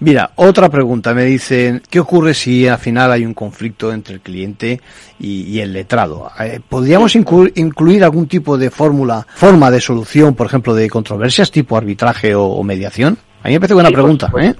Mira, 0.00 0.30
otra 0.36 0.68
pregunta. 0.68 1.12
Me 1.12 1.24
dicen, 1.24 1.82
¿qué 1.90 1.98
ocurre 1.98 2.32
si 2.34 2.68
al 2.68 2.78
final 2.78 3.10
hay 3.10 3.24
un 3.26 3.34
conflicto 3.34 3.92
entre 3.92 4.14
el 4.14 4.20
cliente 4.20 4.80
y, 5.18 5.42
y 5.42 5.60
el 5.60 5.72
letrado? 5.72 6.30
Eh, 6.38 6.60
¿Podríamos 6.68 7.16
inclu- 7.16 7.50
incluir 7.56 8.04
algún 8.04 8.28
tipo 8.28 8.56
de 8.56 8.70
fórmula, 8.70 9.26
forma 9.34 9.70
de 9.72 9.80
solución, 9.80 10.34
por 10.34 10.46
ejemplo, 10.46 10.72
de 10.74 10.88
controversias 10.88 11.50
tipo 11.50 11.76
arbitraje 11.76 12.34
o, 12.34 12.44
o 12.44 12.62
mediación? 12.62 13.18
A 13.42 13.48
mí 13.48 13.54
me 13.54 13.60
parece 13.60 13.74
buena 13.74 13.88
Sí, 13.88 13.94
pregunta, 13.94 14.30
¿eh? 14.40 14.54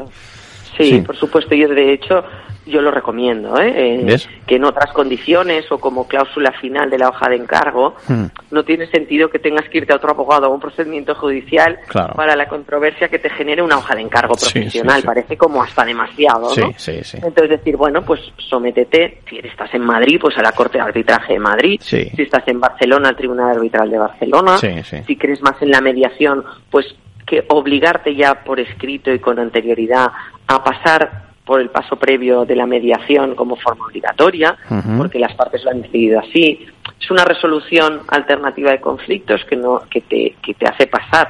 Sí, 0.76 0.90
Sí. 0.90 1.00
por 1.00 1.16
supuesto. 1.16 1.54
Yo, 1.54 1.68
de 1.68 1.92
hecho, 1.92 2.22
yo 2.68 2.80
lo 2.82 2.90
recomiendo, 2.90 3.58
¿eh? 3.60 3.72
Eh. 4.06 4.16
Que 4.46 4.56
en 4.56 4.64
otras 4.64 4.92
condiciones 4.92 5.70
o 5.72 5.78
como 5.78 6.06
cláusula 6.06 6.52
final 6.52 6.88
de 6.90 6.98
la 6.98 7.08
hoja 7.08 7.28
de 7.28 7.36
encargo, 7.36 7.94
Hmm. 8.08 8.26
no 8.50 8.64
tiene 8.64 8.86
sentido 8.86 9.28
que 9.30 9.38
tengas 9.38 9.68
que 9.68 9.78
irte 9.78 9.92
a 9.92 9.96
otro 9.96 10.10
abogado 10.10 10.46
o 10.48 10.50
a 10.52 10.54
un 10.54 10.60
procedimiento 10.60 11.14
judicial 11.14 11.78
Claro. 11.88 12.14
para 12.14 12.36
la 12.36 12.48
controversia 12.48 13.08
que 13.08 13.18
te 13.18 13.30
genere 13.30 13.62
una 13.62 13.78
hoja 13.78 13.94
de 13.94 14.02
encargo 14.02 14.34
sí, 14.36 14.52
profesional. 14.52 15.00
sí. 15.00 15.06
Parece 15.06 15.36
como 15.36 15.62
hasta 15.62 15.84
demasiado, 15.84 16.50
Sí, 16.50 16.60
¿no? 16.60 16.72
sí, 16.76 17.02
sí. 17.02 17.16
Entonces 17.22 17.50
decir, 17.50 17.76
bueno, 17.76 18.02
pues 18.02 18.20
sométete, 18.36 19.22
si 19.28 19.38
estás 19.38 19.72
en 19.74 19.82
Madrid, 19.84 20.18
pues 20.20 20.36
a 20.38 20.42
la 20.42 20.52
Corte 20.52 20.78
de 20.78 20.84
Arbitraje 20.84 21.34
de 21.34 21.38
Madrid, 21.38 21.80
Sí. 21.82 22.10
si 22.14 22.22
estás 22.22 22.46
en 22.48 22.60
Barcelona, 22.60 23.08
al 23.10 23.16
Tribunal 23.16 23.56
Arbitral 23.56 23.90
de 23.90 23.98
Barcelona, 23.98 24.58
Sí, 24.58 24.82
sí. 24.84 24.96
si 25.06 25.16
crees 25.16 25.42
más 25.42 25.60
en 25.62 25.70
la 25.70 25.80
mediación, 25.80 26.44
pues 26.70 26.86
que 27.26 27.44
obligarte 27.48 28.14
ya 28.14 28.42
por 28.42 28.58
escrito 28.58 29.12
y 29.12 29.18
con 29.18 29.38
anterioridad 29.38 30.08
a 30.46 30.64
pasar 30.64 31.27
por 31.48 31.62
el 31.62 31.70
paso 31.70 31.96
previo 31.96 32.44
de 32.44 32.54
la 32.54 32.66
mediación 32.66 33.34
como 33.34 33.56
forma 33.56 33.86
obligatoria, 33.86 34.54
porque 34.98 35.18
las 35.18 35.32
partes 35.34 35.64
lo 35.64 35.70
han 35.70 35.80
decidido 35.80 36.20
así. 36.20 36.66
Es 37.00 37.10
una 37.10 37.24
resolución 37.24 38.02
alternativa 38.08 38.70
de 38.70 38.82
conflictos 38.82 39.42
que 39.46 39.56
no 39.56 39.80
que 39.90 40.02
te 40.02 40.36
que 40.42 40.52
te 40.52 40.66
hace 40.68 40.86
pasar 40.86 41.26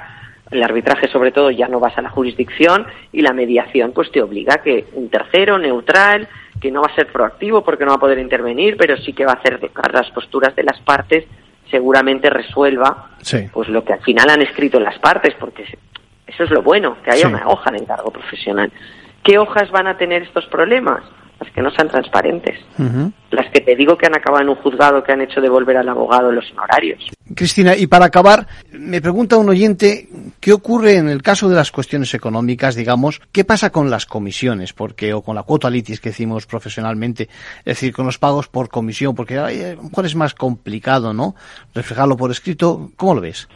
el 0.51 0.61
arbitraje 0.61 1.07
sobre 1.09 1.31
todo 1.31 1.53
ya 1.53 1.69
no 1.69 1.79
vas 1.79 1.97
a 1.99 2.03
la 2.03 2.09
jurisdicción 2.11 2.85
y 3.13 3.21
la 3.23 3.33
mediación 3.33 3.93
pues 3.93 4.11
te 4.11 4.21
obliga 4.21 4.55
a 4.55 4.63
que 4.63 4.87
un 4.95 5.09
tercero 5.09 5.57
neutral 5.57 6.27
que 6.61 6.73
no 6.73 6.81
va 6.81 6.89
a 6.91 6.95
ser 6.97 7.07
proactivo 7.13 7.63
porque 7.63 7.85
no 7.85 7.91
va 7.93 7.97
a 7.99 8.01
poder 8.01 8.19
intervenir 8.19 8.77
pero 8.77 8.97
sí 8.97 9.13
que 9.13 9.25
va 9.27 9.33
a 9.33 9.37
hacer 9.37 9.61
las 9.93 10.11
posturas 10.11 10.57
de 10.57 10.65
las 10.65 10.81
partes 10.81 11.27
seguramente 11.71 12.29
resuelva 12.31 13.11
Sí. 13.21 13.47
pues 13.53 13.69
lo 13.69 13.85
que 13.85 13.93
al 13.93 14.01
final 14.01 14.31
han 14.31 14.41
escrito 14.43 14.81
las 14.81 14.99
partes, 14.99 15.35
porque 15.39 15.65
eso 16.27 16.45
es 16.45 16.51
lo 16.51 16.63
bueno, 16.63 16.97
que 17.05 17.11
haya 17.11 17.27
Sí. 17.27 17.33
una 17.35 17.47
hoja 17.49 17.71
de 17.71 17.79
encargo 17.79 18.11
profesional. 18.11 18.71
¿Qué 19.23 19.39
hojas 19.39 19.71
van 19.71 19.87
a 19.87 19.97
tener 19.97 20.23
estos 20.23 20.47
problemas? 20.47 21.03
Las 21.41 21.53
que 21.53 21.63
no 21.63 21.71
sean 21.71 21.89
transparentes. 21.89 22.59
Las 23.31 23.47
que 23.53 23.61
te 23.61 23.77
digo 23.77 23.97
que 23.97 24.07
han 24.07 24.17
acabado 24.17 24.43
en 24.43 24.49
un 24.49 24.57
juzgado 24.57 25.05
que 25.05 25.13
han 25.13 25.21
hecho 25.21 25.41
devolver 25.41 25.77
al 25.77 25.89
abogado 25.89 26.33
los 26.33 26.51
honorarios. 26.51 27.01
Cristina, 27.37 27.77
y 27.77 27.87
para 27.87 28.07
acabar, 28.07 28.49
me 28.73 29.01
pregunta 29.01 29.37
un 29.37 29.49
oyente, 29.49 30.09
¿qué 30.41 30.53
ocurre 30.53 30.97
en 30.97 31.09
el 31.09 31.23
caso 31.23 31.49
de 31.49 31.55
las 31.55 31.71
cuestiones 31.71 32.13
económicas, 32.15 32.75
digamos? 32.75 33.21
¿Qué 33.31 33.45
pasa 33.45 33.71
con 33.71 33.89
las 33.89 34.05
comisiones? 34.05 34.73
Porque, 34.73 35.15
o 35.15 35.23
con 35.23 35.37
la 35.37 35.45
cuota 35.45 35.71
litis 35.71 36.01
que 36.01 36.09
decimos 36.09 36.47
profesionalmente, 36.47 37.29
es 37.59 37.65
decir, 37.65 37.93
con 37.93 38.07
los 38.07 38.19
pagos 38.19 38.49
por 38.49 38.69
comisión, 38.69 39.15
porque 39.15 39.39
ay, 39.39 39.63
a 39.63 39.75
lo 39.75 39.85
mejor 39.85 40.07
es 40.07 40.17
más 40.17 40.35
complicado, 40.35 41.15
¿no? 41.15 41.37
Reflejarlo 41.73 42.17
por 42.17 42.33
escrito, 42.33 42.91
¿cómo 42.97 43.15
lo 43.15 43.21
ves? 43.21 43.49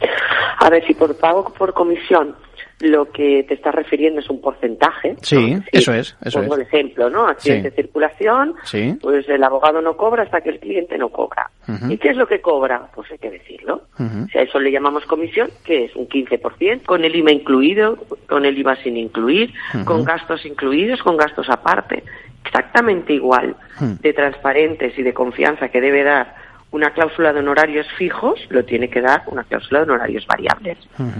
A 0.59 0.69
ver, 0.69 0.85
si 0.87 0.93
por 0.93 1.13
pago 1.17 1.51
por 1.57 1.73
comisión 1.73 2.33
lo 2.79 3.11
que 3.11 3.43
te 3.47 3.53
estás 3.53 3.73
refiriendo 3.73 4.19
es 4.19 4.29
un 4.29 4.41
porcentaje. 4.41 5.15
Sí, 5.21 5.55
eso 5.71 5.93
es, 5.93 6.17
eso 6.23 6.39
Pongo 6.41 6.55
es. 6.55 6.61
el 6.61 6.67
ejemplo, 6.67 7.09
¿no? 7.09 7.27
Accidente 7.27 7.69
Sí. 7.69 7.75
de 7.75 7.83
circulación, 7.83 8.55
Sí. 8.63 8.97
pues 9.01 9.27
el 9.29 9.43
abogado 9.43 9.81
no 9.81 9.95
cobra 9.95 10.23
hasta 10.23 10.41
que 10.41 10.49
el 10.49 10.59
cliente 10.59 10.97
no 10.97 11.09
cobra. 11.09 11.49
¿Y 11.89 11.97
qué 11.97 12.09
es 12.09 12.17
lo 12.17 12.27
que 12.27 12.41
cobra? 12.41 12.87
Pues 12.93 13.09
hay 13.11 13.17
que 13.19 13.29
decirlo. 13.31 13.83
Ujú. 13.97 14.27
Si 14.31 14.37
a 14.37 14.41
eso 14.41 14.59
le 14.59 14.69
llamamos 14.71 15.05
comisión, 15.05 15.49
que 15.63 15.85
es 15.85 15.95
un 15.95 16.07
15%, 16.09 16.85
con 16.85 17.05
el 17.05 17.15
IVA 17.15 17.31
incluido, 17.31 17.97
con 18.27 18.45
el 18.45 18.57
IVA 18.57 18.75
sin 18.83 18.97
incluir, 18.97 19.53
con 19.85 20.03
gastos 20.03 20.45
incluidos, 20.45 21.01
con 21.01 21.15
gastos 21.15 21.49
aparte. 21.49 22.03
Exactamente 22.45 23.13
igual 23.13 23.55
de 23.79 24.13
transparentes 24.13 24.97
y 24.99 25.03
de 25.03 25.13
confianza 25.13 25.69
que 25.69 25.79
debe 25.79 26.03
dar 26.03 26.35
una 26.73 26.89
cláusula 26.91 27.31
de 27.31 27.39
honorarios 27.39 27.87
fijos, 27.97 28.39
lo 28.49 28.65
tiene 28.65 28.89
que 28.89 28.99
dar 28.99 29.23
una 29.27 29.43
cláusula 29.43 29.79
de 29.79 29.83
honorarios 29.91 30.25
variables. 30.27 30.77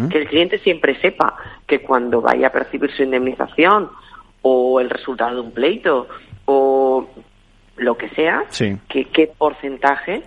Que 0.10 0.18
el 0.18 0.28
cliente 0.28 0.58
siempre 0.60 1.00
sepa 1.00 1.36
que 1.68 1.80
cuando 1.80 2.22
vaya 2.22 2.48
a 2.48 2.52
percibir 2.52 2.92
su 2.92 3.04
indemnización 3.04 3.90
o 4.42 4.80
el 4.82 4.90
resultado 4.90 5.36
de 5.36 5.42
un 5.42 5.52
pleito 5.52 6.08
o 6.46 7.08
lo 7.78 7.96
que 7.98 8.10
sea, 8.10 8.44
Sí. 8.50 8.76
que 8.90 9.06
qué 9.06 9.28
porcentaje 9.38 10.24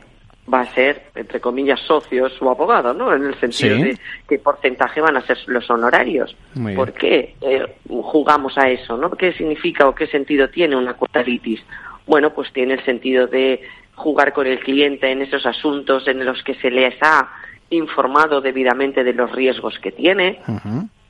va 0.52 0.60
a 0.60 0.64
ser, 0.66 1.06
entre 1.16 1.40
comillas, 1.40 1.80
socios 1.80 2.32
o 2.40 2.48
abogado, 2.48 2.94
¿no? 2.94 3.12
En 3.12 3.24
el 3.24 3.34
sentido 3.40 3.76
Sí. 3.78 3.82
de 3.82 3.98
qué 4.28 4.38
porcentaje 4.38 5.00
van 5.00 5.16
a 5.16 5.22
ser 5.22 5.36
los 5.46 5.68
honorarios. 5.68 6.36
¿Por 6.76 6.92
qué 6.92 7.34
eh, 7.40 7.66
jugamos 7.88 8.56
a 8.58 8.68
eso, 8.70 8.96
no? 8.96 9.10
¿Qué 9.10 9.32
significa 9.32 9.88
o 9.88 9.94
qué 9.94 10.06
sentido 10.06 10.48
tiene 10.48 10.76
una 10.76 10.94
cuota 10.94 11.20
litis? 11.20 11.60
Bueno, 12.06 12.30
pues 12.32 12.52
tiene 12.52 12.74
el 12.74 12.84
sentido 12.84 13.26
de 13.26 13.60
jugar 13.94 14.32
con 14.32 14.46
el 14.46 14.60
cliente 14.60 15.10
en 15.10 15.22
esos 15.22 15.44
asuntos 15.46 16.06
en 16.06 16.24
los 16.24 16.42
que 16.42 16.54
se 16.56 16.70
les 16.70 16.94
ha 17.02 17.28
informado 17.70 18.40
debidamente 18.40 19.02
de 19.02 19.12
los 19.12 19.32
riesgos 19.32 19.78
que 19.80 19.90
tiene, 19.90 20.40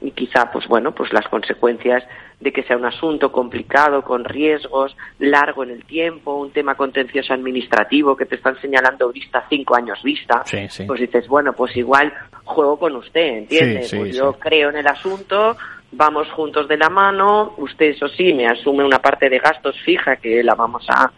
y 0.00 0.10
quizá 0.12 0.50
pues 0.52 0.66
bueno 0.68 0.92
pues 0.94 1.12
las 1.12 1.26
consecuencias 1.28 2.04
de 2.40 2.52
que 2.52 2.62
sea 2.62 2.76
un 2.76 2.84
asunto 2.84 3.32
complicado 3.32 4.02
con 4.02 4.24
riesgos 4.24 4.94
largo 5.18 5.64
en 5.64 5.70
el 5.70 5.84
tiempo 5.84 6.34
un 6.36 6.50
tema 6.52 6.74
contencioso 6.74 7.32
administrativo 7.32 8.14
que 8.14 8.26
te 8.26 8.36
están 8.36 8.60
señalando 8.60 9.10
vista 9.10 9.44
cinco 9.48 9.74
años 9.74 10.02
vista 10.02 10.42
Sí, 10.44 10.66
sí. 10.68 10.84
pues 10.86 11.00
dices 11.00 11.26
bueno 11.28 11.54
pues 11.54 11.74
igual 11.76 12.12
juego 12.44 12.78
con 12.78 12.94
usted 12.96 13.38
entiende 13.38 13.82
Sí, 13.84 13.88
sí, 13.88 13.96
pues 13.96 14.14
yo 14.16 14.34
creo 14.34 14.68
en 14.68 14.76
el 14.76 14.86
asunto 14.86 15.56
vamos 15.92 16.28
juntos 16.32 16.68
de 16.68 16.76
la 16.76 16.88
mano 16.90 17.54
usted 17.58 17.86
eso 17.86 18.08
sí 18.08 18.32
me 18.34 18.46
asume 18.46 18.84
una 18.84 18.98
parte 19.00 19.28
de 19.30 19.38
gastos 19.38 19.76
fija 19.84 20.16
que 20.16 20.42
la 20.42 20.54
vamos 20.54 20.84
a, 20.88 21.10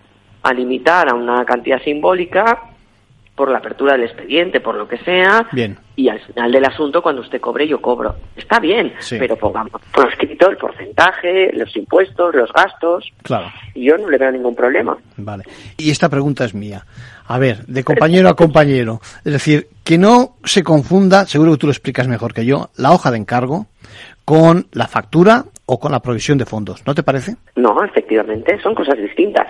a 0.43 0.53
limitar 0.53 1.09
a 1.09 1.15
una 1.15 1.45
cantidad 1.45 1.83
simbólica 1.83 2.63
por 3.35 3.53
la 3.53 3.59
apertura 3.59 3.93
del 3.93 4.03
expediente, 4.03 4.59
por 4.59 4.75
lo 4.75 4.89
que 4.89 4.99
sea, 4.99 5.47
Bien. 5.53 5.79
y 5.95 6.09
al 6.09 6.19
final 6.19 6.51
del 6.51 6.65
asunto, 6.65 7.01
cuando 7.01 7.23
usted 7.23 7.41
cobre, 7.41 7.69
yo 7.69 7.81
cobro. 7.81 8.17
Está 8.35 8.59
bien, 8.59 8.93
Sí. 8.99 9.15
pero 9.17 9.37
pongamos 9.37 9.81
por 9.95 10.09
escrito 10.11 10.51
el 10.51 10.57
porcentaje, 10.57 11.53
los 11.53 11.77
impuestos, 11.77 12.35
los 12.35 12.53
gastos, 12.53 13.09
Claro. 13.23 13.47
y 13.75 13.85
yo 13.85 13.97
no 13.97 14.11
le 14.11 14.19
veo 14.19 14.33
ningún 14.33 14.57
problema. 14.57 14.99
Vale. 15.19 15.45
Y 15.77 15.93
esta 15.93 16.09
pregunta 16.09 16.45
es 16.47 16.53
mía. 16.53 16.85
A 17.29 17.39
ver, 17.39 17.65
de 17.67 17.85
compañero 17.85 18.29
a 18.29 18.35
compañero. 18.35 19.01
Es 19.25 19.33
decir, 19.33 19.69
que 19.85 19.99
no 19.99 20.35
se 20.43 20.65
confunda, 20.65 21.25
seguro 21.27 21.53
que 21.53 21.59
tú 21.59 21.67
lo 21.69 21.73
explicas 21.73 22.09
mejor 22.09 22.35
que 22.35 22.45
yo, 22.45 22.71
la 22.77 22.91
hoja 22.91 23.13
de 23.13 23.19
encargo 23.19 23.67
con 24.29 24.67
la 24.73 24.87
factura 24.87 25.43
o 25.65 25.81
con 25.81 25.91
la 25.91 26.01
provisión 26.01 26.37
de 26.37 26.45
fondos. 26.45 26.87
¿No 26.87 26.95
te 26.95 27.03
parece? 27.03 27.37
No, 27.57 27.83
efectivamente, 27.83 28.61
son 28.61 28.75
cosas 28.75 28.99
distintas. 28.99 29.47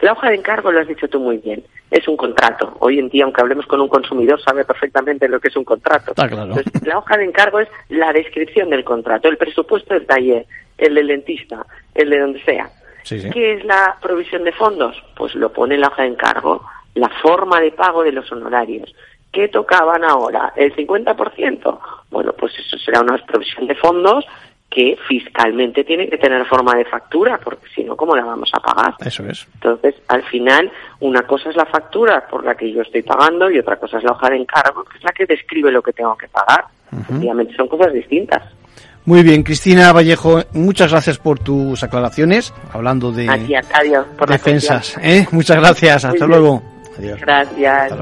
La 0.00 0.12
hoja 0.12 0.30
de 0.30 0.36
encargo, 0.36 0.72
lo 0.72 0.80
has 0.80 0.88
dicho 0.88 1.06
tú 1.06 1.20
muy 1.20 1.36
bien, 1.36 1.62
es 1.90 2.08
un 2.08 2.16
contrato. 2.16 2.74
Hoy 2.78 2.98
en 2.98 3.10
día, 3.10 3.24
aunque 3.24 3.42
hablemos 3.42 3.66
con 3.66 3.82
un 3.82 3.88
consumidor, 3.88 4.40
sabe 4.40 4.64
perfectamente 4.64 5.28
lo 5.28 5.38
que 5.38 5.48
es 5.48 5.56
un 5.56 5.64
contrato. 5.64 6.12
Está 6.12 6.30
claro. 6.30 6.54
Entonces, 6.56 6.86
la 6.86 6.96
hoja 6.96 7.18
de 7.18 7.24
encargo 7.26 7.60
es 7.60 7.68
la 7.90 8.10
descripción 8.14 8.70
del 8.70 8.84
contrato, 8.84 9.28
el 9.28 9.36
presupuesto 9.36 9.92
del 9.92 10.06
taller, 10.06 10.46
el 10.78 10.94
del 10.94 11.08
dentista, 11.08 11.66
el 11.94 12.08
de 12.08 12.18
donde 12.18 12.42
sea. 12.42 12.70
Sí, 13.02 13.20
sí. 13.20 13.28
¿Qué 13.28 13.52
es 13.56 13.64
la 13.66 13.98
provisión 14.00 14.44
de 14.44 14.52
fondos? 14.52 14.96
Pues 15.14 15.34
lo 15.34 15.52
pone 15.52 15.74
en 15.74 15.82
la 15.82 15.88
hoja 15.88 16.04
de 16.04 16.08
encargo, 16.08 16.64
la 16.94 17.10
forma 17.20 17.60
de 17.60 17.72
pago 17.72 18.02
de 18.02 18.12
los 18.12 18.32
honorarios. 18.32 18.94
¿Qué 19.30 19.48
tocaban 19.48 20.04
ahora? 20.04 20.54
¿El 20.56 20.74
50%? 20.74 21.78
Bueno, 22.12 22.32
pues 22.38 22.52
eso 22.58 22.76
será 22.78 23.00
una 23.00 23.16
provisión 23.26 23.66
de 23.66 23.74
fondos 23.74 24.24
que 24.70 24.96
fiscalmente 25.06 25.84
tiene 25.84 26.08
que 26.08 26.16
tener 26.16 26.46
forma 26.46 26.74
de 26.74 26.84
factura, 26.84 27.38
porque 27.42 27.66
si 27.74 27.84
no, 27.84 27.94
¿cómo 27.94 28.16
la 28.16 28.24
vamos 28.24 28.50
a 28.54 28.60
pagar? 28.60 28.94
Eso 29.04 29.24
es. 29.26 29.46
Entonces, 29.54 29.94
al 30.08 30.22
final, 30.24 30.70
una 31.00 31.22
cosa 31.22 31.50
es 31.50 31.56
la 31.56 31.66
factura 31.66 32.26
por 32.26 32.44
la 32.44 32.54
que 32.54 32.72
yo 32.72 32.80
estoy 32.80 33.02
pagando 33.02 33.50
y 33.50 33.58
otra 33.58 33.76
cosa 33.76 33.98
es 33.98 34.04
la 34.04 34.12
hoja 34.12 34.30
de 34.30 34.36
encargo, 34.36 34.84
que 34.84 34.96
es 34.96 35.04
la 35.04 35.12
que 35.12 35.26
describe 35.26 35.70
lo 35.70 35.82
que 35.82 35.92
tengo 35.92 36.16
que 36.16 36.28
pagar. 36.28 36.64
Obviamente 37.10 37.54
son 37.54 37.68
cosas 37.68 37.92
distintas. 37.92 38.42
Muy 39.04 39.22
bien, 39.22 39.42
Cristina 39.42 39.92
Vallejo, 39.92 40.42
muchas 40.52 40.92
gracias 40.92 41.18
por 41.18 41.38
tus 41.38 41.82
aclaraciones, 41.82 42.54
hablando 42.72 43.10
de 43.10 43.28
Aquí, 43.28 43.54
Arcadio, 43.54 44.06
por 44.16 44.30
la 44.30 44.36
defensas. 44.36 44.96
¿eh? 45.02 45.26
Muchas 45.32 45.56
gracias, 45.56 46.04
hasta 46.04 46.26
luego. 46.26 46.62
Adiós. 46.98 47.20
Gracias. 47.20 47.92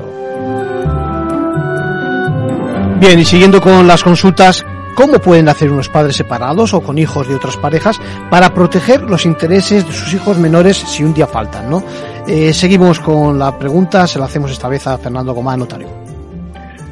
Bien, 3.00 3.18
y 3.18 3.24
siguiendo 3.24 3.62
con 3.62 3.86
las 3.86 4.04
consultas, 4.04 4.62
¿cómo 4.94 5.18
pueden 5.20 5.48
hacer 5.48 5.70
unos 5.70 5.88
padres 5.88 6.16
separados 6.16 6.74
o 6.74 6.82
con 6.82 6.98
hijos 6.98 7.26
de 7.26 7.34
otras 7.34 7.56
parejas 7.56 7.98
para 8.28 8.52
proteger 8.52 9.00
los 9.00 9.24
intereses 9.24 9.86
de 9.86 9.92
sus 9.92 10.12
hijos 10.12 10.36
menores 10.36 10.76
si 10.76 11.02
un 11.02 11.14
día 11.14 11.26
faltan? 11.26 11.70
¿no? 11.70 11.82
Eh, 12.28 12.52
seguimos 12.52 13.00
con 13.00 13.38
la 13.38 13.58
pregunta, 13.58 14.06
se 14.06 14.18
la 14.18 14.26
hacemos 14.26 14.50
esta 14.50 14.68
vez 14.68 14.86
a 14.86 14.98
Fernando 14.98 15.32
Gomá, 15.32 15.56
notario. 15.56 15.88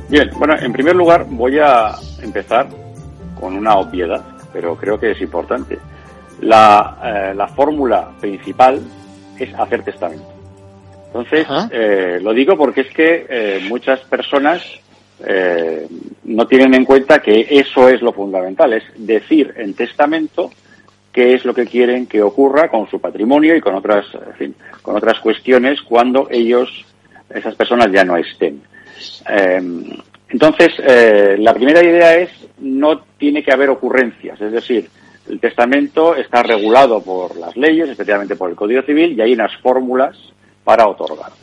Bien, 0.09 0.31
bueno, 0.39 0.55
en 0.59 0.73
primer 0.73 0.97
lugar 0.97 1.27
voy 1.29 1.59
a 1.59 1.95
empezar 2.23 2.67
con 3.39 3.55
una 3.55 3.75
obviedad, 3.75 4.25
pero 4.51 4.77
creo 4.77 4.99
que 4.99 5.11
es 5.11 5.21
importante. 5.21 5.79
La, 6.41 6.97
eh, 7.05 7.35
la 7.35 7.49
fórmula 7.49 8.13
principal 8.19 8.81
es 9.39 9.55
hacer 9.55 9.83
testamento. 9.83 10.33
Entonces, 11.09 11.47
eh, 11.71 12.19
lo 12.23 12.33
digo 12.33 12.57
porque 12.57 12.81
es 12.81 12.95
que 12.95 13.27
eh, 13.29 13.67
muchas 13.69 14.01
personas 14.01 14.63
eh, 15.27 15.87
no 16.25 16.47
tienen 16.47 16.75
en 16.75 16.85
cuenta 16.85 17.21
que 17.21 17.47
eso 17.51 17.89
es 17.89 18.03
lo 18.03 18.13
fundamental, 18.13 18.73
es 18.73 18.85
decir 18.97 19.53
en 19.57 19.75
testamento 19.75 20.51
qué 21.13 21.35
es 21.35 21.45
lo 21.45 21.55
que 21.55 21.67
quieren 21.67 22.07
que 22.07 22.23
ocurra 22.23 22.69
con 22.69 22.89
su 22.89 23.01
patrimonio 23.01 23.57
y 23.57 23.61
con 23.61 23.75
otras, 23.75 24.07
en 24.15 24.35
fin, 24.35 24.55
con 24.83 24.97
otras 24.97 25.19
cuestiones 25.21 25.83
cuando 25.83 26.29
ellos, 26.31 26.85
esas 27.31 27.55
personas 27.55 27.91
ya 27.91 28.05
no 28.05 28.17
estén. 28.17 28.63
Eh, 29.29 29.61
entonces, 30.31 30.69
eh, 30.79 31.37
la 31.39 31.55
primera 31.55 31.83
idea 31.83 32.17
es 32.17 32.31
no 32.59 33.01
tiene 33.19 33.43
que 33.43 33.53
haber 33.53 33.71
ocurrencias, 33.71 34.41
es 34.41 34.53
decir, 34.53 34.89
el 35.29 35.41
testamento 35.41 36.15
está 36.15 36.43
regulado 36.43 37.03
por 37.03 37.37
las 37.37 37.57
leyes, 37.57 37.89
especialmente 37.89 38.37
por 38.37 38.51
el 38.51 38.57
Código 38.57 38.83
Civil, 38.83 39.13
y 39.13 39.21
hay 39.21 39.33
unas 39.33 39.55
fórmulas 39.57 40.17
para 40.65 40.87
otorgarlo. 40.87 41.37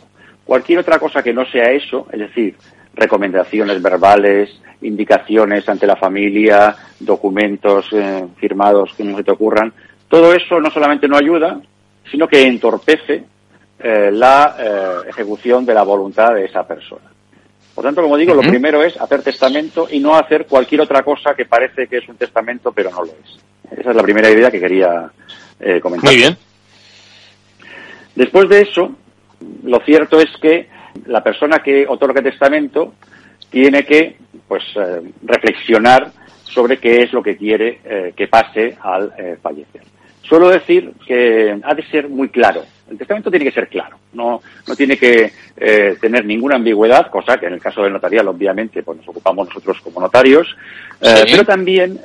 Cualquier 0.43 0.79
otra 0.79 0.99
cosa 0.99 1.21
que 1.23 1.33
no 1.33 1.45
sea 1.45 1.71
eso, 1.71 2.07
es 2.11 2.19
decir, 2.19 2.55
recomendaciones 2.95 3.81
verbales, 3.81 4.49
indicaciones 4.81 5.67
ante 5.67 5.85
la 5.85 5.95
familia, 5.95 6.75
documentos 6.99 7.87
eh, 7.91 8.25
firmados 8.37 8.93
que 8.95 9.03
no 9.03 9.17
se 9.17 9.23
te 9.23 9.31
ocurran, 9.31 9.73
todo 10.07 10.33
eso 10.33 10.59
no 10.59 10.71
solamente 10.71 11.07
no 11.07 11.17
ayuda, 11.17 11.59
sino 12.09 12.27
que 12.27 12.43
entorpece 12.43 13.23
eh, 13.79 14.09
la 14.11 14.55
eh, 14.57 15.09
ejecución 15.09 15.65
de 15.65 15.73
la 15.73 15.83
voluntad 15.83 16.33
de 16.33 16.45
esa 16.45 16.65
persona. 16.65 17.11
Por 17.73 17.83
tanto, 17.83 18.01
como 18.01 18.15
digo, 18.15 18.33
lo 18.33 18.41
primero 18.41 18.81
es 18.81 18.95
hacer 18.95 19.21
testamento 19.21 19.87
y 19.91 19.99
no 19.99 20.15
hacer 20.15 20.45
cualquier 20.45 20.79
otra 20.79 21.03
cosa 21.03 21.35
que 21.35 21.43
parece 21.43 21.87
que 21.87 21.97
es 21.97 22.07
un 22.07 22.15
testamento, 22.15 22.71
pero 22.71 22.89
no 22.89 23.03
lo 23.03 23.11
es. 23.11 23.77
Esa 23.77 23.89
es 23.89 23.95
la 23.95 24.03
primera 24.03 24.29
idea 24.29 24.49
que 24.49 24.61
quería 24.61 25.11
comentar. 25.81 26.09
Muy 26.09 26.15
bien. 26.15 26.37
Después 28.15 28.47
de 28.47 28.61
eso, 28.61 28.95
lo 29.63 29.79
cierto 29.81 30.21
es 30.21 30.29
que 30.41 30.69
la 31.05 31.23
persona 31.23 31.59
que 31.59 31.85
otorga 31.87 32.21
testamento 32.21 32.93
tiene 33.49 33.85
que 33.85 34.17
pues 34.47 34.63
eh, 34.75 35.01
reflexionar 35.23 36.11
sobre 36.43 36.77
qué 36.77 37.03
es 37.03 37.13
lo 37.13 37.23
que 37.23 37.37
quiere 37.37 37.79
eh, 37.83 38.13
que 38.15 38.27
pase 38.27 38.77
al 38.81 39.13
eh, 39.17 39.37
fallecer. 39.41 39.81
Suelo 40.21 40.49
decir 40.49 40.91
que 41.05 41.57
ha 41.63 41.73
de 41.73 41.83
ser 41.87 42.09
muy 42.09 42.29
claro. 42.29 42.63
El 42.89 42.97
testamento 42.97 43.29
tiene 43.29 43.45
que 43.45 43.51
ser 43.51 43.67
claro, 43.67 43.97
no, 44.13 44.41
no 44.67 44.75
tiene 44.75 44.97
que 44.97 45.31
tener 45.99 46.23
ninguna 46.23 46.55
ambigüedad, 46.55 47.09
cosa 47.09 47.39
que 47.39 47.47
en 47.47 47.53
el 47.53 47.59
caso 47.59 47.81
del 47.81 47.93
notarial, 47.93 48.27
obviamente, 48.27 48.83
pues 48.83 48.99
nos 48.99 49.07
ocupamos 49.07 49.47
nosotros 49.47 49.81
como 49.81 50.01
notarios. 50.01 50.55
Pero 50.99 51.43
también 51.45 51.99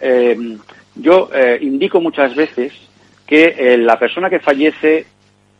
yo 0.95 1.29
indico 1.61 2.01
muchas 2.01 2.35
veces 2.35 2.73
que 3.27 3.77
la 3.79 3.99
persona 3.99 4.31
que 4.31 4.39
fallece, 4.39 5.05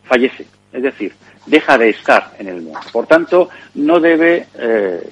fallece. 0.05 0.47
Es 0.73 0.83
decir, 0.83 1.13
deja 1.47 1.77
de 1.77 1.91
estar 1.91 2.33
en 2.39 2.49
el 2.49 2.63
mundo. 2.63 2.81
Por 2.93 3.07
tanto, 3.07 3.49
no 3.75 3.99
debe, 3.99 4.47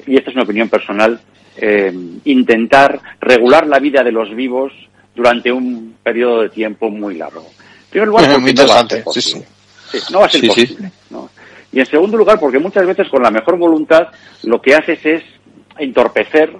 y 0.06 0.16
esta 0.16 0.30
es 0.30 0.36
una 0.36 0.44
opinión 0.44 0.68
personal, 0.68 1.20
eh, 1.60 1.92
intentar 2.24 3.00
regular 3.20 3.66
la 3.66 3.80
vida 3.80 4.04
de 4.04 4.12
los 4.12 4.32
vivos 4.32 4.72
durante 5.12 5.50
un 5.50 5.96
periodo 6.00 6.42
de 6.42 6.50
tiempo 6.50 6.88
muy 6.88 7.16
largo. 7.16 7.40
En 7.40 7.90
primer 7.90 8.08
lugar, 8.08 8.38
muy 8.38 8.50
interesante. 8.50 9.02
sí, 9.12 9.20
sí. 9.20 9.44
no 10.12 10.20
va 10.20 10.26
a 10.26 10.28
ser 10.28 10.46
posible. 10.46 10.92
Y 11.72 11.80
en 11.80 11.86
segundo 11.86 12.16
lugar, 12.16 12.38
porque 12.38 12.60
muchas 12.60 12.86
veces 12.86 13.08
con 13.08 13.24
la 13.24 13.32
mejor 13.32 13.58
voluntad 13.58 14.06
lo 14.44 14.62
que 14.62 14.76
haces 14.76 15.04
es 15.04 15.24
entorpecer 15.78 16.56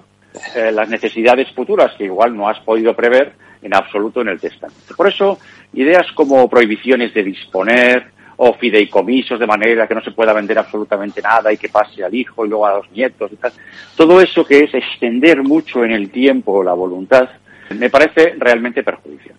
eh, 0.56 0.72
las 0.72 0.88
necesidades 0.88 1.48
futuras 1.52 1.92
que 1.96 2.04
igual 2.04 2.36
no 2.36 2.48
has 2.48 2.58
podido 2.60 2.94
prever 2.96 3.34
en 3.62 3.74
absoluto 3.74 4.20
en 4.20 4.28
el 4.28 4.40
testamento. 4.40 4.96
Por 4.96 5.06
eso, 5.06 5.38
ideas 5.74 6.10
como 6.12 6.48
prohibiciones 6.50 7.14
de 7.14 7.22
disponer, 7.22 8.10
o 8.40 8.54
fideicomisos 8.54 9.38
de 9.38 9.46
manera 9.46 9.86
que 9.86 9.94
no 9.94 10.02
se 10.02 10.12
pueda 10.12 10.32
vender 10.32 10.58
absolutamente 10.58 11.20
nada 11.20 11.52
y 11.52 11.56
que 11.56 11.68
pase 11.68 12.04
al 12.04 12.14
hijo 12.14 12.46
y 12.46 12.48
luego 12.48 12.66
a 12.66 12.76
los 12.78 12.90
nietos 12.92 13.32
y 13.32 13.36
tal. 13.36 13.52
Todo 13.96 14.20
eso 14.20 14.44
que 14.44 14.60
es 14.60 14.74
extender 14.74 15.42
mucho 15.42 15.84
en 15.84 15.90
el 15.90 16.10
tiempo 16.10 16.62
la 16.62 16.72
voluntad 16.72 17.28
me 17.70 17.90
parece 17.90 18.34
realmente 18.38 18.84
perjudicial. 18.84 19.34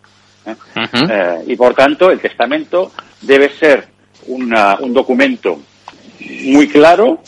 ¿eh? 0.45 0.55
Eh, 0.75 1.43
y 1.47 1.55
por 1.55 1.73
tanto 1.73 2.11
el 2.11 2.19
testamento 2.19 2.91
debe 3.21 3.49
ser 3.49 3.87
un 4.27 4.93
documento 4.93 5.59
muy 6.43 6.67
claro 6.67 7.21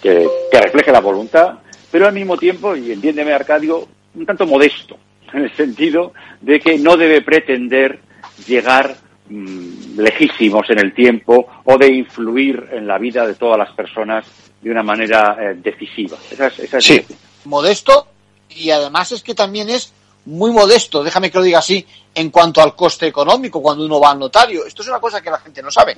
que, 0.00 0.26
que 0.50 0.60
refleje 0.60 0.92
la 0.92 1.00
voluntad, 1.00 1.58
pero 1.90 2.06
al 2.06 2.14
mismo 2.14 2.36
tiempo, 2.38 2.76
y 2.76 2.92
entiéndeme 2.92 3.32
Arcadio, 3.32 3.86
un 4.14 4.24
tanto 4.24 4.46
modesto, 4.46 4.96
en 5.32 5.42
el 5.42 5.56
sentido 5.56 6.12
de 6.40 6.60
que 6.60 6.78
no 6.78 6.96
debe 6.96 7.20
pretender 7.20 7.98
llegar 8.46 8.96
lejísimos 9.30 10.68
en 10.70 10.78
el 10.80 10.92
tiempo 10.92 11.46
o 11.64 11.78
de 11.78 11.88
influir 11.88 12.68
en 12.72 12.86
la 12.86 12.98
vida 12.98 13.26
de 13.26 13.34
todas 13.34 13.58
las 13.58 13.70
personas 13.72 14.26
de 14.60 14.70
una 14.70 14.82
manera 14.82 15.36
eh, 15.40 15.54
decisiva. 15.54 16.16
Esa 16.30 16.80
sí. 16.80 17.04
Modesto 17.44 18.08
y 18.50 18.70
además 18.70 19.12
es 19.12 19.22
que 19.22 19.34
también 19.34 19.70
es 19.70 19.94
muy 20.26 20.50
modesto, 20.50 21.02
déjame 21.02 21.30
que 21.30 21.38
lo 21.38 21.44
diga 21.44 21.60
así, 21.60 21.86
en 22.14 22.30
cuanto 22.30 22.60
al 22.60 22.74
coste 22.74 23.06
económico 23.06 23.62
cuando 23.62 23.84
uno 23.84 24.00
va 24.00 24.10
al 24.10 24.18
notario. 24.18 24.66
Esto 24.66 24.82
es 24.82 24.88
una 24.88 25.00
cosa 25.00 25.22
que 25.22 25.30
la 25.30 25.38
gente 25.38 25.62
no 25.62 25.70
sabe. 25.70 25.96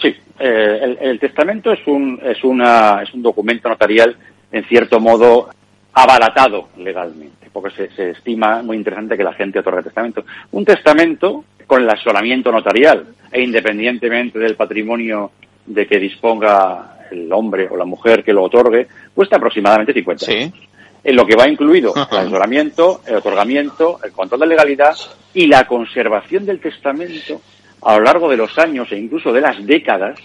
Sí, 0.00 0.14
eh, 0.38 0.96
el, 1.00 1.18
testamento 1.18 1.72
es 1.72 1.86
un, 1.86 2.20
es, 2.22 2.42
una, 2.44 3.02
es 3.02 3.12
un 3.14 3.22
documento 3.22 3.68
notarial 3.68 4.16
en 4.50 4.64
cierto 4.64 4.98
modo 4.98 5.48
abaratado 5.92 6.68
legalmente, 6.78 7.48
porque 7.52 7.70
se, 7.74 7.94
se 7.94 8.10
estima 8.10 8.62
muy 8.62 8.76
interesante 8.76 9.16
que 9.16 9.24
la 9.24 9.34
gente 9.34 9.58
otorgue 9.58 9.82
testamento. 9.82 10.24
Un 10.52 10.64
testamento 10.64 11.44
con 11.70 11.82
el 11.82 11.88
asolamiento 11.88 12.50
notarial 12.50 13.14
e 13.30 13.40
independientemente 13.42 14.40
del 14.40 14.56
patrimonio 14.56 15.30
de 15.64 15.86
que 15.86 16.00
disponga 16.00 17.06
el 17.12 17.32
hombre 17.32 17.68
o 17.70 17.76
la 17.76 17.84
mujer 17.84 18.24
que 18.24 18.32
lo 18.32 18.42
otorgue, 18.42 18.88
cuesta 19.14 19.36
aproximadamente 19.36 19.92
50 19.92 20.32
euros. 20.32 20.60
En 21.04 21.14
lo 21.14 21.24
que 21.24 21.36
va 21.36 21.48
incluido 21.48 21.94
el 21.94 22.18
asolamiento, 22.18 23.02
el 23.06 23.14
otorgamiento, 23.14 24.00
el 24.02 24.10
control 24.10 24.40
de 24.40 24.46
legalidad 24.48 24.96
y 25.32 25.46
la 25.46 25.64
conservación 25.68 26.44
del 26.44 26.58
testamento 26.58 27.40
a 27.82 27.98
lo 27.98 28.02
largo 28.02 28.28
de 28.28 28.36
los 28.36 28.58
años 28.58 28.90
e 28.90 28.98
incluso 28.98 29.32
de 29.32 29.40
las 29.40 29.64
décadas 29.64 30.18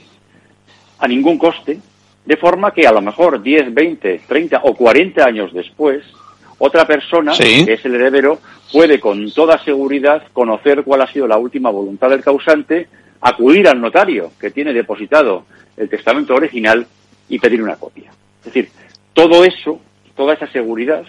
a 0.98 1.08
ningún 1.08 1.38
coste, 1.38 1.78
de 2.26 2.38
forma 2.38 2.72
que 2.72 2.88
a 2.88 2.92
lo 2.92 3.02
mejor 3.02 3.44
10, 3.44 3.72
20, 3.72 4.22
30 4.28 4.62
o 4.64 4.74
40 4.74 5.24
años 5.24 5.54
después, 5.54 6.04
otra 6.58 6.86
persona, 6.88 7.34
que 7.38 7.74
es 7.74 7.86
el 7.86 7.96
heredero, 7.96 8.40
puede 8.72 9.00
con 9.00 9.32
toda 9.32 9.64
seguridad 9.64 10.24
conocer 10.34 10.84
cuál 10.84 11.02
ha 11.02 11.12
sido 11.12 11.28
la 11.28 11.38
última 11.38 11.70
voluntad 11.70 12.10
del 12.10 12.24
causante, 12.24 12.88
acudir 13.22 13.68
al 13.68 13.82
notario 13.82 14.32
que 14.40 14.52
tiene 14.52 14.74
depositado 14.74 15.46
el 15.78 15.90
testamento 15.90 16.34
original 16.36 16.86
y 17.30 17.40
pedir 17.40 17.62
una 17.62 17.76
copia. 17.76 18.12
Es 18.40 18.46
decir, 18.46 18.70
todo 19.14 19.44
eso, 19.44 19.80
toda 20.16 20.34
esa 20.34 20.48
seguridad. 20.52 21.04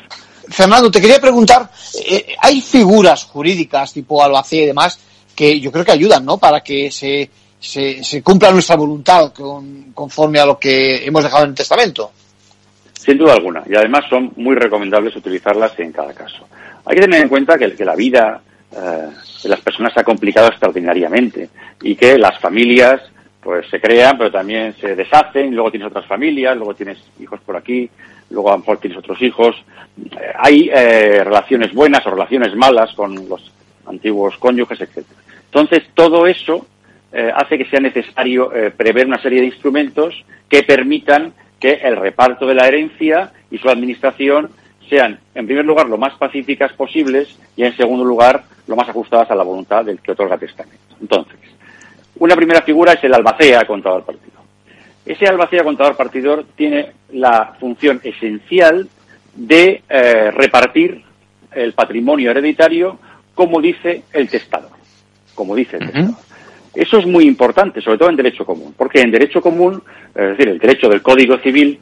Fernando, 0.48 0.90
te 0.90 1.00
quería 1.00 1.20
preguntar, 1.20 1.68
eh, 2.08 2.34
hay 2.40 2.60
figuras 2.60 3.24
jurídicas 3.24 3.92
tipo 3.92 4.22
albacea 4.22 4.62
y 4.62 4.66
demás 4.66 4.98
que 5.34 5.60
yo 5.60 5.70
creo 5.70 5.84
que 5.84 5.92
ayudan, 5.92 6.24
¿no? 6.24 6.38
Para 6.38 6.62
que 6.62 6.90
se, 6.90 7.28
se, 7.60 8.22
cumpla 8.22 8.50
nuestra 8.50 8.76
voluntad 8.76 9.32
conforme 9.94 10.40
a 10.40 10.46
lo 10.46 10.58
que 10.58 11.04
hemos 11.04 11.22
dejado 11.22 11.44
en 11.44 11.50
el 11.50 11.56
testamento. 11.56 12.10
Sin 12.98 13.18
duda 13.18 13.34
alguna. 13.34 13.62
Y 13.68 13.74
además 13.76 14.04
son 14.08 14.32
muy 14.36 14.56
recomendables 14.56 15.14
utilizarlas 15.16 15.78
en 15.78 15.92
cada 15.92 16.12
caso. 16.12 16.48
Hay 16.84 16.96
que 16.96 17.02
tener 17.02 17.22
en 17.22 17.28
cuenta 17.28 17.58
que, 17.58 17.84
la 17.84 17.94
vida 17.94 18.40
eh, 18.72 19.08
de 19.42 19.48
las 19.48 19.60
personas 19.60 19.92
se 19.92 20.00
ha 20.00 20.04
complicado 20.04 20.48
extraordinariamente 20.48 21.50
y 21.82 21.94
que 21.94 22.18
las 22.18 22.38
familias 22.40 23.00
pues 23.40 23.68
se 23.70 23.80
crean, 23.80 24.18
pero 24.18 24.32
también 24.32 24.74
se 24.80 24.96
deshacen, 24.96 25.54
luego 25.54 25.70
tienes 25.70 25.88
otras 25.88 26.06
familias, 26.06 26.56
luego 26.56 26.74
tienes 26.74 26.98
hijos 27.20 27.38
por 27.46 27.56
aquí, 27.56 27.88
luego 28.30 28.48
a 28.48 28.52
lo 28.52 28.58
mejor 28.58 28.78
tienes 28.78 28.98
otros 28.98 29.22
hijos. 29.22 29.54
Eh, 30.04 30.32
hay 30.36 30.70
eh, 30.74 31.22
relaciones 31.22 31.72
buenas 31.72 32.04
o 32.06 32.10
relaciones 32.10 32.56
malas 32.56 32.92
con 32.94 33.28
los 33.28 33.52
antiguos 33.86 34.36
cónyuges, 34.38 34.80
etc. 34.80 35.06
Entonces, 35.44 35.84
todo 35.94 36.26
eso 36.26 36.66
hace 37.34 37.56
que 37.56 37.64
sea 37.64 37.80
necesario 37.80 38.52
prever 38.76 39.06
una 39.06 39.22
serie 39.22 39.40
de 39.40 39.46
instrumentos 39.46 40.22
que 40.50 40.64
permitan 40.64 41.32
que 41.60 41.74
el 41.74 41.96
reparto 41.96 42.46
de 42.46 42.54
la 42.54 42.66
herencia 42.66 43.32
y 43.50 43.58
su 43.58 43.68
administración 43.68 44.50
sean, 44.88 45.18
en 45.34 45.46
primer 45.46 45.64
lugar, 45.64 45.88
lo 45.88 45.98
más 45.98 46.14
pacíficas 46.14 46.72
posibles 46.72 47.36
y, 47.56 47.64
en 47.64 47.76
segundo 47.76 48.04
lugar, 48.04 48.44
lo 48.66 48.76
más 48.76 48.88
ajustadas 48.88 49.30
a 49.30 49.34
la 49.34 49.42
voluntad 49.42 49.84
del 49.84 50.00
que 50.00 50.12
otorga 50.12 50.38
testamento. 50.38 50.96
Entonces, 51.00 51.38
una 52.18 52.36
primera 52.36 52.62
figura 52.62 52.92
es 52.92 53.04
el 53.04 53.14
albacea 53.14 53.64
contador 53.66 54.04
partidor. 54.04 54.40
Ese 55.04 55.26
albacea 55.26 55.62
contador 55.62 55.96
partidor 55.96 56.44
tiene 56.56 56.92
la 57.12 57.54
función 57.60 58.00
esencial 58.02 58.88
de 59.34 59.82
eh, 59.88 60.30
repartir 60.30 61.02
el 61.52 61.72
patrimonio 61.74 62.30
hereditario 62.30 62.98
como 63.34 63.60
dice 63.60 64.02
el 64.12 64.28
testador. 64.28 64.70
Como 65.34 65.54
dice 65.54 65.76
el 65.76 65.90
testador. 65.90 66.14
Eso 66.76 66.98
es 66.98 67.06
muy 67.06 67.26
importante, 67.26 67.80
sobre 67.80 67.98
todo 67.98 68.10
en 68.10 68.16
derecho 68.16 68.44
común, 68.44 68.74
porque 68.76 69.00
en 69.00 69.10
derecho 69.10 69.40
común, 69.40 69.82
es 70.14 70.36
decir, 70.36 70.48
el 70.48 70.58
derecho 70.58 70.88
del 70.88 71.00
Código 71.00 71.38
Civil, 71.38 71.78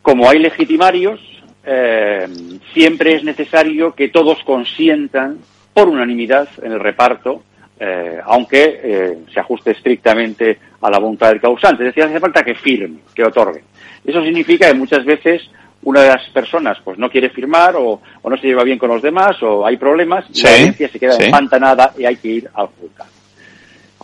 como 0.00 0.28
hay 0.28 0.38
legitimarios, 0.38 1.20
eh, 1.64 2.26
siempre 2.72 3.14
es 3.16 3.24
necesario 3.24 3.94
que 3.94 4.08
todos 4.08 4.38
consientan 4.44 5.38
por 5.72 5.88
unanimidad 5.88 6.48
en 6.62 6.72
el 6.72 6.80
reparto, 6.80 7.42
eh, 7.78 8.18
aunque 8.24 8.80
eh, 8.82 9.18
se 9.32 9.40
ajuste 9.40 9.72
estrictamente 9.72 10.58
a 10.80 10.90
la 10.90 10.98
voluntad 10.98 11.28
del 11.30 11.40
causante. 11.40 11.82
Es 11.82 11.94
decir, 11.94 12.04
hace 12.04 12.20
falta 12.20 12.42
que 12.42 12.54
firme, 12.54 13.00
que 13.14 13.24
otorgue. 13.24 13.62
Eso 14.04 14.22
significa 14.22 14.68
que 14.68 14.74
muchas 14.74 15.04
veces 15.04 15.42
una 15.82 16.00
de 16.02 16.08
las 16.08 16.28
personas 16.30 16.78
pues 16.82 16.98
no 16.98 17.10
quiere 17.10 17.30
firmar 17.30 17.76
o, 17.76 18.00
o 18.22 18.30
no 18.30 18.36
se 18.38 18.46
lleva 18.46 18.64
bien 18.64 18.78
con 18.78 18.88
los 18.88 19.02
demás 19.02 19.42
o 19.42 19.66
hay 19.66 19.76
problemas, 19.76 20.24
Sí, 20.32 20.42
la 20.42 20.50
herencia 20.56 20.88
se 20.88 20.98
queda 20.98 21.12
sí. 21.12 21.24
empantanada 21.24 21.92
y 21.98 22.04
hay 22.06 22.16
que 22.16 22.28
ir 22.28 22.50
al 22.54 22.68
juzgado. 22.68 23.10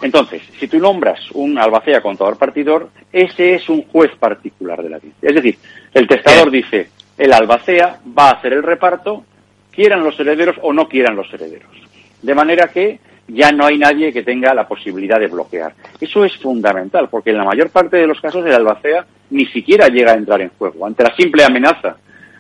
Entonces, 0.02 0.42
si 0.58 0.66
tú 0.66 0.78
nombras 0.78 1.20
un 1.32 1.58
albacea 1.58 2.00
contador 2.00 2.38
partidor, 2.38 2.88
ese 3.12 3.54
es 3.54 3.68
un 3.68 3.82
juez 3.82 4.10
particular 4.18 4.82
de 4.82 4.90
la 4.90 4.96
herencia. 4.96 5.28
Es 5.28 5.34
decir, 5.34 5.58
el 5.92 6.06
testador 6.08 6.50
dice, 6.50 6.88
el 7.18 7.32
albacea 7.32 8.00
va 8.16 8.30
a 8.30 8.32
hacer 8.32 8.54
el 8.54 8.62
reparto, 8.62 9.24
quieran 9.70 10.02
los 10.02 10.18
herederos 10.18 10.56
o 10.62 10.72
no 10.72 10.88
quieran 10.88 11.16
los 11.16 11.32
herederos. 11.32 11.70
De 12.22 12.34
manera 12.34 12.68
que 12.68 12.98
ya 13.28 13.52
no 13.52 13.66
hay 13.66 13.78
nadie 13.78 14.12
que 14.12 14.22
tenga 14.22 14.54
la 14.54 14.66
posibilidad 14.66 15.20
de 15.20 15.28
bloquear. 15.28 15.74
Eso 16.00 16.24
es 16.24 16.36
fundamental, 16.38 17.08
porque 17.08 17.30
en 17.30 17.36
la 17.36 17.44
mayor 17.44 17.70
parte 17.70 17.96
de 17.96 18.06
los 18.06 18.20
casos 18.20 18.44
el 18.44 18.52
albacea 18.52 19.06
ni 19.30 19.46
siquiera 19.46 19.88
llega 19.88 20.12
a 20.12 20.16
entrar 20.16 20.40
en 20.40 20.50
juego. 20.58 20.86
Ante 20.86 21.04
la 21.04 21.14
simple 21.14 21.44
amenaza 21.44 21.96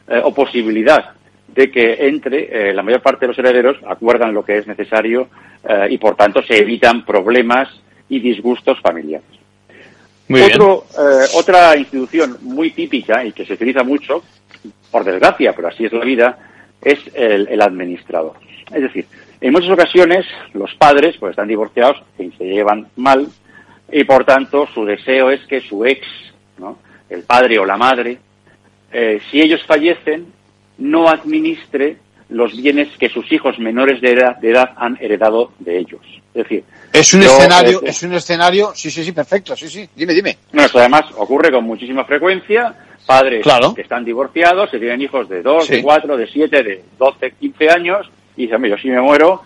eh, 0.08 0.20
o 0.24 0.34
posibilidad 0.34 1.19
de 1.54 1.70
que 1.70 2.06
entre, 2.06 2.70
eh, 2.70 2.72
la 2.72 2.82
mayor 2.82 3.02
parte 3.02 3.26
de 3.26 3.28
los 3.28 3.38
herederos 3.38 3.76
acuerdan 3.86 4.34
lo 4.34 4.44
que 4.44 4.58
es 4.58 4.66
necesario 4.66 5.28
eh, 5.68 5.88
y 5.90 5.98
por 5.98 6.16
tanto 6.16 6.42
se 6.42 6.58
evitan 6.58 7.04
problemas 7.04 7.68
y 8.08 8.20
disgustos 8.20 8.80
familiares. 8.80 9.26
Muy 10.28 10.40
bien. 10.40 10.52
Otro, 10.54 10.84
eh, 10.96 11.26
otra 11.34 11.76
institución 11.76 12.38
muy 12.42 12.70
típica 12.70 13.24
y 13.24 13.32
que 13.32 13.44
se 13.44 13.54
utiliza 13.54 13.82
mucho, 13.82 14.22
por 14.90 15.04
desgracia, 15.04 15.54
pero 15.54 15.68
así 15.68 15.84
es 15.84 15.92
la 15.92 16.04
vida, 16.04 16.38
es 16.82 16.98
el, 17.14 17.48
el 17.48 17.60
administrador. 17.60 18.34
Es 18.72 18.82
decir, 18.82 19.06
en 19.40 19.52
muchas 19.52 19.70
ocasiones 19.70 20.26
los 20.54 20.74
padres 20.76 21.16
pues 21.18 21.30
están 21.30 21.48
divorciados 21.48 22.02
y 22.18 22.30
se 22.32 22.44
llevan 22.44 22.86
mal 22.96 23.26
y 23.90 24.04
por 24.04 24.24
tanto 24.24 24.68
su 24.72 24.84
deseo 24.84 25.30
es 25.30 25.44
que 25.46 25.60
su 25.60 25.84
ex, 25.84 26.06
¿no? 26.58 26.78
el 27.08 27.24
padre 27.24 27.58
o 27.58 27.64
la 27.64 27.76
madre, 27.76 28.18
si 29.30 29.40
ellos 29.40 29.62
fallecen, 29.64 30.26
no 30.80 31.08
administre 31.08 31.96
los 32.28 32.56
bienes 32.56 32.88
que 32.98 33.08
sus 33.08 33.30
hijos 33.32 33.58
menores 33.58 34.00
de 34.00 34.12
edad, 34.12 34.36
de 34.36 34.50
edad 34.50 34.70
han 34.76 34.96
heredado 35.00 35.52
de 35.58 35.78
ellos. 35.78 36.00
Es 36.32 36.42
decir, 36.44 36.64
Es 36.92 37.12
un 37.14 37.22
yo, 37.22 37.28
escenario, 37.30 37.80
eh, 37.82 37.86
es 37.90 38.02
un 38.04 38.14
escenario, 38.14 38.70
sí, 38.74 38.90
sí, 38.90 39.02
sí, 39.04 39.12
perfecto, 39.12 39.56
sí, 39.56 39.68
sí. 39.68 39.88
Dime, 39.96 40.14
dime. 40.14 40.36
no, 40.52 40.62
esto 40.62 40.78
además 40.78 41.04
ocurre 41.16 41.50
con 41.50 41.64
muchísima 41.64 42.04
frecuencia. 42.04 42.74
Padres 43.06 43.42
Claro. 43.42 43.74
que 43.74 43.82
están 43.82 44.04
divorciados, 44.04 44.70
se 44.70 44.78
tienen 44.78 45.00
hijos 45.02 45.28
de 45.28 45.42
2, 45.42 45.66
Sí. 45.66 45.76
de 45.76 45.82
4, 45.82 46.16
de 46.16 46.26
7, 46.28 46.62
de 46.62 46.84
12, 46.98 47.32
15 47.32 47.68
años, 47.70 48.08
y 48.36 48.42
dicen, 48.42 48.56
"Hombre, 48.56 48.70
yo 48.70 48.76
si 48.78 48.88
me 48.88 49.00
muero, 49.00 49.42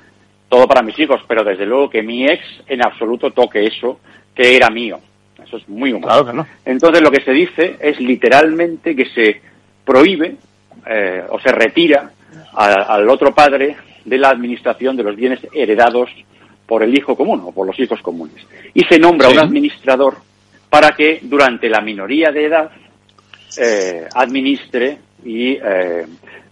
todo 0.51 0.69
para 0.69 0.83
mis 0.83 0.99
hijos, 0.99 1.21
pero 1.27 1.43
desde 1.43 1.65
luego 1.65 1.89
que 1.89 2.03
mi 2.03 2.27
ex 2.27 2.43
en 2.67 2.83
absoluto 2.85 3.31
toque 3.31 3.65
eso 3.67 3.99
que 4.35 4.55
era 4.57 4.69
mío. 4.69 4.99
Eso 5.43 5.57
es 5.57 5.69
muy 5.69 5.93
humano. 5.93 6.07
Claro 6.07 6.27
que 6.27 6.33
no. 6.35 6.47
Entonces 6.65 7.01
lo 7.03 7.11
que 7.11 7.21
se 7.23 7.33
dice 7.33 7.77
es 7.81 7.99
literalmente 8.01 8.95
que 8.95 9.07
se 9.07 9.41
prohíbe 9.85 10.37
eh, 10.87 11.23
o 11.29 11.39
se 11.41 11.51
retira 11.53 12.11
a- 12.55 12.95
al 12.95 13.09
otro 13.09 13.35
padre 13.35 13.77
de 14.05 14.19
la 14.19 14.29
administración 14.31 14.97
de 14.97 15.03
los 15.03 15.17
bienes 15.17 15.41
heredados 15.53 16.11
por 16.67 16.83
el 16.83 16.97
hijo 16.97 17.17
común 17.17 17.43
o 17.45 17.53
por 17.53 17.67
los 17.67 17.79
hijos 17.79 18.01
comunes. 18.03 18.47
Y 18.75 18.85
se 18.85 18.99
nombra 18.99 19.29
Sí. 19.29 19.35
un 19.37 19.43
administrador 19.45 20.15
para 20.71 20.91
que 20.93 21.21
durante 21.23 21.69
la 21.69 21.81
minoría 21.81 22.31
de 22.33 22.47
edad 22.47 22.71
eh, 23.57 24.07
administre 24.15 24.99
y 25.25 25.53
eh, 25.53 26.07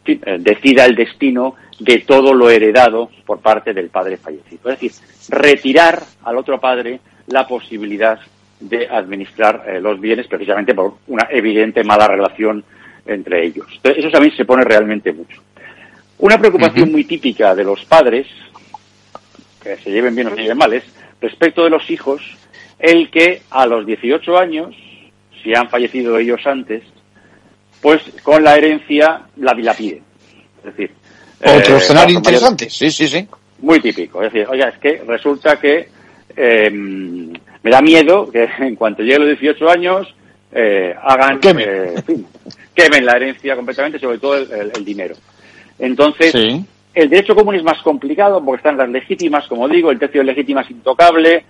eh, 0.06 0.36
decida 0.38 0.84
el 0.86 0.94
destino 0.94 1.56
de 1.80 1.98
todo 2.06 2.32
lo 2.32 2.48
heredado 2.48 3.10
por 3.26 3.40
parte 3.40 3.72
del 3.74 3.88
padre 3.88 4.16
fallecido. 4.16 4.70
Es 4.70 4.80
decir, 4.80 4.92
retirar 5.30 6.00
al 6.24 6.36
otro 6.36 6.60
padre 6.60 7.00
la 7.26 7.46
posibilidad 7.46 8.18
de 8.60 8.86
administrar 8.88 9.64
eh, 9.66 9.80
los 9.80 10.00
bienes 10.00 10.28
precisamente 10.28 10.74
por 10.74 10.94
una 11.08 11.26
evidente 11.30 11.82
mala 11.82 12.06
relación 12.06 12.62
entre 13.06 13.46
ellos. 13.46 13.66
Entonces, 13.76 14.04
eso 14.04 14.10
también 14.10 14.36
se 14.36 14.44
pone 14.44 14.64
realmente 14.64 15.12
mucho. 15.12 15.40
Una 16.18 16.38
preocupación 16.38 16.92
muy 16.92 17.04
típica 17.04 17.54
de 17.54 17.64
los 17.64 17.84
padres, 17.84 18.26
que 19.62 19.76
se 19.76 19.90
lleven 19.90 20.14
bien 20.14 20.28
o 20.28 20.30
se 20.30 20.42
lleven 20.42 20.58
mal, 20.58 20.72
es 20.72 20.84
respecto 21.20 21.64
de 21.64 21.70
los 21.70 21.88
hijos, 21.90 22.22
el 22.78 23.10
que 23.10 23.42
a 23.50 23.66
los 23.66 23.86
18 23.86 24.38
años, 24.38 24.74
si 25.42 25.54
han 25.54 25.68
fallecido 25.68 26.18
ellos 26.18 26.40
antes, 26.46 26.82
pues 27.80 28.02
con 28.22 28.44
la 28.44 28.56
herencia 28.56 29.22
la 29.36 29.54
dilapiden. 29.54 30.02
Es 30.58 30.64
decir, 30.64 30.92
Otro 31.40 31.74
eh, 31.74 31.78
escenario 31.78 32.16
interesante, 32.16 32.70
sí, 32.70 32.90
sí, 32.90 33.08
sí. 33.08 33.26
muy 33.58 33.80
típico. 33.80 34.22
Es 34.22 34.32
decir, 34.32 34.48
oye, 34.48 34.68
es 34.68 34.78
que 34.78 35.02
resulta 35.04 35.58
que 35.58 35.88
eh, 36.36 36.70
me 36.70 37.70
da 37.70 37.82
miedo 37.82 38.30
que 38.30 38.48
en 38.60 38.76
cuanto 38.76 39.02
llegue 39.02 39.16
a 39.16 39.18
los 39.20 39.40
18 39.40 39.68
años 39.70 40.14
eh, 40.52 40.94
hagan, 41.02 41.40
eh, 41.42 41.94
en 41.96 42.04
fin, 42.04 42.26
quemen 42.74 43.04
la 43.06 43.16
herencia 43.16 43.54
completamente, 43.56 43.98
sobre 43.98 44.18
todo 44.18 44.36
el, 44.36 44.50
el- 44.52 44.72
el 44.76 44.84
dinero. 44.84 45.14
Entonces, 45.78 46.32
Sí. 46.32 46.64
el 46.94 47.08
derecho 47.10 47.34
común 47.34 47.54
es 47.54 47.62
más 47.62 47.80
complicado 47.82 48.44
porque 48.44 48.58
están 48.58 48.76
las 48.76 48.88
legítimas, 48.88 49.46
como 49.48 49.68
digo, 49.68 49.90
el 49.90 49.98
tercio 49.98 50.20
de 50.20 50.26
legítima 50.26 50.62
es 50.62 50.70
intocable, 50.70 51.44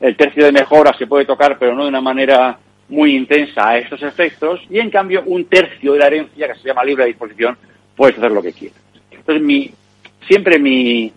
el 0.00 0.16
tercio 0.16 0.44
de 0.44 0.52
mejora 0.52 0.92
se 0.96 1.06
puede 1.06 1.24
tocar, 1.24 1.58
pero 1.58 1.74
no 1.74 1.82
de 1.84 1.88
una 1.88 2.00
manera 2.00 2.58
muy 2.88 3.14
intensa 3.16 3.68
a 3.68 3.78
estos 3.78 4.02
efectos, 4.02 4.60
y 4.70 4.78
en 4.78 4.90
cambio 4.90 5.22
un 5.26 5.44
tercio 5.44 5.92
de 5.92 5.98
la 5.98 6.06
herencia, 6.06 6.48
que 6.52 6.58
se 6.58 6.68
llama 6.68 6.84
libre 6.84 7.04
disposición, 7.06 7.56
puedes 7.96 8.16
hacer 8.16 8.30
lo 8.30 8.40
que 8.42 8.52
quieras. 8.52 8.78
Entonces, 9.10 9.42
mi, 9.44 9.70
siempre 10.26 10.58
mi, 10.58 11.12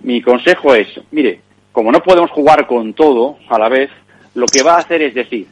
mi 0.00 0.20
consejo 0.20 0.74
es, 0.74 0.88
mire, 1.10 1.40
como 1.72 1.90
no 1.92 2.02
podemos 2.02 2.30
jugar 2.30 2.66
con 2.66 2.92
todo 2.94 3.38
a 3.48 3.58
la 3.58 3.68
vez, 3.68 3.90
lo 4.34 4.46
que 4.46 4.62
va 4.62 4.74
a 4.74 4.78
hacer 4.80 5.00
es 5.02 5.14
decir, 5.14 5.46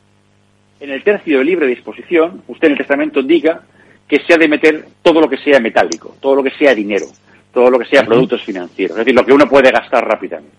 en 0.80 0.90
el 0.90 1.02
tercio 1.02 1.38
de 1.38 1.44
libre 1.44 1.66
disposición, 1.66 2.42
usted 2.48 2.66
en 2.68 2.72
el 2.72 2.78
testamento 2.78 3.22
diga 3.22 3.62
que 4.06 4.20
se 4.20 4.34
ha 4.34 4.38
de 4.38 4.48
meter 4.48 4.86
todo 5.02 5.20
lo 5.20 5.28
que 5.28 5.38
sea 5.38 5.60
metálico, 5.60 6.16
todo 6.20 6.36
lo 6.36 6.42
que 6.42 6.50
sea 6.50 6.74
dinero, 6.74 7.06
todo 7.52 7.70
lo 7.70 7.78
que 7.78 7.86
sea 7.86 8.04
productos 8.04 8.42
financieros, 8.42 8.98
es 8.98 9.04
decir, 9.04 9.14
lo 9.14 9.24
que 9.24 9.32
uno 9.32 9.48
puede 9.48 9.70
gastar 9.70 10.06
rápidamente. 10.06 10.56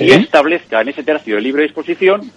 Y 0.00 0.10
establezca 0.10 0.80
en 0.80 0.88
ese 0.88 1.02
tercio 1.02 1.36
de 1.36 1.40
libre 1.40 1.62
disposición 1.62 2.30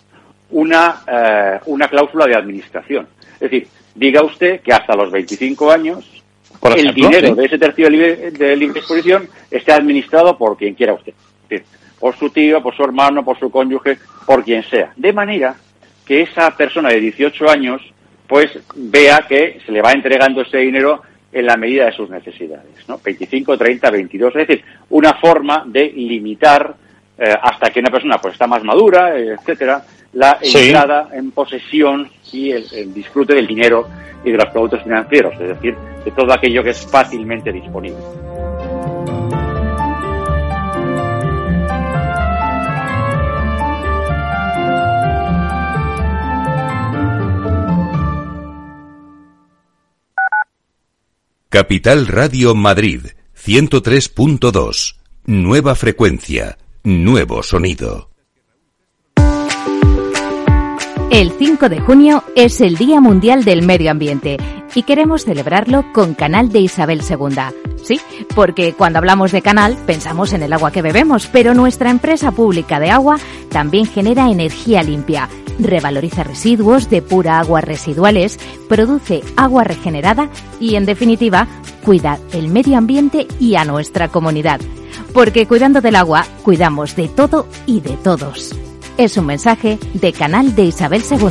una, 0.51 1.01
eh, 1.07 1.59
una 1.65 1.87
cláusula 1.87 2.25
de 2.25 2.35
administración. 2.35 3.07
Es 3.33 3.39
decir, 3.51 3.67
diga 3.95 4.23
usted 4.23 4.61
que 4.61 4.71
hasta 4.71 4.95
los 4.95 5.11
25 5.11 5.71
años 5.71 6.23
Por 6.59 6.73
el 6.73 6.89
ejemplo, 6.89 7.09
dinero 7.09 7.27
sí. 7.29 7.33
de 7.33 7.45
ese 7.45 7.57
tercio 7.57 7.85
de 7.85 7.91
libre, 7.91 8.31
de 8.31 8.55
libre 8.55 8.79
disposición 8.79 9.27
esté 9.49 9.71
administrado 9.71 10.37
por 10.37 10.57
quien 10.57 10.75
quiera 10.75 10.93
usted. 10.93 11.13
Es 11.43 11.49
decir, 11.49 11.65
por 11.99 12.15
su 12.15 12.29
tío, 12.29 12.61
por 12.61 12.75
su 12.75 12.83
hermano, 12.83 13.25
por 13.25 13.37
su 13.39 13.49
cónyuge, 13.49 13.97
por 14.25 14.43
quien 14.43 14.63
sea. 14.63 14.93
De 14.95 15.11
manera 15.11 15.55
que 16.09 16.21
esa 16.23 16.49
persona 16.57 16.89
de 16.89 16.99
18 16.99 17.47
años 17.49 17.81
pues 18.27 18.49
vea 18.75 19.25
que 19.29 19.59
se 19.63 19.71
le 19.71 19.79
va 19.81 19.91
entregando 19.91 20.41
ese 20.41 20.57
dinero 20.57 21.03
en 21.31 21.45
la 21.45 21.55
medida 21.55 21.85
de 21.85 21.91
sus 21.91 22.09
necesidades, 22.09 22.87
¿no? 22.87 22.99
25, 23.03 23.55
30, 23.55 23.91
22, 23.91 24.35
es 24.35 24.47
decir, 24.47 24.65
una 24.89 25.13
forma 25.13 25.63
de 25.67 25.91
limitar 25.91 26.73
eh, 27.17 27.33
hasta 27.39 27.69
que 27.69 27.79
una 27.79 27.91
persona 27.91 28.17
pues 28.19 28.33
está 28.33 28.47
más 28.47 28.63
madura, 28.63 29.15
etcétera, 29.17 29.83
la 30.13 30.39
Sí. 30.41 30.69
entrada 30.69 31.09
en 31.13 31.29
posesión 31.29 32.09
y 32.33 32.51
el, 32.51 32.65
el 32.73 32.91
disfrute 32.91 33.35
del 33.35 33.45
dinero 33.45 33.87
y 34.23 34.31
de 34.31 34.37
los 34.37 34.49
productos 34.49 34.81
financieros, 34.81 35.33
es 35.39 35.49
decir, 35.49 35.75
de 36.03 36.09
todo 36.11 36.33
aquello 36.33 36.63
que 36.63 36.71
es 36.71 36.85
fácilmente 36.89 37.51
disponible. 37.51 37.99
Capital 51.51 52.05
Radio 52.05 52.53
Madrid 52.53 53.07
103.2. 53.35 54.97
Nueva 55.25 55.73
frecuencia, 55.73 56.59
nuevo 56.83 57.41
sonido. 57.41 58.11
El 61.09 61.31
5 61.31 61.69
de 61.69 61.79
junio 61.79 62.23
es 62.35 62.61
el 62.61 62.75
Día 62.75 63.01
Mundial 63.01 63.45
del 63.45 63.63
Medio 63.63 63.89
Ambiente 63.89 64.37
y 64.75 64.83
queremos 64.83 65.25
celebrarlo 65.25 65.91
con 65.91 66.13
Canal 66.13 66.51
de 66.51 66.59
Isabel 66.59 67.01
II. 67.01 67.81
Sí, 67.81 67.99
porque 68.35 68.73
cuando 68.73 68.99
hablamos 68.99 69.31
de 69.31 69.41
canal 69.41 69.75
pensamos 69.87 70.33
en 70.33 70.43
el 70.43 70.53
agua 70.53 70.71
que 70.71 70.83
bebemos, 70.83 71.25
pero 71.25 71.55
nuestra 71.55 71.89
empresa 71.89 72.31
pública 72.31 72.79
de 72.79 72.91
agua 72.91 73.17
también 73.49 73.87
genera 73.87 74.29
energía 74.29 74.83
limpia, 74.83 75.27
revaloriza 75.59 76.23
residuos, 76.23 76.89
depura 76.89 77.39
aguas 77.39 77.63
residuales, 77.63 78.39
produce 78.67 79.21
agua 79.35 79.63
regenerada 79.63 80.29
y, 80.59 80.75
en 80.75 80.85
definitiva, 80.85 81.47
cuida 81.83 82.19
el 82.33 82.49
medio 82.49 82.77
ambiente 82.77 83.27
y 83.39 83.55
a 83.55 83.65
nuestra 83.65 84.07
comunidad. 84.07 84.59
Porque 85.13 85.47
cuidando 85.47 85.81
del 85.81 85.95
agua, 85.95 86.25
cuidamos 86.43 86.95
de 86.95 87.07
todo 87.07 87.47
y 87.65 87.81
de 87.81 87.97
todos. 87.97 88.55
Es 88.97 89.17
un 89.17 89.25
mensaje 89.25 89.79
de 89.93 90.13
Canal 90.13 90.55
de 90.55 90.63
Isabel 90.63 91.03
II. 91.09 91.27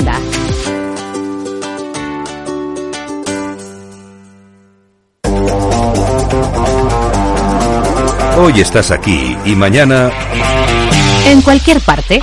Hoy 8.41 8.61
estás 8.61 8.93
aquí 8.93 9.37
y 9.45 9.57
mañana 9.57 10.13
en 11.27 11.43
cualquier 11.43 11.81
parte. 11.81 12.23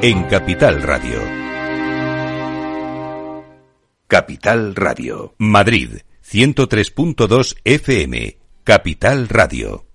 en 0.00 0.24
Capital 0.24 0.80
Radio. 0.82 1.18
Capital 4.06 4.76
Radio. 4.76 5.34
Madrid, 5.38 6.02
103.2 6.22 7.56
FM. 7.64 8.38
Capital 8.62 9.28
Radio. 9.28 9.87